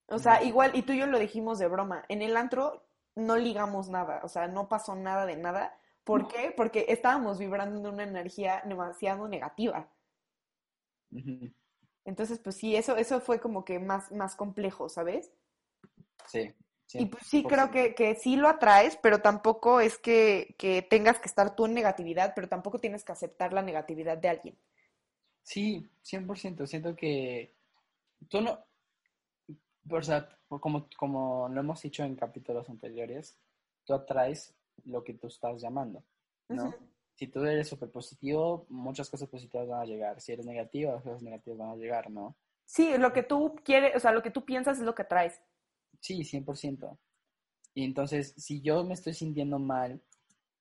O 0.07 0.17
sea, 0.17 0.43
igual, 0.43 0.71
y 0.73 0.81
tú 0.81 0.93
y 0.93 0.99
yo 0.99 1.05
lo 1.05 1.19
dijimos 1.19 1.59
de 1.59 1.67
broma, 1.67 2.05
en 2.07 2.21
el 2.21 2.35
antro 2.35 2.83
no 3.19 3.37
ligamos 3.37 3.89
nada, 3.89 4.21
o 4.23 4.27
sea, 4.27 4.47
no 4.47 4.67
pasó 4.67 4.95
nada 4.95 5.25
de 5.25 5.37
nada. 5.37 5.77
¿Por 6.03 6.27
qué? 6.27 6.51
Porque 6.55 6.85
estábamos 6.89 7.37
vibrando 7.37 7.77
en 7.77 7.93
una 7.93 8.03
energía 8.03 8.63
demasiado 8.65 9.27
negativa. 9.27 9.91
Entonces, 12.05 12.39
pues 12.39 12.55
sí, 12.55 12.75
eso, 12.75 12.95
eso 12.97 13.21
fue 13.21 13.39
como 13.39 13.63
que 13.63 13.79
más, 13.79 14.11
más 14.11 14.35
complejo, 14.35 14.89
¿sabes? 14.89 15.31
Sí. 16.25 16.53
y 16.93 17.05
pues 17.05 17.25
sí, 17.27 17.43
creo 17.43 17.69
que, 17.69 17.93
que, 17.93 18.15
sí 18.15 18.35
lo 18.35 18.47
atraes, 18.47 18.97
pero 18.97 19.19
tampoco 19.21 19.79
es 19.79 19.97
que, 19.97 20.55
que, 20.57 20.81
tengas 20.81 21.19
que 21.19 21.27
estar 21.27 21.55
tú 21.55 21.65
en 21.65 21.73
negatividad, 21.73 22.33
pero 22.35 22.47
tampoco 22.47 22.79
tienes 22.79 23.03
que 23.03 23.11
aceptar 23.11 23.53
la 23.53 23.61
negatividad 23.61 24.17
de 24.17 24.29
alguien. 24.29 24.57
Sí, 25.43 25.89
100%. 26.03 26.67
Siento 26.67 26.95
que 26.95 27.55
tú 28.27 28.41
no, 28.41 28.59
o 29.89 30.01
sea, 30.01 30.29
como, 30.47 30.87
como 30.97 31.49
lo 31.49 31.59
hemos 31.59 31.81
dicho 31.81 32.03
en 32.03 32.15
capítulos 32.15 32.69
anteriores, 32.69 33.37
tú 33.85 33.93
atraes 33.93 34.55
lo 34.85 35.03
que 35.03 35.13
tú 35.13 35.27
estás 35.27 35.61
llamando, 35.61 36.03
¿no? 36.47 36.73
Si 37.15 37.27
tú 37.27 37.43
eres 37.43 37.67
súper 37.67 37.91
positivo, 37.91 38.65
muchas 38.69 39.09
cosas 39.09 39.27
positivas 39.27 39.67
van 39.67 39.81
a 39.81 39.85
llegar. 39.85 40.21
Si 40.21 40.31
eres 40.31 40.45
negativo, 40.45 40.93
las 40.93 41.03
cosas 41.03 41.21
negativas 41.21 41.57
van 41.59 41.69
a 41.71 41.75
llegar, 41.75 42.09
¿no? 42.09 42.37
Sí, 42.63 42.97
lo 42.97 43.11
que 43.11 43.23
tú 43.23 43.55
quieres, 43.63 43.95
o 43.95 43.99
sea, 43.99 44.11
lo 44.11 44.21
que 44.21 44.31
tú 44.31 44.45
piensas 44.45 44.77
es 44.77 44.85
lo 44.85 44.95
que 44.95 45.01
atraes. 45.01 45.41
Sí, 45.99 46.19
100%. 46.19 46.97
Y 47.73 47.83
entonces, 47.83 48.33
si 48.37 48.61
yo 48.61 48.83
me 48.85 48.93
estoy 48.93 49.13
sintiendo 49.13 49.59
mal 49.59 50.01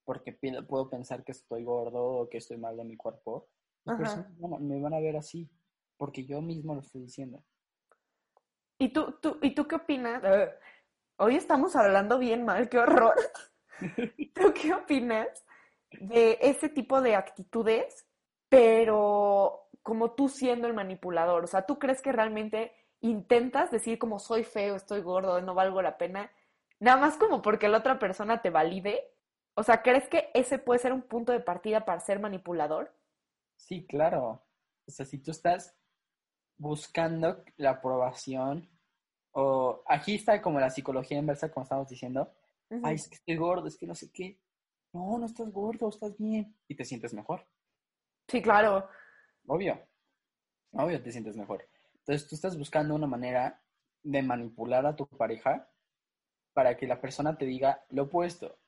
porque 0.05 0.33
puedo 0.67 0.91
pensar 0.91 1.23
que 1.23 1.33
estoy 1.33 1.63
gordo 1.65 2.03
o 2.03 2.29
que 2.29 2.39
estoy 2.39 2.57
mal 2.57 2.77
de 2.77 2.85
mi 2.85 2.97
cuerpo, 2.97 3.49
me 3.85 4.81
van 4.81 4.95
a 4.95 5.01
ver 5.01 5.17
así, 5.17 5.49
porque 5.97 6.25
yo 6.25 6.41
mismo 6.41 6.75
lo 6.75 6.81
estoy 6.81 7.03
diciendo. 7.03 7.45
¿Y 8.79 8.91
tú, 8.91 9.13
tú, 9.21 9.39
¿y 9.43 9.55
tú 9.55 9.67
qué 9.67 9.75
opinas? 9.75 10.23
Hoy 11.17 11.35
estamos 11.35 11.75
hablando 11.75 12.19
bien 12.19 12.45
mal, 12.45 12.69
qué 12.69 12.79
horror. 12.79 13.15
¿Tú 14.35 14.55
qué 14.55 14.73
opinas 14.73 15.45
de 15.91 16.39
ese 16.41 16.69
tipo 16.69 17.01
de 17.01 17.17
actitudes, 17.17 18.07
pero 18.49 19.69
como 19.83 20.13
tú 20.13 20.29
siendo 20.29 20.69
el 20.69 20.75
manipulador? 20.75 21.45
O 21.45 21.47
sea, 21.49 21.67
¿tú 21.67 21.79
crees 21.81 22.01
que 22.01 22.13
realmente 22.13 22.73
intentas 23.01 23.71
decir 23.73 23.99
como 23.99 24.21
soy 24.21 24.45
feo, 24.45 24.77
estoy 24.77 25.01
gordo, 25.01 25.41
no 25.41 25.55
valgo 25.55 25.83
la 25.83 25.99
pena, 25.99 26.31
nada 26.79 26.99
más 26.99 27.17
como 27.17 27.43
porque 27.43 27.69
la 27.69 27.79
otra 27.79 27.99
persona 27.99 28.43
te 28.43 28.51
valide? 28.51 29.13
O 29.55 29.65
sea, 29.65 29.83
¿crees 29.83 30.09
que 30.09 30.31
ese 30.35 30.59
puede 30.59 30.79
ser 30.79 30.93
un 30.93 31.03
punto 31.03 31.33
de 31.33 31.41
partida 31.41 31.85
para 31.85 31.99
ser 31.99 32.21
manipulador? 32.21 32.95
Sí, 33.57 33.85
claro. 33.89 34.45
O 34.87 34.91
sea, 34.91 35.05
si 35.05 35.19
tú 35.19 35.33
estás 35.33 35.77
buscando 36.59 37.45
la 37.57 37.71
aprobación, 37.71 38.69
o 39.33 39.83
aquí 39.87 40.17
está 40.17 40.43
como 40.43 40.61
la 40.61 40.71
psicología 40.71 41.19
inversa, 41.19 41.51
como 41.51 41.65
estamos 41.65 41.89
diciendo, 41.89 42.33
ay, 42.83 42.97
es 42.97 43.09
que 43.09 43.15
estoy 43.15 43.37
gordo, 43.37 43.69
es 43.69 43.77
que 43.77 43.87
no 43.87 43.95
sé 43.95 44.11
qué. 44.13 44.39
No, 44.93 45.19
no 45.19 45.27
estás 45.27 45.51
gordo, 45.53 45.89
estás 45.89 46.17
bien. 46.19 46.57
Y 46.67 46.75
te 46.75 46.85
sientes 46.85 47.15
mejor. 47.15 47.47
Sí, 48.27 48.43
claro. 48.43 48.89
Obvio. 49.47 49.81
Obvio 50.73 51.03
te 51.03 51.13
sientes 51.13 51.37
mejor. 51.37 51.67
Entonces 51.99 52.29
tú 52.29 52.35
estás 52.35 52.59
buscando 52.59 52.95
una 52.95 53.07
manera 53.07 53.63
de 54.03 54.23
manipular 54.23 54.85
a 54.87 54.97
tu 54.97 55.07
pareja 55.07 55.69
para 56.53 56.77
que 56.77 56.87
la 56.87 57.01
persona 57.01 57.37
te 57.37 57.45
diga 57.45 57.85
lo 57.91 58.05
opuesto. 58.05 58.59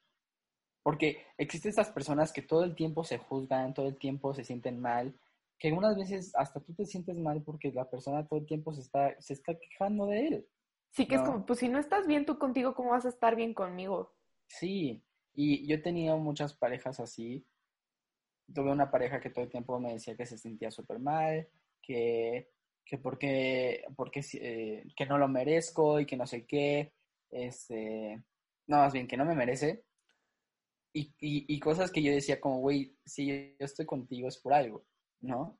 Porque 0.82 1.26
existen 1.36 1.70
estas 1.70 1.90
personas 1.90 2.32
que 2.32 2.42
todo 2.42 2.64
el 2.64 2.74
tiempo 2.74 3.04
se 3.04 3.18
juzgan, 3.18 3.74
todo 3.74 3.88
el 3.88 3.98
tiempo 3.98 4.32
se 4.34 4.44
sienten 4.44 4.80
mal, 4.80 5.18
que 5.60 5.68
algunas 5.68 5.96
veces 5.96 6.32
hasta 6.34 6.58
tú 6.58 6.74
te 6.74 6.84
sientes 6.84 7.16
mal 7.16 7.42
porque 7.42 7.70
la 7.70 7.88
persona 7.88 8.26
todo 8.26 8.40
el 8.40 8.46
tiempo 8.46 8.72
se 8.72 8.80
está, 8.80 9.14
se 9.20 9.34
está 9.34 9.56
quejando 9.56 10.06
de 10.06 10.26
él. 10.26 10.48
Sí, 10.90 11.06
que 11.06 11.14
es 11.14 11.22
como, 11.22 11.46
pues 11.46 11.60
si 11.60 11.68
no 11.68 11.78
estás 11.78 12.08
bien 12.08 12.26
tú 12.26 12.36
contigo, 12.36 12.74
¿cómo 12.74 12.90
vas 12.90 13.06
a 13.06 13.10
estar 13.10 13.36
bien 13.36 13.54
conmigo? 13.54 14.12
Sí, 14.48 15.04
y 15.34 15.64
yo 15.68 15.76
he 15.76 15.78
tenido 15.78 16.18
muchas 16.18 16.52
parejas 16.54 16.98
así. 16.98 17.46
Tuve 18.52 18.72
una 18.72 18.90
pareja 18.90 19.20
que 19.20 19.30
todo 19.30 19.44
el 19.44 19.50
tiempo 19.50 19.78
me 19.78 19.92
decía 19.92 20.16
que 20.16 20.26
se 20.26 20.36
sentía 20.36 20.72
súper 20.72 20.98
mal, 20.98 21.46
que 21.80 22.50
que 22.90 22.98
porque, 22.98 23.84
porque 23.94 24.20
eh, 24.34 24.84
que 24.96 25.06
no 25.06 25.16
lo 25.16 25.28
merezco 25.28 26.00
y 26.00 26.06
que 26.06 26.16
no 26.16 26.26
sé 26.26 26.44
qué, 26.44 26.92
este, 27.30 28.20
no, 28.66 28.78
más 28.78 28.92
bien 28.92 29.06
que 29.06 29.16
no 29.16 29.24
me 29.24 29.36
merece. 29.36 29.84
Y, 30.92 31.14
y, 31.20 31.60
cosas 31.60 31.92
que 31.92 32.02
yo 32.02 32.10
decía 32.10 32.40
como, 32.40 32.58
güey, 32.58 32.96
si 33.04 33.28
yo 33.28 33.64
estoy 33.64 33.86
contigo 33.86 34.26
es 34.26 34.38
por 34.38 34.52
algo, 34.52 34.84
¿no? 35.20 35.58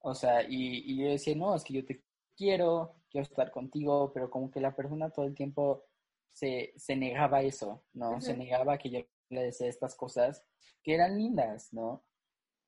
O 0.00 0.14
sea, 0.14 0.42
y, 0.42 0.92
y 0.92 0.96
yo 0.98 1.08
decía, 1.08 1.34
no, 1.36 1.54
es 1.54 1.64
que 1.64 1.74
yo 1.74 1.84
te 1.84 2.02
quiero, 2.36 2.96
quiero 3.10 3.24
estar 3.24 3.50
contigo, 3.50 4.12
pero 4.12 4.30
como 4.30 4.50
que 4.50 4.60
la 4.60 4.74
persona 4.74 5.10
todo 5.10 5.26
el 5.26 5.34
tiempo 5.34 5.84
se, 6.32 6.72
se 6.76 6.96
negaba 6.96 7.42
eso, 7.42 7.84
¿no? 7.92 8.20
Se 8.20 8.36
negaba 8.36 8.78
que 8.78 8.90
yo 8.90 9.00
le 9.30 9.42
decía 9.42 9.68
estas 9.68 9.94
cosas 9.94 10.44
que 10.82 10.94
eran 10.94 11.18
lindas, 11.18 11.72
¿no? 11.72 12.04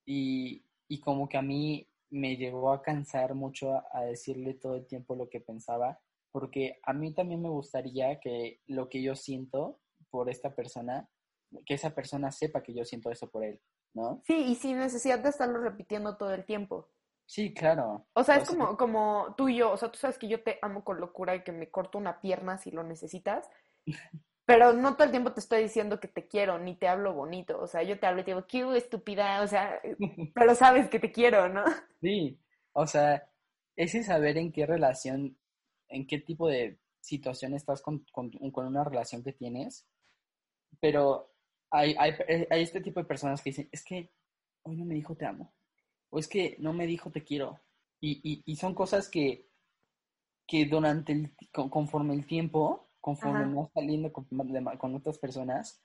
Y, 0.04 0.64
y 0.88 1.00
como 1.00 1.28
que 1.28 1.38
a 1.38 1.42
mí 1.42 1.88
me 2.10 2.36
llegó 2.36 2.72
a 2.72 2.82
cansar 2.82 3.34
mucho 3.34 3.82
a, 3.92 4.04
decirle 4.04 4.54
todo 4.54 4.76
el 4.76 4.86
tiempo 4.86 5.16
lo 5.16 5.30
que 5.30 5.40
pensaba, 5.40 5.98
porque 6.30 6.78
a 6.82 6.92
mí 6.92 7.14
también 7.14 7.40
me 7.40 7.48
gustaría 7.48 8.20
que 8.20 8.60
lo 8.66 8.88
que 8.88 9.02
yo 9.02 9.16
siento 9.16 9.80
por 10.10 10.28
esta 10.28 10.54
persona, 10.54 11.08
que 11.64 11.74
esa 11.74 11.94
persona 11.94 12.30
sepa 12.30 12.62
que 12.62 12.74
yo 12.74 12.84
siento 12.84 13.10
eso 13.10 13.30
por 13.30 13.44
él, 13.44 13.60
¿no? 13.94 14.20
Sí, 14.24 14.34
y 14.34 14.54
sin 14.54 14.78
necesidad 14.78 15.18
de 15.18 15.28
estarlo 15.28 15.58
repitiendo 15.60 16.16
todo 16.16 16.32
el 16.32 16.44
tiempo. 16.44 16.88
Sí, 17.26 17.54
claro. 17.54 18.06
O 18.14 18.24
sea, 18.24 18.36
es 18.36 18.48
como, 18.48 18.76
como 18.76 19.34
tú 19.36 19.48
y 19.48 19.56
yo, 19.56 19.72
o 19.72 19.76
sea, 19.76 19.90
tú 19.90 19.98
sabes 19.98 20.18
que 20.18 20.28
yo 20.28 20.42
te 20.42 20.58
amo 20.60 20.84
con 20.84 21.00
locura 21.00 21.34
y 21.34 21.42
que 21.42 21.52
me 21.52 21.70
corto 21.70 21.98
una 21.98 22.20
pierna 22.20 22.58
si 22.58 22.70
lo 22.70 22.82
necesitas, 22.82 23.48
pero 24.44 24.72
no 24.72 24.94
todo 24.94 25.04
el 25.04 25.12
tiempo 25.12 25.32
te 25.32 25.40
estoy 25.40 25.62
diciendo 25.62 26.00
que 26.00 26.08
te 26.08 26.26
quiero, 26.28 26.58
ni 26.58 26.76
te 26.76 26.88
hablo 26.88 27.14
bonito. 27.14 27.58
O 27.60 27.66
sea, 27.66 27.82
yo 27.82 27.98
te 27.98 28.06
hablo 28.06 28.20
y 28.20 28.24
te 28.24 28.32
digo, 28.32 28.46
qué 28.46 28.76
estúpida, 28.76 29.42
o 29.42 29.46
sea, 29.46 29.80
pero 30.34 30.54
sabes 30.54 30.88
que 30.88 30.98
te 30.98 31.12
quiero, 31.12 31.48
¿no? 31.48 31.64
Sí, 32.00 32.38
o 32.72 32.86
sea, 32.86 33.26
ese 33.76 34.02
saber 34.02 34.36
en 34.36 34.52
qué 34.52 34.66
relación, 34.66 35.38
en 35.88 36.06
qué 36.06 36.18
tipo 36.18 36.48
de 36.48 36.78
situación 37.00 37.54
estás 37.54 37.82
con, 37.82 38.04
una 38.54 38.84
relación 38.84 39.22
que 39.22 39.32
tienes, 39.32 39.86
pero 40.80 41.31
hay, 41.72 41.96
hay, 41.98 42.12
hay, 42.50 42.62
este 42.62 42.80
tipo 42.80 43.00
de 43.00 43.06
personas 43.06 43.42
que 43.42 43.50
dicen, 43.50 43.68
es 43.72 43.84
que 43.84 44.12
hoy 44.62 44.76
no 44.76 44.84
me 44.84 44.94
dijo 44.94 45.16
te 45.16 45.26
amo, 45.26 45.52
o 46.10 46.18
es 46.18 46.28
que 46.28 46.56
no 46.60 46.72
me 46.72 46.86
dijo 46.86 47.10
te 47.10 47.24
quiero, 47.24 47.60
y, 48.00 48.20
y, 48.22 48.42
y 48.44 48.56
son 48.56 48.74
cosas 48.74 49.08
que, 49.08 49.48
que 50.46 50.66
durante 50.66 51.12
el, 51.12 51.36
conforme 51.50 52.14
el 52.14 52.26
tiempo 52.26 52.88
conforme 53.02 53.52
vas 53.52 53.70
saliendo 53.74 54.12
con, 54.12 54.94
otras 54.94 55.18
personas, 55.18 55.82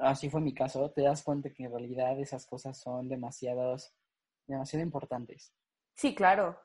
así 0.00 0.28
fue 0.28 0.40
mi 0.40 0.52
caso, 0.52 0.90
te 0.90 1.02
das 1.02 1.22
cuenta 1.22 1.52
que 1.52 1.64
en 1.64 1.70
realidad 1.70 2.18
esas 2.20 2.46
cosas 2.46 2.78
son 2.78 3.08
demasiados, 3.08 3.94
demasiado 4.48 4.84
importantes. 4.84 5.54
Sí, 5.94 6.14
claro. 6.16 6.58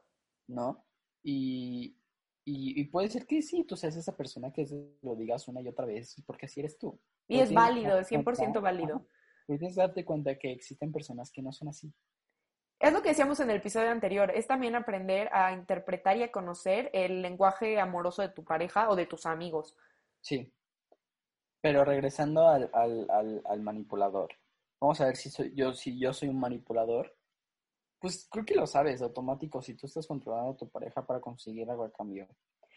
¿No? 0.47 0.83
Y, 1.23 1.95
y, 2.43 2.83
puede 2.85 3.09
ser 3.09 3.27
que 3.27 3.43
sí, 3.43 3.65
tú 3.65 3.77
seas 3.77 3.95
esa 3.95 4.17
persona 4.17 4.51
que 4.51 4.65
lo 5.03 5.15
digas 5.15 5.47
una 5.47 5.61
y 5.61 5.67
otra 5.67 5.85
vez, 5.85 6.15
porque 6.25 6.47
así 6.47 6.59
eres 6.59 6.79
tú. 6.79 6.99
Y 7.27 7.39
es 7.39 7.53
válido, 7.53 7.99
100% 7.99 8.61
válido. 8.61 9.05
Puedes 9.45 9.75
darte 9.75 10.03
cuenta 10.05 10.37
que 10.37 10.51
existen 10.51 10.91
personas 10.91 11.31
que 11.31 11.41
no 11.41 11.51
son 11.51 11.69
así. 11.69 11.93
Es 12.79 12.93
lo 12.93 13.01
que 13.01 13.09
decíamos 13.09 13.39
en 13.39 13.49
el 13.49 13.57
episodio 13.57 13.89
anterior, 13.89 14.31
es 14.35 14.45
también 14.45 14.75
aprender 14.75 15.29
a 15.33 15.51
interpretar 15.51 16.15
y 16.17 16.23
a 16.23 16.31
conocer 16.31 16.91
el 16.93 17.23
lenguaje 17.23 17.79
amoroso 17.79 18.21
de 18.21 18.29
tu 18.29 18.43
pareja 18.43 18.89
o 18.89 18.95
de 18.95 19.07
tus 19.07 19.25
amigos. 19.25 19.75
Sí. 20.21 20.53
Pero 21.59 21.83
regresando 21.83 22.47
al, 22.47 22.69
al, 22.73 23.41
al, 23.45 23.61
manipulador, 23.61 24.29
vamos 24.79 25.01
a 25.01 25.05
ver 25.05 25.15
si 25.15 25.31
soy 25.31 25.53
yo, 25.55 25.73
si 25.73 25.99
yo 25.99 26.13
soy 26.13 26.29
un 26.29 26.39
manipulador. 26.39 27.15
Pues 27.99 28.27
creo 28.29 28.45
que 28.45 28.53
lo 28.53 28.67
sabes, 28.67 29.01
automático, 29.01 29.59
si 29.59 29.73
tú 29.73 29.87
estás 29.87 30.05
controlando 30.05 30.51
a 30.51 30.57
tu 30.57 30.69
pareja 30.69 31.03
para 31.03 31.19
conseguir 31.19 31.67
algo 31.67 31.83
a 31.83 31.91
cambio. 31.91 32.27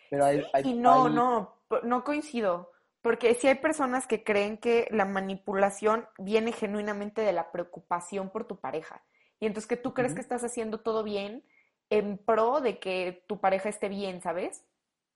Pero 0.08 0.24
hay, 0.24 0.42
y 0.64 0.72
no, 0.72 1.10
no, 1.10 1.60
no 1.82 2.04
coincido. 2.04 2.72
Porque 3.02 3.34
si 3.34 3.46
hay 3.48 3.54
personas 3.56 4.06
que 4.06 4.22
creen 4.22 4.58
que 4.58 4.86
la 4.90 5.06
manipulación 5.06 6.06
viene 6.18 6.52
genuinamente 6.52 7.22
de 7.22 7.32
la 7.32 7.50
preocupación 7.50 8.30
por 8.30 8.46
tu 8.46 8.60
pareja. 8.60 9.02
Y 9.38 9.46
entonces 9.46 9.66
que 9.66 9.76
tú 9.76 9.94
crees 9.94 10.14
que 10.14 10.20
estás 10.20 10.44
haciendo 10.44 10.80
todo 10.80 11.02
bien 11.02 11.42
en 11.88 12.18
pro 12.18 12.60
de 12.60 12.78
que 12.78 13.24
tu 13.26 13.40
pareja 13.40 13.70
esté 13.70 13.88
bien, 13.88 14.20
¿sabes? 14.20 14.64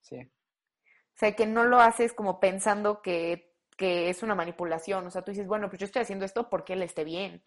Sí. 0.01 0.17
O 1.15 1.17
sea, 1.17 1.37
que 1.37 1.47
no 1.47 1.65
lo 1.65 1.79
haces 1.79 2.13
como 2.13 2.41
pensando 2.41 3.01
que, 3.01 3.53
es 3.79 4.23
una 4.23 4.35
manipulación. 4.35 5.07
O 5.07 5.11
sea, 5.11 5.23
tú 5.23 5.31
dices, 5.31 5.47
bueno, 5.47 5.69
pues 5.69 5.81
yo 5.81 5.87
estoy 5.87 6.03
haciendo 6.03 6.25
esto 6.25 6.49
porque 6.49 6.73
él 6.73 6.83
esté 6.83 7.05
bien. 7.05 7.43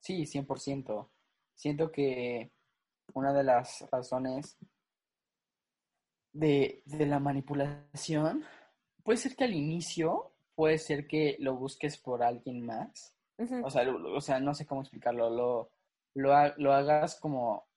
Sí, 0.00 0.26
100%. 0.26 1.10
Siento 1.54 1.90
que 1.90 2.52
una 3.14 3.32
de 3.32 3.42
las 3.42 3.84
razones 3.90 4.56
de, 6.32 6.82
de, 6.84 7.06
la 7.06 7.18
manipulación 7.18 8.44
puede 9.02 9.18
ser 9.18 9.36
que 9.36 9.44
al 9.44 9.54
inicio 9.54 10.32
puede 10.54 10.78
ser 10.78 11.06
que 11.06 11.36
lo 11.40 11.56
busques 11.56 11.96
por 11.96 12.22
alguien 12.22 12.64
más 12.64 13.18
o, 13.38 13.70
sea, 13.70 13.88
o 13.88 14.20
sea, 14.20 14.40
no 14.40 14.52
sé 14.52 14.66
cómo 14.66 14.80
explicarlo. 14.80 15.30
Lo, 15.30 15.70
lo, 16.14 16.56
lo 16.56 16.72
hagas 16.72 17.18
como 17.20 17.68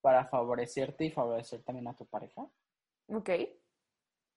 para 0.00 0.26
favorecerte 0.26 1.06
y 1.06 1.10
favorecer 1.10 1.62
también 1.62 1.88
a 1.88 1.96
tu 1.96 2.06
pareja. 2.06 2.46
Ok. 3.08 3.30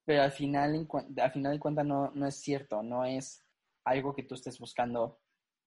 Pero 0.05 0.23
al 0.23 0.31
final, 0.31 0.87
al 1.17 1.31
final 1.31 1.51
de 1.51 1.59
cuentas 1.59 1.85
no, 1.85 2.11
no 2.11 2.25
es 2.25 2.35
cierto, 2.35 2.81
no 2.81 3.05
es 3.05 3.45
algo 3.85 4.15
que 4.15 4.23
tú 4.23 4.35
estés 4.35 4.57
buscando 4.59 5.19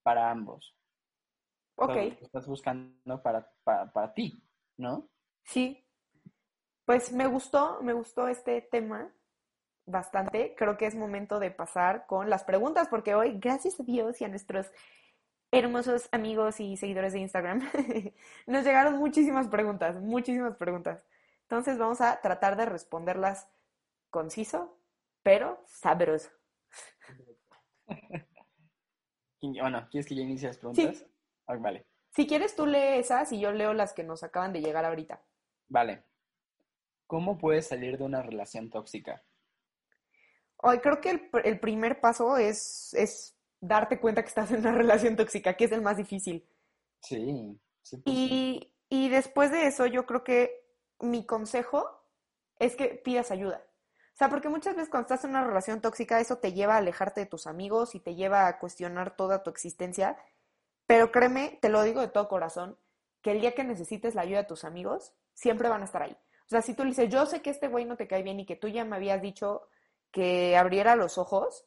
para 0.03 0.31
ambos. 0.31 0.75
Ok. 1.77 1.97
estás 2.21 2.47
buscando 2.47 3.23
para, 3.23 3.51
para, 3.63 3.91
para 3.93 4.13
ti, 4.13 4.43
¿no? 4.77 5.09
Sí. 5.45 5.87
Pues 6.85 7.13
me 7.13 7.27
gustó, 7.27 7.81
me 7.83 7.93
gustó 7.93 8.29
este 8.29 8.63
tema 8.63 9.13
bastante. 9.87 10.55
Creo 10.57 10.77
que 10.77 10.87
es 10.87 10.95
momento 10.95 11.39
de 11.39 11.51
pasar 11.51 12.07
con 12.07 12.31
las 12.31 12.45
preguntas, 12.45 12.89
porque 12.89 13.15
hoy, 13.15 13.39
gracias 13.39 13.79
a 13.81 13.83
Dios 13.83 14.21
y 14.21 14.25
a 14.25 14.29
nuestros 14.29 14.71
hermosos 15.53 16.09
amigos 16.13 16.61
y 16.61 16.77
seguidores 16.77 17.13
de 17.13 17.21
Instagram, 17.21 17.61
nos 18.47 18.65
llegaron 18.65 18.99
muchísimas 18.99 19.49
preguntas, 19.49 20.01
muchísimas 20.01 20.57
preguntas. 20.57 21.07
Entonces 21.43 21.79
vamos 21.79 22.01
a 22.01 22.21
tratar 22.21 22.57
de 22.57 22.67
responderlas 22.67 23.49
conciso, 24.11 24.79
pero 25.23 25.63
sabroso. 25.67 26.31
Bueno, 29.43 29.89
¿quieres 29.91 30.07
que 30.07 30.15
yo 30.15 30.23
inicie 30.23 30.49
las 30.49 30.59
preguntas? 30.59 30.99
Sí. 30.99 31.07
vale. 31.59 31.87
Si 32.13 32.27
quieres, 32.27 32.55
tú 32.55 32.67
lee 32.67 32.99
esas 32.99 33.33
y 33.33 33.41
yo 33.41 33.53
leo 33.53 33.73
las 33.73 33.93
que 33.93 34.05
nos 34.05 34.23
acaban 34.23 34.53
de 34.53 34.61
llegar 34.61 34.85
ahorita. 34.85 35.23
Vale. 35.69 36.05
¿Cómo 37.11 37.39
puedes 37.39 37.67
salir 37.67 37.99
de 37.99 38.05
una 38.05 38.23
relación 38.23 38.71
tóxica? 38.71 39.21
Hoy 40.59 40.79
creo 40.79 41.01
que 41.01 41.29
el, 41.43 41.59
primer 41.59 42.01
paso 42.01 42.37
es, 42.37 42.95
es, 42.95 43.37
darte 43.61 43.99
cuenta 43.99 44.23
que 44.23 44.29
estás 44.29 44.53
en 44.53 44.61
una 44.61 44.71
relación 44.77 45.17
tóxica, 45.17 45.57
que 45.57 45.65
es 45.65 45.73
el 45.73 45.83
más 45.83 45.97
difícil. 45.97 46.49
Sí. 47.03 47.61
Y, 48.05 48.73
y 48.89 49.09
después 49.09 49.51
de 49.51 49.67
eso, 49.67 49.87
yo 49.87 50.07
creo 50.07 50.23
que 50.23 50.65
mi 51.01 51.27
consejo 51.27 51.85
es 52.61 52.77
que 52.77 52.91
pidas 52.91 53.33
ayuda. 53.33 53.61
O 54.15 54.17
sea, 54.17 54.29
porque 54.29 54.49
muchas 54.49 54.77
veces 54.77 54.89
cuando 54.89 55.07
estás 55.07 55.25
en 55.25 55.31
una 55.31 55.45
relación 55.45 55.81
tóxica, 55.81 56.21
eso 56.21 56.39
te 56.39 56.53
lleva 56.53 56.75
a 56.75 56.79
alejarte 56.79 57.23
de 57.23 57.27
tus 57.27 57.49
amigos 57.49 57.97
y 57.97 57.99
te 57.99 58.15
lleva 58.15 58.47
a 58.47 58.61
cuestionar 58.61 59.17
toda 59.17 59.43
tu 59.43 59.51
existencia. 59.51 60.17
Pero 60.87 61.11
créeme, 61.11 61.59
te 61.61 61.71
lo 61.71 61.83
digo 61.83 62.03
de 62.03 62.09
todo 62.09 62.29
corazón, 62.29 62.79
que 63.21 63.33
el 63.33 63.41
día 63.41 63.57
que 63.57 63.65
necesites 63.65 64.15
la 64.15 64.23
ayuda 64.23 64.43
de 64.43 64.49
tus 64.49 64.63
amigos, 64.63 65.13
siempre 65.35 65.69
van 65.69 65.83
a 65.83 65.87
estar 65.87 66.03
ahí. 66.03 66.17
O 66.51 66.53
sea, 66.53 66.63
si 66.63 66.75
tú 66.75 66.83
le 66.83 66.91
dices, 66.91 67.09
yo 67.09 67.27
sé 67.27 67.43
que 67.43 67.51
este 67.51 67.69
güey 67.69 67.85
no 67.85 67.97
te 67.97 68.09
cae 68.09 68.25
bien 68.25 68.41
y 68.41 68.45
que 68.45 68.57
tú 68.57 68.67
ya 68.67 68.85
me 68.85 68.97
habías 68.97 69.23
dicho 69.23 69.69
que 70.11 70.57
abriera 70.57 70.97
los 70.97 71.17
ojos, 71.17 71.65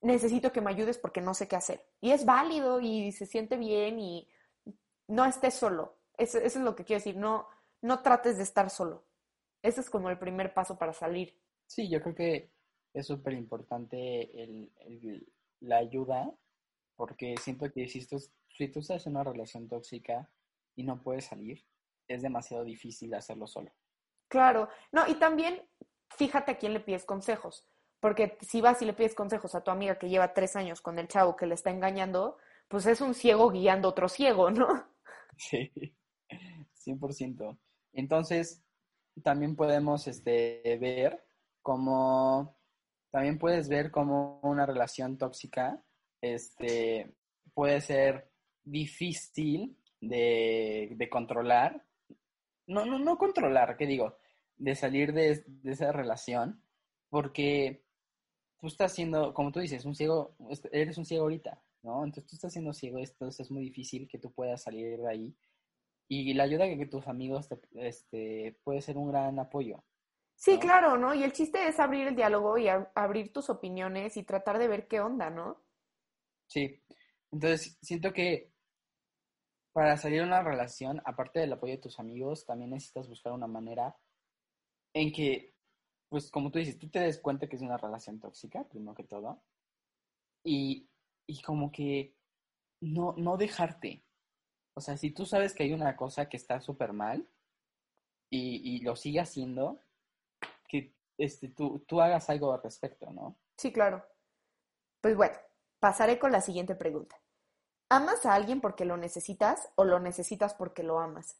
necesito 0.00 0.50
que 0.50 0.62
me 0.62 0.70
ayudes 0.70 0.96
porque 0.96 1.20
no 1.20 1.34
sé 1.34 1.46
qué 1.46 1.56
hacer. 1.56 1.86
Y 2.00 2.12
es 2.12 2.24
válido 2.24 2.80
y 2.80 3.12
se 3.12 3.26
siente 3.26 3.58
bien 3.58 4.00
y 4.00 4.30
no 5.08 5.26
estés 5.26 5.52
solo. 5.52 5.98
Eso, 6.16 6.38
es 6.38 6.56
lo 6.56 6.74
que 6.74 6.84
quiero 6.84 7.00
decir, 7.00 7.18
no, 7.18 7.48
no 7.82 8.00
trates 8.00 8.38
de 8.38 8.44
estar 8.44 8.70
solo. 8.70 9.04
Ese 9.60 9.82
es 9.82 9.90
como 9.90 10.08
el 10.08 10.18
primer 10.18 10.54
paso 10.54 10.78
para 10.78 10.94
salir. 10.94 11.38
Sí, 11.66 11.90
yo 11.90 12.00
creo 12.00 12.14
que 12.14 12.50
es 12.94 13.06
súper 13.06 13.34
importante 13.34 14.70
la 15.60 15.76
ayuda 15.76 16.32
porque 16.94 17.34
siento 17.42 17.70
que 17.70 17.86
si 17.88 18.00
si 18.00 18.68
tú 18.68 18.78
estás 18.78 19.06
en 19.06 19.16
una 19.16 19.24
relación 19.24 19.68
tóxica 19.68 20.30
y 20.76 20.82
no 20.82 21.02
puedes 21.02 21.26
salir, 21.26 21.62
es 22.08 22.22
demasiado 22.22 22.64
difícil 22.64 23.14
hacerlo 23.14 23.46
solo. 23.46 23.72
Claro, 24.28 24.68
no, 24.92 25.06
y 25.06 25.14
también 25.14 25.62
fíjate 26.16 26.52
a 26.52 26.58
quién 26.58 26.72
le 26.72 26.80
pides 26.80 27.04
consejos, 27.04 27.68
porque 28.00 28.38
si 28.40 28.60
vas 28.60 28.80
y 28.82 28.86
le 28.86 28.92
pides 28.92 29.14
consejos 29.14 29.54
a 29.54 29.62
tu 29.62 29.70
amiga 29.70 29.98
que 29.98 30.08
lleva 30.08 30.34
tres 30.34 30.56
años 30.56 30.80
con 30.80 30.98
el 30.98 31.08
chavo 31.08 31.36
que 31.36 31.46
le 31.46 31.54
está 31.54 31.70
engañando, 31.70 32.38
pues 32.68 32.86
es 32.86 33.00
un 33.00 33.14
ciego 33.14 33.50
guiando 33.50 33.88
otro 33.88 34.08
ciego, 34.08 34.50
¿no? 34.50 34.66
Sí, 35.38 35.70
100%. 36.86 37.58
Entonces, 37.92 38.64
también 39.22 39.54
podemos 39.54 40.06
este, 40.06 40.78
ver 40.80 41.26
cómo, 41.60 42.58
también 43.10 43.38
puedes 43.38 43.68
ver 43.68 43.90
cómo 43.90 44.40
una 44.42 44.64
relación 44.64 45.18
tóxica 45.18 45.82
este, 46.22 47.14
puede 47.54 47.80
ser 47.80 48.30
difícil 48.64 49.78
de, 50.00 50.92
de 50.96 51.08
controlar. 51.08 51.85
No, 52.66 52.84
no, 52.84 52.98
no 52.98 53.16
controlar, 53.18 53.76
¿qué 53.76 53.86
digo? 53.86 54.16
de 54.58 54.74
salir 54.74 55.12
de, 55.12 55.44
esa 55.64 55.92
relación 55.92 56.62
porque 57.08 57.82
tú 58.58 58.66
estás 58.66 58.92
siendo, 58.92 59.34
como 59.34 59.52
tú 59.52 59.60
dices, 59.60 59.84
un 59.84 59.94
ciego, 59.94 60.34
eres 60.72 60.98
un 60.98 61.04
ciego 61.04 61.24
ahorita, 61.24 61.62
¿no? 61.82 62.04
Entonces 62.04 62.26
tú 62.26 62.36
estás 62.36 62.52
siendo 62.52 62.72
ciego, 62.72 62.98
entonces 62.98 63.46
es 63.46 63.50
muy 63.50 63.62
difícil 63.62 64.08
que 64.08 64.18
tú 64.18 64.32
puedas 64.32 64.62
salir 64.62 64.98
de 64.98 65.08
ahí. 65.08 65.36
Y 66.08 66.34
la 66.34 66.44
ayuda 66.44 66.66
que, 66.66 66.86
tus 66.86 67.06
amigos 67.08 67.48
te, 67.48 67.58
este, 67.74 68.58
puede 68.62 68.80
ser 68.80 68.96
un 68.96 69.08
gran 69.08 69.38
apoyo. 69.38 69.82
Sí, 70.36 70.58
claro, 70.58 70.96
¿no? 70.96 71.14
Y 71.14 71.24
el 71.24 71.32
chiste 71.32 71.66
es 71.66 71.80
abrir 71.80 72.08
el 72.08 72.16
diálogo 72.16 72.58
y 72.58 72.68
abrir 72.68 73.32
tus 73.32 73.50
opiniones 73.50 74.16
y 74.16 74.22
tratar 74.22 74.58
de 74.58 74.68
ver 74.68 74.86
qué 74.86 75.00
onda, 75.00 75.30
¿no? 75.30 75.62
Sí. 76.46 76.80
Entonces, 77.32 77.78
siento 77.80 78.12
que 78.12 78.52
para 79.76 79.98
salir 79.98 80.20
de 80.20 80.26
una 80.26 80.42
relación, 80.42 81.02
aparte 81.04 81.38
del 81.38 81.52
apoyo 81.52 81.74
de 81.74 81.82
tus 81.82 82.00
amigos, 82.00 82.46
también 82.46 82.70
necesitas 82.70 83.10
buscar 83.10 83.34
una 83.34 83.46
manera 83.46 83.94
en 84.94 85.12
que, 85.12 85.52
pues 86.08 86.30
como 86.30 86.50
tú 86.50 86.58
dices, 86.58 86.78
tú 86.78 86.88
te 86.88 87.00
des 87.00 87.18
cuenta 87.20 87.46
que 87.46 87.56
es 87.56 87.62
una 87.62 87.76
relación 87.76 88.18
tóxica, 88.18 88.64
primero 88.64 88.94
que 88.94 89.04
todo, 89.04 89.42
y, 90.42 90.88
y 91.26 91.42
como 91.42 91.70
que 91.70 92.16
no, 92.80 93.12
no 93.18 93.36
dejarte. 93.36 94.02
O 94.72 94.80
sea, 94.80 94.96
si 94.96 95.10
tú 95.10 95.26
sabes 95.26 95.52
que 95.52 95.64
hay 95.64 95.74
una 95.74 95.94
cosa 95.94 96.26
que 96.26 96.38
está 96.38 96.58
súper 96.62 96.94
mal 96.94 97.28
y, 98.30 98.76
y, 98.76 98.80
lo 98.80 98.96
sigue 98.96 99.20
haciendo, 99.20 99.82
que 100.70 100.94
este, 101.18 101.48
tú, 101.48 101.84
tú 101.86 102.00
hagas 102.00 102.30
algo 102.30 102.54
al 102.54 102.62
respecto, 102.62 103.10
¿no? 103.10 103.36
Sí, 103.58 103.74
claro. 103.74 104.02
Pues 105.02 105.18
bueno, 105.18 105.36
pasaré 105.80 106.18
con 106.18 106.32
la 106.32 106.40
siguiente 106.40 106.74
pregunta. 106.74 107.20
¿Amas 107.88 108.26
a 108.26 108.34
alguien 108.34 108.60
porque 108.60 108.84
lo 108.84 108.96
necesitas 108.96 109.68
o 109.76 109.84
lo 109.84 110.00
necesitas 110.00 110.54
porque 110.54 110.82
lo 110.82 110.98
amas? 110.98 111.36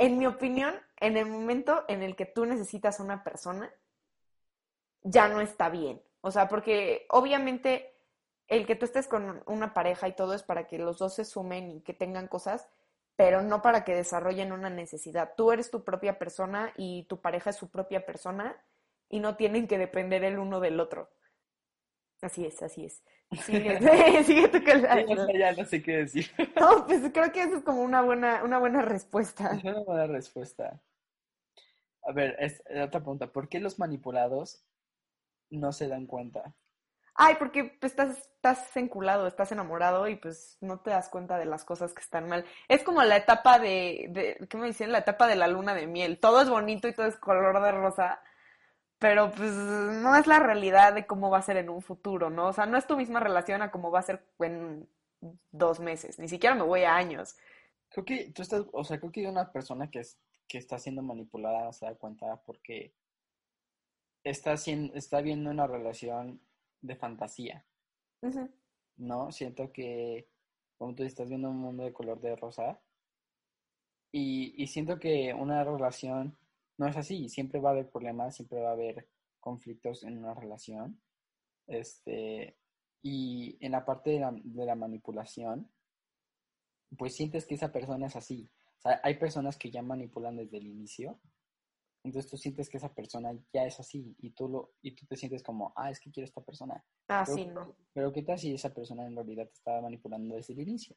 en 0.00 0.16
mi 0.16 0.26
opinión, 0.26 0.74
en 0.98 1.18
el 1.18 1.26
momento 1.26 1.84
en 1.86 2.02
el 2.02 2.16
que 2.16 2.24
tú 2.24 2.46
necesitas 2.46 2.98
a 2.98 3.02
una 3.02 3.22
persona, 3.22 3.70
ya 5.02 5.28
no 5.28 5.42
está 5.42 5.68
bien. 5.68 6.02
O 6.22 6.30
sea, 6.30 6.48
porque 6.48 7.04
obviamente 7.10 7.94
el 8.48 8.66
que 8.66 8.76
tú 8.76 8.86
estés 8.86 9.06
con 9.06 9.42
una 9.44 9.74
pareja 9.74 10.08
y 10.08 10.16
todo 10.16 10.32
es 10.32 10.42
para 10.42 10.66
que 10.66 10.78
los 10.78 10.98
dos 10.98 11.14
se 11.14 11.26
sumen 11.26 11.70
y 11.70 11.80
que 11.82 11.92
tengan 11.92 12.28
cosas, 12.28 12.66
pero 13.14 13.42
no 13.42 13.60
para 13.60 13.84
que 13.84 13.94
desarrollen 13.94 14.52
una 14.52 14.70
necesidad. 14.70 15.34
Tú 15.36 15.52
eres 15.52 15.70
tu 15.70 15.84
propia 15.84 16.18
persona 16.18 16.72
y 16.78 17.04
tu 17.04 17.20
pareja 17.20 17.50
es 17.50 17.56
su 17.56 17.68
propia 17.68 18.06
persona 18.06 18.56
y 19.10 19.20
no 19.20 19.36
tienen 19.36 19.68
que 19.68 19.76
depender 19.76 20.24
el 20.24 20.38
uno 20.38 20.60
del 20.60 20.80
otro. 20.80 21.10
Así 22.22 22.44
es, 22.44 22.62
así 22.62 22.84
es. 22.84 23.02
Sigue, 23.44 23.78
Ya 25.38 25.52
no 25.52 25.64
sé 25.64 25.82
qué 25.82 25.98
decir. 25.98 26.26
No, 26.60 26.86
pues 26.86 27.02
creo 27.12 27.32
que 27.32 27.42
eso 27.42 27.56
es 27.56 27.62
como 27.62 27.82
una 27.82 28.02
buena, 28.02 28.42
una 28.44 28.58
buena 28.58 28.82
respuesta. 28.82 29.52
Es 29.56 29.64
una 29.64 29.80
buena 29.80 30.06
respuesta. 30.06 30.80
A 32.02 32.12
ver, 32.12 32.36
es, 32.40 32.62
otra 32.68 33.00
pregunta. 33.00 33.28
¿Por 33.28 33.48
qué 33.48 33.60
los 33.60 33.78
manipulados 33.78 34.64
no 35.50 35.72
se 35.72 35.88
dan 35.88 36.06
cuenta? 36.06 36.54
Ay, 37.14 37.36
porque 37.38 37.64
pues, 37.64 37.92
estás, 37.92 38.18
estás 38.18 38.76
enculado, 38.76 39.26
estás 39.26 39.52
enamorado 39.52 40.08
y 40.08 40.16
pues 40.16 40.56
no 40.60 40.80
te 40.80 40.90
das 40.90 41.08
cuenta 41.08 41.38
de 41.38 41.44
las 41.44 41.64
cosas 41.64 41.92
que 41.92 42.02
están 42.02 42.28
mal. 42.28 42.44
Es 42.68 42.82
como 42.82 43.02
la 43.02 43.16
etapa 43.16 43.58
de, 43.58 44.06
de 44.10 44.46
¿qué 44.48 44.56
me 44.56 44.66
dicen? 44.66 44.92
La 44.92 44.98
etapa 44.98 45.26
de 45.26 45.36
la 45.36 45.46
luna 45.46 45.74
de 45.74 45.86
miel. 45.86 46.18
Todo 46.18 46.42
es 46.42 46.48
bonito 46.50 46.88
y 46.88 46.94
todo 46.94 47.06
es 47.06 47.16
color 47.16 47.62
de 47.62 47.72
rosa 47.72 48.20
pero 49.00 49.32
pues 49.32 49.52
no 49.52 50.14
es 50.14 50.26
la 50.26 50.38
realidad 50.38 50.94
de 50.94 51.06
cómo 51.06 51.30
va 51.30 51.38
a 51.38 51.42
ser 51.42 51.56
en 51.56 51.70
un 51.70 51.80
futuro, 51.80 52.28
¿no? 52.28 52.48
O 52.48 52.52
sea, 52.52 52.66
no 52.66 52.76
es 52.76 52.86
tu 52.86 52.98
misma 52.98 53.18
relación 53.18 53.62
a 53.62 53.70
cómo 53.70 53.90
va 53.90 54.00
a 54.00 54.02
ser 54.02 54.22
en 54.40 54.86
dos 55.50 55.80
meses, 55.80 56.18
ni 56.18 56.28
siquiera 56.28 56.54
me 56.54 56.64
voy 56.64 56.82
a 56.82 56.96
años. 56.96 57.34
Creo 57.88 58.04
que 58.04 58.30
tú 58.30 58.42
estás, 58.42 58.66
o 58.72 58.84
sea, 58.84 59.00
creo 59.00 59.10
que 59.10 59.20
hay 59.20 59.26
una 59.26 59.50
persona 59.52 59.90
que, 59.90 60.00
es, 60.00 60.18
que 60.46 60.58
está 60.58 60.78
siendo 60.78 61.02
manipulada 61.02 61.64
no 61.64 61.72
se 61.72 61.86
da 61.86 61.94
cuenta 61.94 62.42
porque 62.44 62.94
está, 64.22 64.58
siendo, 64.58 64.94
está 64.94 65.22
viendo 65.22 65.50
una 65.50 65.66
relación 65.66 66.38
de 66.82 66.94
fantasía, 66.94 67.64
¿no? 68.98 69.32
Siento 69.32 69.72
que, 69.72 70.28
como 70.76 70.94
tú 70.94 71.04
estás 71.04 71.30
viendo 71.30 71.48
un 71.48 71.56
mundo 71.56 71.84
de 71.84 71.94
color 71.94 72.20
de 72.20 72.36
rosa 72.36 72.78
y, 74.12 74.62
y 74.62 74.66
siento 74.66 74.98
que 74.98 75.32
una 75.32 75.64
relación 75.64 76.36
no 76.80 76.86
es 76.86 76.96
así, 76.96 77.28
siempre 77.28 77.60
va 77.60 77.68
a 77.68 77.72
haber 77.72 77.90
problemas, 77.90 78.34
siempre 78.34 78.58
va 78.58 78.70
a 78.70 78.72
haber 78.72 79.06
conflictos 79.38 80.02
en 80.02 80.16
una 80.16 80.32
relación. 80.32 80.98
Este, 81.66 82.56
y 83.02 83.58
en 83.60 83.72
la 83.72 83.84
parte 83.84 84.10
de 84.10 84.64
la, 84.64 84.74
manipulación, 84.74 85.70
pues 86.96 87.14
sientes 87.14 87.44
que 87.44 87.56
esa 87.56 87.70
persona 87.70 88.06
es 88.06 88.16
así. 88.16 88.48
O 88.78 88.80
sea, 88.80 88.98
hay 89.04 89.18
personas 89.18 89.58
que 89.58 89.70
ya 89.70 89.82
manipulan 89.82 90.36
desde 90.36 90.56
el 90.56 90.68
inicio. 90.68 91.20
Entonces 92.02 92.30
tú 92.30 92.38
sientes 92.38 92.70
que 92.70 92.78
esa 92.78 92.94
persona 92.94 93.38
ya 93.52 93.66
es 93.66 93.78
así 93.78 94.16
y 94.18 94.30
tú, 94.30 94.48
lo, 94.48 94.72
y 94.80 94.92
tú 94.92 95.04
te 95.04 95.16
sientes 95.16 95.42
como, 95.42 95.74
ah, 95.76 95.90
es 95.90 96.00
que 96.00 96.10
quiero 96.10 96.24
esta 96.24 96.40
persona. 96.40 96.82
Ah, 97.08 97.26
sí, 97.26 97.44
no. 97.44 97.76
Pero 97.92 98.10
¿qué 98.10 98.22
tal 98.22 98.38
si 98.38 98.54
esa 98.54 98.72
persona 98.72 99.04
en 99.04 99.14
realidad 99.14 99.44
te 99.48 99.52
estaba 99.52 99.82
manipulando 99.82 100.34
desde 100.34 100.54
el 100.54 100.60
inicio? 100.60 100.96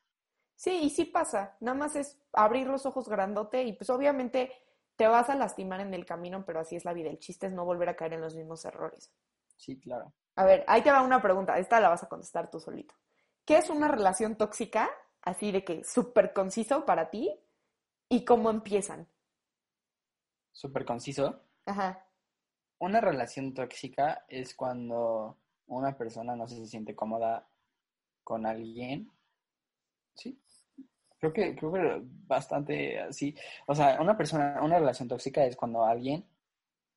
Sí, 0.56 0.80
y 0.84 0.90
sí 0.90 1.04
pasa. 1.04 1.58
Nada 1.60 1.78
más 1.78 1.98
es 1.98 2.18
abrir 2.32 2.68
los 2.68 2.86
ojos 2.86 3.10
grandote 3.10 3.64
y 3.64 3.74
pues 3.74 3.90
obviamente 3.90 4.50
te 4.96 5.08
vas 5.08 5.30
a 5.30 5.36
lastimar 5.36 5.80
en 5.82 5.94
el 5.94 6.06
camino, 6.06 6.46
pero 6.46 6.60
así 6.60 6.76
es 6.76 6.86
la 6.86 6.94
vida. 6.94 7.10
El 7.10 7.20
chiste 7.20 7.48
es 7.48 7.54
no 7.54 7.66
volver 7.66 7.89
a 7.89 7.96
caer 7.96 8.14
en 8.14 8.22
los 8.22 8.36
mismos 8.36 8.64
errores. 8.66 9.12
Sí, 9.58 9.80
claro. 9.80 10.14
A 10.36 10.46
ver, 10.46 10.64
ahí 10.68 10.82
te 10.82 10.91
va 10.91 11.02
una 11.02 11.22
pregunta. 11.22 11.58
Esta 11.58 11.80
la 11.80 11.89
vas 11.89 12.04
a 12.04 12.10
contestar 12.10 12.50
tú 12.50 12.60
solito. 12.60 12.96
¿Qué 13.46 13.58
es 13.58 13.70
una 13.70 13.88
relación 13.88 14.36
tóxica? 14.36 14.89
Así 15.22 15.52
de 15.52 15.64
que 15.64 15.84
súper 15.84 16.34
conciso 16.34 16.86
para 16.86 17.10
ti. 17.10 17.39
¿Y 18.10 18.26
cómo 18.26 18.50
empiezan? 18.50 19.08
súper 20.54 20.86
conciso. 20.86 21.41
Ajá. 21.66 22.08
Una 22.80 23.02
relación 23.02 23.54
tóxica 23.54 24.24
es 24.28 24.56
cuando 24.56 25.38
una 25.68 25.98
persona 25.98 26.36
no 26.36 26.48
se 26.48 26.66
siente 26.66 26.96
cómoda 26.96 27.50
con 28.24 28.46
alguien. 28.46 29.12
Sí. 30.14 30.39
Creo 31.24 31.32
que, 31.32 31.55
creo 31.55 31.71
que 31.71 32.01
bastante 32.28 32.99
así. 32.99 33.34
O 33.65 33.74
sea, 33.74 34.01
una 34.01 34.17
persona, 34.17 34.59
una 34.61 34.78
relación 34.78 35.07
tóxica 35.07 35.45
es 35.45 35.55
cuando 35.55 35.86
alguien 35.86 36.28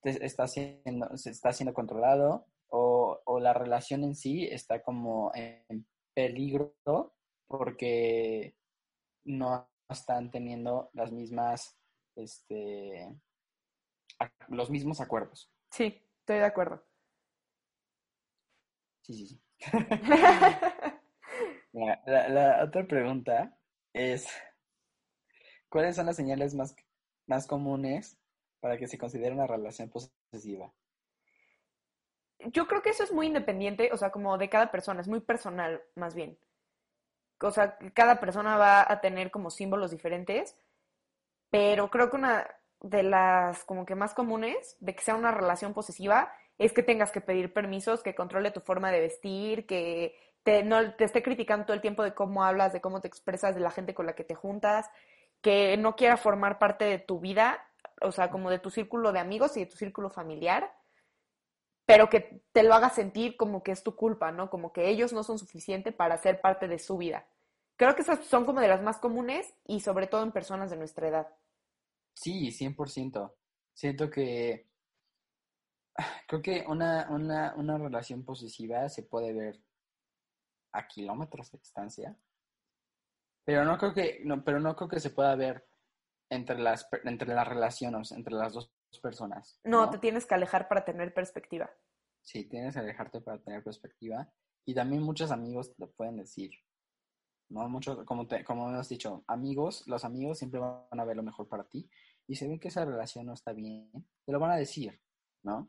está 0.03 0.49
siendo, 0.49 1.17
se 1.17 1.31
está 1.31 1.53
siendo 1.53 1.73
controlado 1.73 2.45
o, 2.67 3.21
o 3.25 3.39
la 3.39 3.53
relación 3.53 4.03
en 4.03 4.17
sí 4.17 4.45
está 4.51 4.83
como 4.83 5.31
en 5.37 5.87
peligro 6.13 6.75
porque 7.47 8.57
no 9.27 9.71
están 9.89 10.33
teniendo 10.33 10.91
las 10.93 11.13
mismas, 11.13 11.79
este, 12.17 13.09
los 14.49 14.71
mismos 14.71 15.01
acuerdos. 15.01 15.53
Sí, 15.71 16.03
estoy 16.19 16.39
de 16.39 16.45
acuerdo. 16.47 16.85
Sí, 19.03 19.15
sí, 19.15 19.27
sí. 19.29 19.41
la, 22.07 22.65
otra 22.65 22.85
pregunta 22.89 23.57
es, 23.97 24.29
¿cuáles 25.71 25.97
son 25.97 26.07
las 26.07 26.17
señales 26.17 26.55
más, 26.55 26.77
más 27.27 27.47
comunes 27.47 28.19
para 28.61 28.77
que 28.77 28.87
se 28.87 28.99
considere 28.99 29.35
una 29.35 29.47
relación 29.47 29.89
posesiva? 29.89 30.73
Yo 32.53 32.67
creo 32.67 32.83
que 32.83 32.91
eso 32.91 33.03
es 33.03 33.13
muy 33.13 33.27
independiente, 33.27 33.91
o 33.93 33.97
sea, 33.97 34.11
como 34.11 34.37
de 34.37 34.51
cada 34.51 34.71
persona, 34.71 35.01
es 35.01 35.09
muy 35.09 35.21
personal 35.21 35.83
más 35.95 36.15
bien. 36.15 36.39
O 37.41 37.51
sea, 37.51 37.79
cada 37.95 38.21
persona 38.21 38.59
va 38.59 38.85
a 38.87 39.01
tener 39.01 39.31
como 39.31 39.51
símbolos 39.51 39.91
diferentes, 39.91 40.55
pero 41.51 41.91
creo 41.91 42.11
que 42.11 42.17
una 42.17 42.47
de 42.81 43.03
las 43.03 43.65
como 43.65 43.87
que 43.87 43.95
más 43.95 44.13
comunes 44.13 44.77
de 44.81 44.95
que 44.95 45.03
sea 45.03 45.17
una 45.17 45.33
relación 45.33 45.73
posesiva 45.73 46.31
es 46.59 46.73
que 46.73 46.83
tengas 46.83 47.11
que 47.11 47.23
pedir 47.23 47.53
permisos, 47.53 48.03
que 48.03 48.15
controle 48.15 48.51
tu 48.51 48.61
forma 48.61 48.91
de 48.91 49.01
vestir, 49.01 49.67
que 49.67 50.15
te, 50.47 50.63
no, 50.63 50.95
te 50.95 51.03
esté 51.03 51.25
criticando 51.25 51.67
todo 51.67 51.75
el 51.75 51.81
tiempo 51.81 52.05
de 52.05 52.15
cómo 52.15 52.45
hablas, 52.45 52.73
de 52.73 52.81
cómo 52.81 53.01
te 53.01 53.09
expresas, 53.09 53.57
de 53.57 53.61
la 53.61 53.73
gente 53.73 53.95
con 53.95 54.07
la 54.07 54.15
que 54.15 54.23
te 54.23 54.37
juntas, 54.37 54.89
que 55.41 55.77
no 55.77 55.97
quiera 55.97 56.17
formar 56.17 56.61
parte 56.61 56.85
de 56.85 57.01
tu 57.01 57.19
vida, 57.19 57.59
o 58.01 58.13
sea, 58.13 58.31
como 58.31 58.49
de 58.49 58.61
tu 58.61 58.71
círculo 58.71 59.11
de 59.11 59.19
amigos 59.19 59.57
y 59.57 59.61
de 59.61 59.67
tu 59.67 59.77
círculo 59.77 60.09
familiar, 60.09 60.73
pero 61.85 62.09
que 62.09 62.43
te 62.53 62.63
lo 62.63 62.75
haga 62.75 62.91
sentir 62.91 63.37
como 63.37 63.65
que 63.65 63.73
es 63.73 63.83
tu 63.83 63.97
culpa, 63.97 64.31
¿no? 64.31 64.49
Como 64.49 64.73
que 64.73 64.89
ellos 64.89 65.13
no 65.13 65.25
son 65.25 65.41
suficientes 65.41 65.93
para 65.93 66.17
ser 66.17 66.41
parte 66.41 66.69
de 66.69 66.79
su 66.79 66.97
vida. 66.97 67.27
Creo 67.75 67.97
que 67.97 68.03
esas 68.03 68.25
son 68.25 68.47
como 68.47 68.61
de 68.61 68.69
las 68.69 68.83
más 68.83 68.99
comunes 68.99 69.53
y 69.67 69.81
sobre 69.81 70.07
todo 70.07 70.23
en 70.23 70.31
personas 70.31 70.71
de 70.71 70.77
nuestra 70.77 71.09
edad. 71.09 71.29
Sí, 72.15 72.53
100%. 72.53 73.33
Siento 73.75 74.09
que 74.11 74.69
creo 76.29 76.41
que 76.41 76.65
una, 76.69 77.09
una, 77.11 77.53
una 77.57 77.79
relación 77.79 78.25
posesiva 78.25 78.89
se 78.89 79.03
puede 79.03 79.33
ver 79.33 79.61
a 80.77 80.87
kilómetros 80.87 81.51
de 81.51 81.59
distancia. 81.59 82.17
Pero 83.45 83.65
no 83.65 83.79
creo 83.79 83.95
que, 83.95 84.21
no, 84.25 84.43
pero 84.45 84.61
no 84.61 84.75
creo 84.75 84.89
que 84.89 85.01
se 85.01 85.11
pueda 85.11 85.35
ver 85.37 85.69
entre 86.31 86.59
las, 86.59 86.89
entre 87.05 87.35
las 87.35 87.47
relaciones, 87.47 88.13
entre 88.13 88.35
las 88.35 88.53
dos 88.53 88.73
personas. 89.03 89.61
No, 89.65 89.91
te 89.91 89.99
tienes 89.99 90.27
que 90.27 90.35
alejar 90.35 90.69
para 90.69 90.85
tener 90.85 91.15
perspectiva. 91.15 91.71
Sí, 92.23 92.49
tienes 92.49 92.75
que 92.75 92.81
alejarte 92.81 93.21
para 93.21 93.39
tener 93.43 93.63
perspectiva. 93.63 94.29
Y 94.65 94.75
también 94.75 95.03
muchos 95.03 95.31
amigos 95.31 95.75
te 95.77 95.87
pueden 95.87 96.17
decir, 96.17 96.51
¿no? 97.51 97.69
Muchos, 97.69 98.05
como, 98.05 98.27
te, 98.27 98.43
como 98.45 98.69
hemos 98.69 98.89
dicho, 98.89 99.25
amigos, 99.29 99.87
los 99.87 100.05
amigos 100.05 100.39
siempre 100.39 100.59
van 100.59 101.01
a 101.01 101.05
ver 101.05 101.17
lo 101.17 101.23
mejor 101.23 101.49
para 101.49 101.69
ti. 101.69 101.89
Y 102.27 102.35
si 102.35 102.49
ven 102.49 102.59
que 102.59 102.69
esa 102.69 102.85
relación 102.85 103.27
no 103.27 103.35
está 103.35 103.53
bien, 103.53 103.91
te 104.25 104.33
lo 104.33 104.41
van 104.41 104.51
a 104.51 104.57
decir, 104.57 105.01
¿no? 105.45 105.67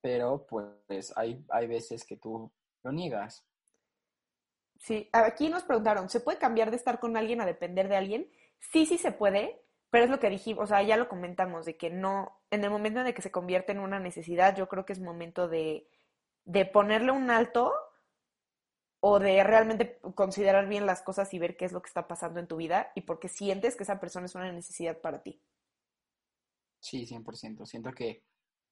Pero 0.00 0.44
pues 0.46 1.16
hay, 1.16 1.44
hay 1.48 1.68
veces 1.68 2.04
que 2.04 2.16
tú 2.16 2.52
lo 2.82 2.92
niegas. 2.92 3.46
Sí, 4.82 5.08
aquí 5.12 5.48
nos 5.48 5.62
preguntaron, 5.62 6.10
¿se 6.10 6.18
puede 6.18 6.38
cambiar 6.38 6.70
de 6.70 6.76
estar 6.76 6.98
con 6.98 7.16
alguien 7.16 7.40
a 7.40 7.46
depender 7.46 7.86
de 7.88 7.94
alguien? 7.96 8.28
Sí, 8.58 8.84
sí 8.84 8.98
se 8.98 9.12
puede, 9.12 9.62
pero 9.90 10.04
es 10.04 10.10
lo 10.10 10.18
que 10.18 10.28
dijimos, 10.28 10.64
o 10.64 10.66
sea, 10.66 10.82
ya 10.82 10.96
lo 10.96 11.08
comentamos, 11.08 11.64
de 11.64 11.76
que 11.76 11.88
no, 11.88 12.40
en 12.50 12.64
el 12.64 12.70
momento 12.70 12.98
en 12.98 13.06
el 13.06 13.14
que 13.14 13.22
se 13.22 13.30
convierte 13.30 13.70
en 13.70 13.78
una 13.78 14.00
necesidad, 14.00 14.56
yo 14.56 14.68
creo 14.68 14.84
que 14.84 14.92
es 14.92 14.98
momento 14.98 15.46
de, 15.46 15.86
de 16.44 16.64
ponerle 16.66 17.12
un 17.12 17.30
alto 17.30 17.72
o 18.98 19.20
de 19.20 19.44
realmente 19.44 20.00
considerar 20.16 20.66
bien 20.66 20.84
las 20.84 21.00
cosas 21.00 21.32
y 21.32 21.38
ver 21.38 21.56
qué 21.56 21.64
es 21.64 21.72
lo 21.72 21.80
que 21.80 21.88
está 21.88 22.08
pasando 22.08 22.40
en 22.40 22.48
tu 22.48 22.56
vida 22.56 22.90
y 22.96 23.02
porque 23.02 23.28
sientes 23.28 23.76
que 23.76 23.84
esa 23.84 24.00
persona 24.00 24.26
es 24.26 24.34
una 24.34 24.50
necesidad 24.50 25.00
para 25.00 25.22
ti. 25.22 25.40
Sí, 26.80 27.06
100%. 27.06 27.66
Siento 27.66 27.92
que 27.92 28.24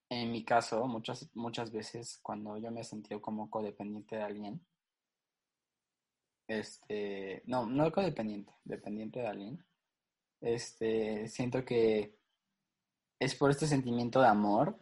en 0.08 0.32
mi 0.32 0.44
caso, 0.44 0.88
muchas, 0.88 1.30
muchas 1.34 1.70
veces 1.70 2.18
cuando 2.20 2.58
yo 2.58 2.72
me 2.72 2.80
he 2.80 2.84
sentido 2.84 3.22
como 3.22 3.48
codependiente 3.48 4.16
de 4.16 4.22
alguien, 4.22 4.66
este, 6.50 7.42
no, 7.46 7.64
no 7.64 7.92
codependiente, 7.92 8.52
dependiente 8.64 9.20
de 9.20 9.26
alguien, 9.28 9.64
este, 10.40 11.28
siento 11.28 11.64
que 11.64 12.18
es 13.20 13.34
por 13.36 13.50
este 13.50 13.68
sentimiento 13.68 14.20
de 14.20 14.26
amor, 14.26 14.76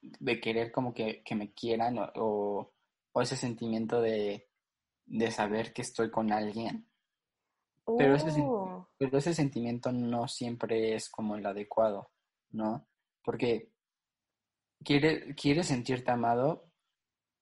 de 0.00 0.40
querer 0.40 0.72
como 0.72 0.92
que, 0.92 1.22
me 1.36 1.52
quieran 1.52 1.96
o, 2.16 2.72
ese 3.14 3.36
sentimiento 3.36 4.00
de, 4.00 4.48
saber 5.30 5.72
que 5.72 5.82
estoy 5.82 6.10
con 6.10 6.32
alguien. 6.32 6.88
Pero, 7.98 8.16
ese, 8.16 8.40
oh. 8.40 8.88
pero 8.98 9.18
ese 9.18 9.34
sentimiento 9.34 9.92
no 9.92 10.26
siempre 10.26 10.94
es 10.94 11.08
como 11.08 11.36
el 11.36 11.46
adecuado, 11.46 12.10
¿no? 12.50 12.88
Porque 13.22 13.72
quiere, 14.84 15.34
quieres 15.36 15.66
sentirte 15.68 16.10
amado 16.10 16.68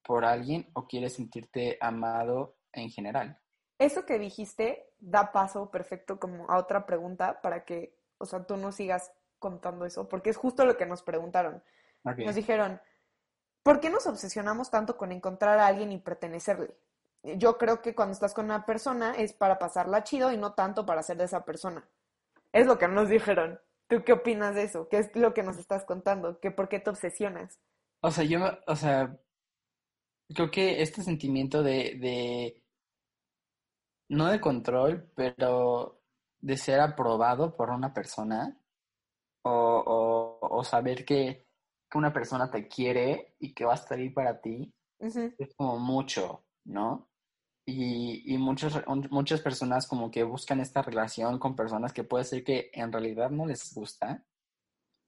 por 0.02 0.24
alguien 0.24 0.68
o 0.74 0.86
quieres 0.86 1.14
sentirte 1.14 1.78
amado 1.80 2.58
en 2.72 2.90
general. 2.90 3.40
Eso 3.80 4.04
que 4.04 4.18
dijiste 4.18 4.86
da 4.98 5.32
paso 5.32 5.70
perfecto 5.70 6.20
como 6.20 6.50
a 6.50 6.58
otra 6.58 6.84
pregunta 6.84 7.40
para 7.40 7.64
que, 7.64 7.96
o 8.18 8.26
sea, 8.26 8.44
tú 8.44 8.58
no 8.58 8.72
sigas 8.72 9.10
contando 9.38 9.86
eso, 9.86 10.06
porque 10.06 10.28
es 10.28 10.36
justo 10.36 10.66
lo 10.66 10.76
que 10.76 10.84
nos 10.84 11.02
preguntaron. 11.02 11.62
Nos 12.04 12.34
dijeron, 12.34 12.78
¿por 13.62 13.80
qué 13.80 13.88
nos 13.88 14.06
obsesionamos 14.06 14.70
tanto 14.70 14.98
con 14.98 15.12
encontrar 15.12 15.58
a 15.58 15.66
alguien 15.66 15.92
y 15.92 15.98
pertenecerle? 15.98 16.76
Yo 17.22 17.56
creo 17.56 17.80
que 17.80 17.94
cuando 17.94 18.12
estás 18.12 18.34
con 18.34 18.44
una 18.44 18.66
persona 18.66 19.14
es 19.16 19.32
para 19.32 19.58
pasarla 19.58 20.04
chido 20.04 20.30
y 20.30 20.36
no 20.36 20.52
tanto 20.52 20.84
para 20.84 21.02
ser 21.02 21.16
de 21.16 21.24
esa 21.24 21.46
persona. 21.46 21.88
Es 22.52 22.66
lo 22.66 22.78
que 22.78 22.86
nos 22.86 23.08
dijeron. 23.08 23.60
¿Tú 23.88 24.04
qué 24.04 24.12
opinas 24.12 24.54
de 24.54 24.64
eso? 24.64 24.88
¿Qué 24.90 24.98
es 24.98 25.16
lo 25.16 25.32
que 25.32 25.42
nos 25.42 25.56
estás 25.56 25.86
contando? 25.86 26.38
¿Que 26.38 26.50
¿Por 26.50 26.68
qué 26.68 26.80
te 26.80 26.90
obsesionas? 26.90 27.58
O 28.02 28.10
sea, 28.10 28.24
yo, 28.24 28.40
o 28.66 28.76
sea, 28.76 29.18
creo 30.34 30.50
que 30.50 30.82
este 30.82 31.02
sentimiento 31.02 31.62
de, 31.62 31.96
de 31.98 32.59
no 34.10 34.26
de 34.26 34.40
control, 34.40 35.10
pero 35.14 36.02
de 36.40 36.56
ser 36.56 36.80
aprobado 36.80 37.56
por 37.56 37.70
una 37.70 37.94
persona 37.94 38.58
o, 39.42 40.38
o, 40.40 40.64
saber 40.64 41.04
que, 41.04 41.48
una 41.94 42.12
persona 42.12 42.50
te 42.50 42.68
quiere 42.68 43.34
y 43.40 43.52
que 43.52 43.64
va 43.64 43.72
a 43.72 43.76
estar 43.76 43.98
ahí 43.98 44.10
para 44.10 44.40
ti, 44.40 44.72
es 45.00 45.54
como 45.56 45.76
mucho, 45.78 46.44
¿no? 46.64 47.08
Y, 47.66 48.32
y 48.32 48.38
muchas, 48.38 48.84
muchas 49.10 49.40
personas 49.40 49.88
como 49.88 50.08
que 50.10 50.22
buscan 50.22 50.60
esta 50.60 50.82
relación 50.82 51.38
con 51.38 51.56
personas 51.56 51.92
que 51.92 52.04
puede 52.04 52.24
ser 52.24 52.44
que 52.44 52.70
en 52.74 52.92
realidad 52.92 53.30
no 53.30 53.44
les 53.44 53.74
gusta, 53.74 54.24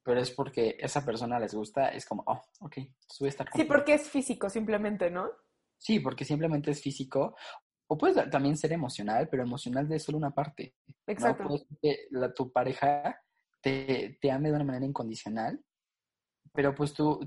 pero 0.03 0.21
es 0.21 0.33
porque 0.33 0.77
esa 0.81 1.05
persona 1.05 1.39
les 1.39 1.55
gusta, 1.55 1.89
es 1.89 2.05
como, 2.05 2.25
oh, 2.27 2.43
ok, 2.61 2.79
voy 3.21 3.27
a 3.27 3.29
estar 3.29 3.49
Sí, 3.55 3.65
porque 3.65 3.95
es 3.95 4.09
físico 4.09 4.51
simplemente, 4.51 5.09
¿no? 5.11 5.31
Sí, 5.83 5.99
porque 5.99 6.25
simplemente 6.25 6.71
es 6.71 6.81
físico. 6.81 7.35
O 7.89 7.99
puede 7.99 8.29
también 8.31 8.57
ser 8.57 8.73
emocional, 8.73 9.29
pero 9.29 9.43
emocional 9.43 9.89
de 9.89 9.99
solo 9.99 10.19
una 10.19 10.31
parte. 10.31 10.75
Exacto. 11.07 11.49
que 11.81 12.07
la, 12.11 12.33
tu 12.33 12.51
pareja 12.53 13.21
te, 13.61 14.19
te 14.21 14.31
ame 14.31 14.49
de 14.49 14.57
una 14.57 14.65
manera 14.65 14.87
incondicional, 14.87 15.63
pero 16.53 16.75
pues 16.75 16.93
tú, 16.93 17.21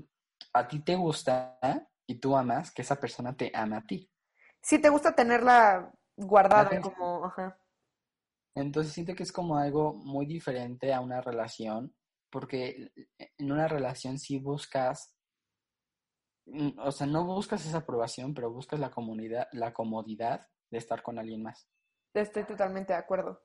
a 0.52 0.66
ti 0.66 0.80
te 0.80 0.96
gusta 0.96 1.58
y 2.06 2.16
tú 2.16 2.36
amas 2.36 2.72
que 2.72 2.82
esa 2.82 2.96
persona 3.00 3.36
te 3.36 3.50
ama 3.54 3.78
a 3.78 3.86
ti. 3.86 4.10
Sí, 4.62 4.80
te 4.80 4.88
gusta 4.88 5.14
tenerla 5.14 5.92
guardada 6.16 6.80
como, 6.80 7.26
ajá. 7.26 7.58
Entonces 8.56 8.92
siento 8.92 9.14
que 9.14 9.22
es 9.22 9.32
como 9.32 9.58
algo 9.58 9.94
muy 9.94 10.26
diferente 10.26 10.92
a 10.94 11.00
una 11.00 11.20
relación, 11.20 11.94
porque 12.30 12.90
en 13.38 13.52
una 13.52 13.68
relación 13.68 14.18
sí 14.18 14.38
buscas, 14.38 15.15
o 16.78 16.92
sea, 16.92 17.06
no 17.06 17.24
buscas 17.24 17.64
esa 17.66 17.78
aprobación, 17.78 18.34
pero 18.34 18.50
buscas 18.50 18.80
la 18.80 18.90
comunidad, 18.90 19.48
la 19.52 19.72
comodidad 19.72 20.48
de 20.70 20.78
estar 20.78 21.02
con 21.02 21.18
alguien 21.18 21.42
más. 21.42 21.68
Estoy 22.14 22.44
totalmente 22.44 22.92
de 22.92 22.98
acuerdo. 22.98 23.42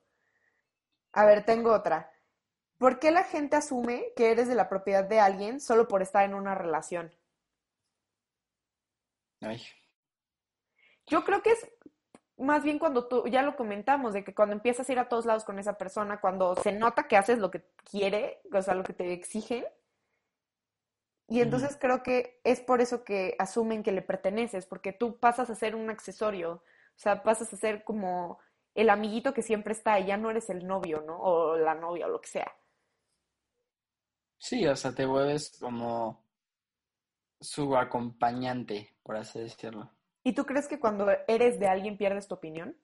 A 1.12 1.24
ver, 1.24 1.44
tengo 1.44 1.72
otra. 1.72 2.10
¿Por 2.78 2.98
qué 2.98 3.10
la 3.10 3.24
gente 3.24 3.56
asume 3.56 4.12
que 4.16 4.30
eres 4.30 4.48
de 4.48 4.54
la 4.54 4.68
propiedad 4.68 5.04
de 5.04 5.20
alguien 5.20 5.60
solo 5.60 5.86
por 5.86 6.02
estar 6.02 6.24
en 6.24 6.34
una 6.34 6.54
relación? 6.54 7.14
Ay. 9.40 9.62
Yo 11.06 11.24
creo 11.24 11.42
que 11.42 11.50
es 11.50 11.68
más 12.38 12.62
bien 12.62 12.78
cuando 12.78 13.06
tú, 13.06 13.24
ya 13.28 13.42
lo 13.42 13.56
comentamos, 13.56 14.14
de 14.14 14.24
que 14.24 14.34
cuando 14.34 14.54
empiezas 14.54 14.88
a 14.88 14.92
ir 14.92 14.98
a 14.98 15.08
todos 15.08 15.26
lados 15.26 15.44
con 15.44 15.58
esa 15.58 15.78
persona, 15.78 16.20
cuando 16.20 16.56
se 16.56 16.72
nota 16.72 17.06
que 17.06 17.16
haces 17.16 17.38
lo 17.38 17.50
que 17.50 17.62
quiere, 17.88 18.40
o 18.52 18.62
sea, 18.62 18.74
lo 18.74 18.82
que 18.82 18.92
te 18.92 19.12
exigen, 19.12 19.64
y 21.32 21.40
entonces 21.40 21.78
creo 21.80 22.02
que 22.02 22.38
es 22.44 22.60
por 22.60 22.82
eso 22.82 23.04
que 23.04 23.34
asumen 23.38 23.82
que 23.82 23.90
le 23.90 24.02
perteneces, 24.02 24.66
porque 24.66 24.92
tú 24.92 25.18
pasas 25.18 25.48
a 25.48 25.54
ser 25.54 25.74
un 25.74 25.88
accesorio, 25.88 26.56
o 26.56 26.98
sea, 26.98 27.22
pasas 27.22 27.50
a 27.54 27.56
ser 27.56 27.84
como 27.84 28.38
el 28.74 28.90
amiguito 28.90 29.32
que 29.32 29.40
siempre 29.40 29.72
está 29.72 29.98
y 29.98 30.06
ya 30.08 30.18
no 30.18 30.30
eres 30.30 30.50
el 30.50 30.66
novio, 30.66 31.00
¿no? 31.00 31.18
O 31.18 31.56
la 31.56 31.74
novia 31.74 32.06
o 32.06 32.10
lo 32.10 32.20
que 32.20 32.28
sea. 32.28 32.52
Sí, 34.36 34.66
o 34.66 34.76
sea, 34.76 34.94
te 34.94 35.06
vuelves 35.06 35.56
como 35.58 36.22
su 37.40 37.74
acompañante, 37.78 38.94
por 39.02 39.16
así 39.16 39.38
decirlo. 39.40 39.90
¿Y 40.24 40.34
tú 40.34 40.44
crees 40.44 40.68
que 40.68 40.78
cuando 40.78 41.06
eres 41.28 41.58
de 41.58 41.66
alguien 41.66 41.96
pierdes 41.96 42.28
tu 42.28 42.34
opinión? 42.34 42.76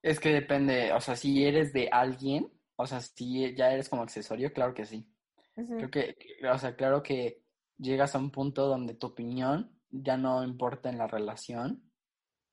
Es 0.00 0.18
que 0.18 0.30
depende, 0.30 0.94
o 0.94 1.02
sea, 1.02 1.16
si 1.16 1.44
eres 1.44 1.74
de 1.74 1.90
alguien, 1.92 2.50
o 2.76 2.86
sea, 2.86 3.02
si 3.02 3.54
ya 3.54 3.70
eres 3.74 3.90
como 3.90 4.02
accesorio, 4.02 4.54
claro 4.54 4.72
que 4.72 4.86
sí. 4.86 5.06
Creo 5.54 5.90
que, 5.90 6.16
o 6.50 6.58
sea, 6.58 6.74
claro 6.74 7.02
que 7.02 7.42
llegas 7.76 8.14
a 8.14 8.18
un 8.18 8.30
punto 8.30 8.66
donde 8.66 8.94
tu 8.94 9.08
opinión 9.08 9.78
ya 9.90 10.16
no 10.16 10.44
importa 10.44 10.88
en 10.88 10.98
la 10.98 11.06
relación, 11.06 11.90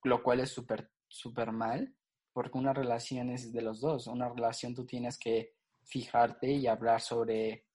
lo 0.04 0.24
cual 0.24 0.40
es 0.40 0.50
súper, 0.50 0.92
súper 1.08 1.52
mal, 1.52 1.94
porque 2.34 2.58
una 2.58 2.74
relación 2.74 3.30
es 3.30 3.54
de 3.54 3.62
los 3.62 3.80
dos. 3.80 4.08
Una 4.08 4.30
relación 4.30 4.74
tú 4.74 4.86
tienes 4.86 5.18
que 5.18 5.56
fijarte 5.84 6.52
y 6.52 6.68
hablar 6.68 7.02
sobre 7.02 7.66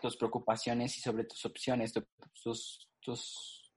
tus 0.00 0.16
preocupaciones 0.16 0.96
y 0.98 1.00
sobre 1.00 1.24
tus 1.24 1.44
opciones, 1.44 1.92
tus, 2.42 2.88
tus, 3.00 3.72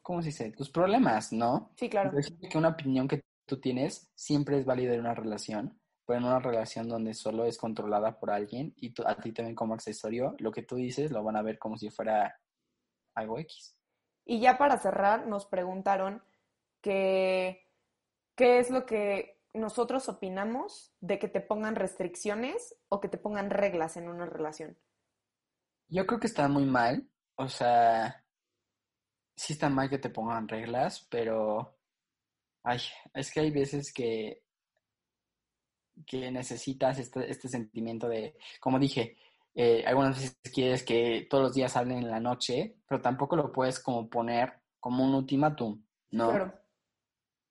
¿cómo 0.00 0.22
se 0.22 0.28
dice? 0.28 0.52
Tus 0.52 0.70
problemas, 0.70 1.32
¿no? 1.32 1.72
Sí, 1.76 1.88
claro. 1.88 2.12
que 2.50 2.58
una 2.58 2.70
opinión 2.70 3.06
que 3.06 3.22
tú 3.46 3.60
tienes 3.60 4.10
siempre 4.14 4.58
es 4.58 4.64
válida 4.64 4.94
en 4.94 5.00
una 5.00 5.14
relación, 5.14 5.78
pero 6.08 6.20
en 6.20 6.24
una 6.24 6.38
relación 6.38 6.88
donde 6.88 7.12
solo 7.12 7.44
es 7.44 7.58
controlada 7.58 8.18
por 8.18 8.30
alguien 8.30 8.72
y 8.78 8.94
a 9.04 9.14
ti 9.16 9.30
también 9.30 9.54
como 9.54 9.74
accesorio, 9.74 10.34
lo 10.38 10.50
que 10.50 10.62
tú 10.62 10.76
dices 10.76 11.10
lo 11.10 11.22
van 11.22 11.36
a 11.36 11.42
ver 11.42 11.58
como 11.58 11.76
si 11.76 11.90
fuera 11.90 12.40
algo 13.14 13.38
X. 13.38 13.76
Y 14.24 14.40
ya 14.40 14.56
para 14.56 14.78
cerrar, 14.78 15.26
nos 15.26 15.44
preguntaron 15.44 16.22
que 16.80 17.68
qué 18.34 18.58
es 18.58 18.70
lo 18.70 18.86
que 18.86 19.38
nosotros 19.52 20.08
opinamos 20.08 20.94
de 21.00 21.18
que 21.18 21.28
te 21.28 21.42
pongan 21.42 21.76
restricciones 21.76 22.74
o 22.88 23.00
que 23.00 23.08
te 23.08 23.18
pongan 23.18 23.50
reglas 23.50 23.98
en 23.98 24.08
una 24.08 24.24
relación. 24.24 24.78
Yo 25.90 26.06
creo 26.06 26.20
que 26.20 26.28
está 26.28 26.48
muy 26.48 26.64
mal. 26.64 27.06
O 27.34 27.50
sea, 27.50 28.24
sí 29.36 29.52
está 29.52 29.68
mal 29.68 29.90
que 29.90 29.98
te 29.98 30.08
pongan 30.08 30.48
reglas, 30.48 31.06
pero 31.10 31.76
ay, 32.62 32.80
es 33.12 33.30
que 33.30 33.40
hay 33.40 33.50
veces 33.50 33.92
que, 33.92 34.47
que 36.06 36.30
necesitas 36.30 36.98
este, 36.98 37.30
este 37.30 37.48
sentimiento 37.48 38.08
de, 38.08 38.36
como 38.60 38.78
dije, 38.78 39.16
eh, 39.54 39.84
algunas 39.86 40.16
veces 40.16 40.38
quieres 40.54 40.82
que 40.84 41.26
todos 41.28 41.44
los 41.44 41.54
días 41.54 41.76
hablen 41.76 41.98
en 41.98 42.10
la 42.10 42.20
noche, 42.20 42.76
pero 42.86 43.00
tampoco 43.00 43.36
lo 43.36 43.50
puedes 43.50 43.80
como 43.80 44.08
poner 44.08 44.52
como 44.78 45.04
un 45.04 45.14
ultimátum, 45.14 45.82
¿no? 46.10 46.30
Claro. 46.30 46.54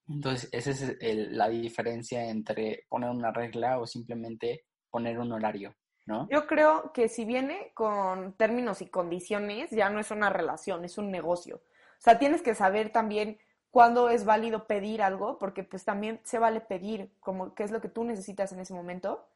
Entonces, 0.07 0.49
esa 0.53 0.71
es 0.71 1.31
la 1.31 1.49
diferencia 1.49 2.29
entre 2.29 2.85
poner 2.87 3.09
una 3.09 3.31
regla 3.31 3.79
o 3.79 3.85
simplemente 3.85 4.65
poner 4.89 5.19
un 5.19 5.33
horario. 5.33 5.75
¿No? 6.05 6.25
Yo 6.31 6.47
creo 6.47 6.93
que 6.93 7.09
si 7.09 7.25
viene 7.25 7.73
con 7.73 8.37
términos 8.37 8.81
y 8.81 8.87
condiciones, 8.87 9.69
ya 9.71 9.89
no 9.89 9.99
es 9.99 10.09
una 10.09 10.29
relación, 10.29 10.85
es 10.85 10.97
un 10.97 11.11
negocio. 11.11 11.57
O 11.57 11.99
sea, 12.01 12.17
tienes 12.17 12.41
que 12.41 12.55
saber 12.55 12.93
también 12.93 13.37
cuándo 13.77 14.09
es 14.09 14.25
válido 14.25 14.65
pedir 14.65 15.03
algo, 15.03 15.37
porque 15.37 15.63
pues 15.63 15.85
también 15.85 16.19
se 16.23 16.39
vale 16.39 16.61
pedir 16.61 17.11
como 17.19 17.53
qué 17.53 17.61
es 17.61 17.69
lo 17.69 17.79
que 17.79 17.89
tú 17.89 18.03
necesitas 18.03 18.51
en 18.51 18.59
ese 18.59 18.73
momento, 18.73 19.27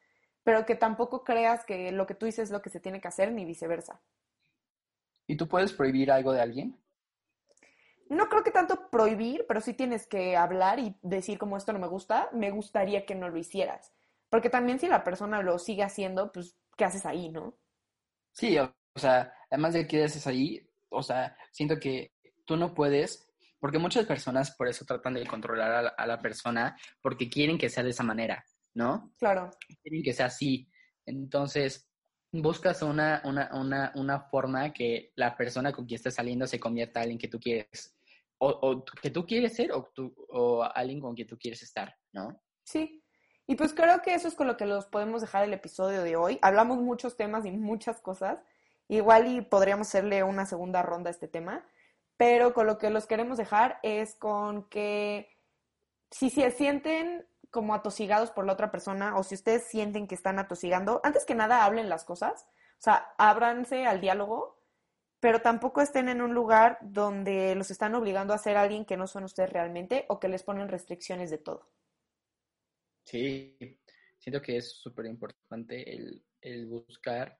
pero 0.43 0.65
que 0.65 0.73
tampoco 0.73 1.23
creas 1.23 1.63
que 1.63 1.91
lo 1.91 2.07
que 2.07 2.15
tú 2.15 2.25
dices 2.25 2.45
es 2.45 2.49
lo 2.49 2.63
que 2.63 2.71
se 2.71 2.79
tiene 2.79 2.99
que 2.99 3.07
hacer, 3.07 3.31
ni 3.31 3.45
viceversa. 3.45 4.01
¿Y 5.27 5.37
tú 5.37 5.47
puedes 5.47 5.73
prohibir 5.73 6.11
algo 6.11 6.31
de 6.33 6.41
alguien? 6.41 6.75
no 8.09 8.29
creo 8.29 8.43
que 8.43 8.49
tanto 8.49 8.89
prohibir, 8.89 9.45
pero 9.47 9.61
sí 9.61 9.75
tienes 9.75 10.07
que 10.07 10.35
hablar 10.35 10.79
y 10.79 10.97
decir 11.03 11.37
como 11.37 11.55
esto 11.55 11.71
no 11.71 11.77
me 11.77 11.87
gusta, 11.87 12.27
me 12.33 12.49
gustaría 12.49 13.05
que 13.05 13.13
no 13.13 13.29
lo 13.29 13.37
hicieras. 13.37 13.93
Porque 14.31 14.49
también 14.49 14.79
si 14.79 14.87
la 14.87 15.03
persona 15.03 15.43
lo 15.43 15.59
sigue 15.59 15.83
haciendo, 15.83 16.31
pues, 16.31 16.57
¿qué 16.75 16.85
haces 16.85 17.05
ahí, 17.05 17.29
no? 17.29 17.53
Sí, 18.31 18.57
o, 18.57 18.73
sea, 18.95 19.35
además 19.51 19.75
de 19.75 19.87
que 19.87 20.03
haces 20.03 20.25
ahí, 20.25 20.67
o 20.89 21.03
sea, 21.03 21.37
siento 21.51 21.79
que 21.79 22.11
tú 22.43 22.57
no 22.57 22.73
puedes, 22.73 23.30
porque 23.61 23.77
muchas 23.77 24.05
personas 24.05 24.51
por 24.51 24.67
eso 24.67 24.83
tratan 24.85 25.13
de 25.13 25.25
controlar 25.25 25.93
a 25.95 26.05
la, 26.07 26.19
persona, 26.19 26.75
porque 26.99 27.29
quieren 27.29 27.59
que 27.59 27.69
sea 27.69 27.83
de 27.83 27.91
esa 27.91 28.03
manera, 28.03 28.43
¿no? 28.73 29.13
Claro. 29.19 29.51
Quieren 29.83 30.01
que 30.03 30.13
sea 30.13 30.25
así. 30.25 30.67
Entonces, 31.05 31.87
buscas 32.31 32.81
una, 32.81 33.21
una, 33.23 33.51
una, 33.53 33.91
una 33.93 34.19
forma 34.19 34.73
que 34.73 35.11
la 35.15 35.37
persona 35.37 35.71
con 35.71 35.85
quien 35.85 35.97
estás 35.97 36.15
saliendo 36.15 36.47
se 36.47 36.59
convierta 36.59 36.99
en 36.99 37.03
alguien 37.03 37.19
que 37.19 37.27
tú 37.27 37.39
quieres 37.39 37.95
o, 38.39 38.83
que 38.83 39.11
tú 39.11 39.27
quieres 39.27 39.55
ser 39.55 39.71
o, 39.71 39.91
o 40.29 40.63
alguien 40.63 40.99
con 40.99 41.13
quien 41.13 41.27
tú 41.27 41.37
quieres 41.37 41.61
estar, 41.61 41.95
¿no? 42.11 42.41
Sí. 42.63 43.03
Y 43.45 43.55
pues 43.55 43.73
creo 43.75 44.01
que 44.01 44.15
eso 44.15 44.27
es 44.27 44.33
con 44.33 44.47
lo 44.47 44.57
que 44.57 44.65
los 44.65 44.87
podemos 44.87 45.21
dejar 45.21 45.43
el 45.43 45.53
episodio 45.53 46.01
de 46.01 46.15
hoy. 46.15 46.39
Hablamos 46.41 46.79
muchos 46.79 47.15
temas 47.15 47.45
y 47.45 47.51
muchas 47.51 48.01
cosas. 48.01 48.39
Igual 48.87 49.27
y 49.27 49.41
podríamos 49.41 49.87
hacerle 49.87 50.23
una 50.23 50.47
segunda 50.47 50.81
ronda 50.81 51.09
a 51.09 51.11
este 51.11 51.27
tema. 51.27 51.63
Pero 52.21 52.53
con 52.53 52.67
lo 52.67 52.77
que 52.77 52.91
los 52.91 53.07
queremos 53.07 53.39
dejar 53.39 53.79
es 53.81 54.13
con 54.13 54.69
que 54.69 55.35
si 56.11 56.29
se 56.29 56.51
sienten 56.51 57.25
como 57.49 57.73
atosigados 57.73 58.29
por 58.29 58.45
la 58.45 58.53
otra 58.53 58.69
persona 58.69 59.17
o 59.17 59.23
si 59.23 59.33
ustedes 59.33 59.63
sienten 59.63 60.07
que 60.07 60.13
están 60.13 60.37
atosigando, 60.37 61.01
antes 61.03 61.25
que 61.25 61.33
nada 61.33 61.65
hablen 61.65 61.89
las 61.89 62.03
cosas. 62.03 62.45
O 62.73 62.83
sea, 62.83 63.13
ábranse 63.17 63.87
al 63.87 64.01
diálogo 64.01 64.61
pero 65.19 65.39
tampoco 65.39 65.81
estén 65.81 66.09
en 66.09 66.21
un 66.21 66.33
lugar 66.33 66.79
donde 66.81 67.53
los 67.55 67.69
están 67.69 67.93
obligando 67.93 68.33
a 68.33 68.39
ser 68.39 68.57
alguien 68.57 68.85
que 68.85 68.97
no 68.97 69.05
son 69.05 69.23
ustedes 69.23 69.51
realmente 69.51 70.05
o 70.09 70.19
que 70.19 70.27
les 70.27 70.41
ponen 70.41 70.67
restricciones 70.67 71.29
de 71.29 71.37
todo. 71.37 71.69
Sí, 73.05 73.55
siento 74.17 74.41
que 74.41 74.57
es 74.57 74.71
súper 74.71 75.05
importante 75.05 75.95
el, 76.41 76.65
buscar. 76.65 77.37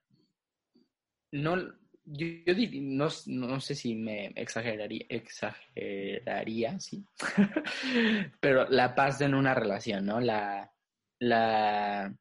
No, 1.32 1.56
yo, 2.04 2.54
no, 2.82 3.08
no, 3.28 3.60
sé 3.60 3.76
si 3.76 3.96
me 3.96 4.28
exageraría, 4.36 5.06
exageraría, 5.10 6.80
sí, 6.80 7.06
pero 8.40 8.68
la 8.70 8.96
paz 8.96 9.22
en 9.22 9.36
una 9.36 9.54
relación, 9.54 10.06
¿no? 10.06 10.20
La, 10.20 10.72
la, 11.20 12.16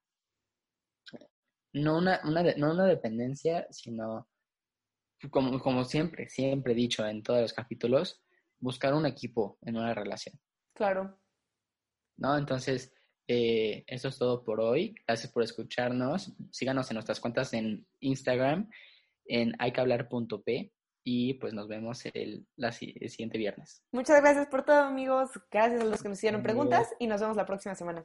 no 1.73 1.99
una, 1.99 2.21
una, 2.25 2.43
no 2.57 2.73
una 2.73 2.87
dependencia, 2.87 3.67
sino 3.71 4.29
como, 5.31 5.59
como 5.59 5.85
siempre, 5.85 6.29
siempre 6.29 6.73
he 6.73 6.77
dicho 6.77 7.07
en 7.07 7.23
todos 7.23 7.41
los 7.41 7.53
capítulos, 7.53 8.23
buscar 8.59 8.95
un 8.95 9.07
equipo 9.07 9.59
en 9.63 9.77
una 9.77 9.95
relación. 9.95 10.39
Claro. 10.75 11.21
¿No? 12.17 12.39
Entonces, 12.39 12.93
eh, 13.27 13.85
eso 13.87 14.09
es 14.09 14.19
todo 14.19 14.43
por 14.43 14.61
hoy. 14.61 14.95
Gracias 15.07 15.33
por 15.33 15.43
escucharnos. 15.43 16.33
Síganos 16.51 16.91
en 16.91 16.95
nuestras 16.95 17.21
cuentas 17.21 17.53
en 17.53 17.87
Instagram, 18.01 18.71
en 19.31 19.55
hayquehablar.p 19.59 20.73
y 21.05 21.35
pues 21.35 21.55
nos 21.55 21.69
vemos 21.69 22.05
el, 22.13 22.47
el 22.57 23.11
siguiente 23.11 23.39
viernes. 23.39 23.83
Muchas 23.93 24.21
gracias 24.21 24.49
por 24.49 24.65
todo, 24.65 24.83
amigos. 24.83 25.31
Gracias 25.51 25.81
a 25.81 25.85
los 25.85 26.03
que 26.03 26.09
nos 26.09 26.19
hicieron 26.19 26.43
preguntas 26.43 26.95
y 26.99 27.07
nos 27.07 27.21
vemos 27.21 27.37
la 27.37 27.47
próxima 27.47 27.75
semana. 27.75 28.05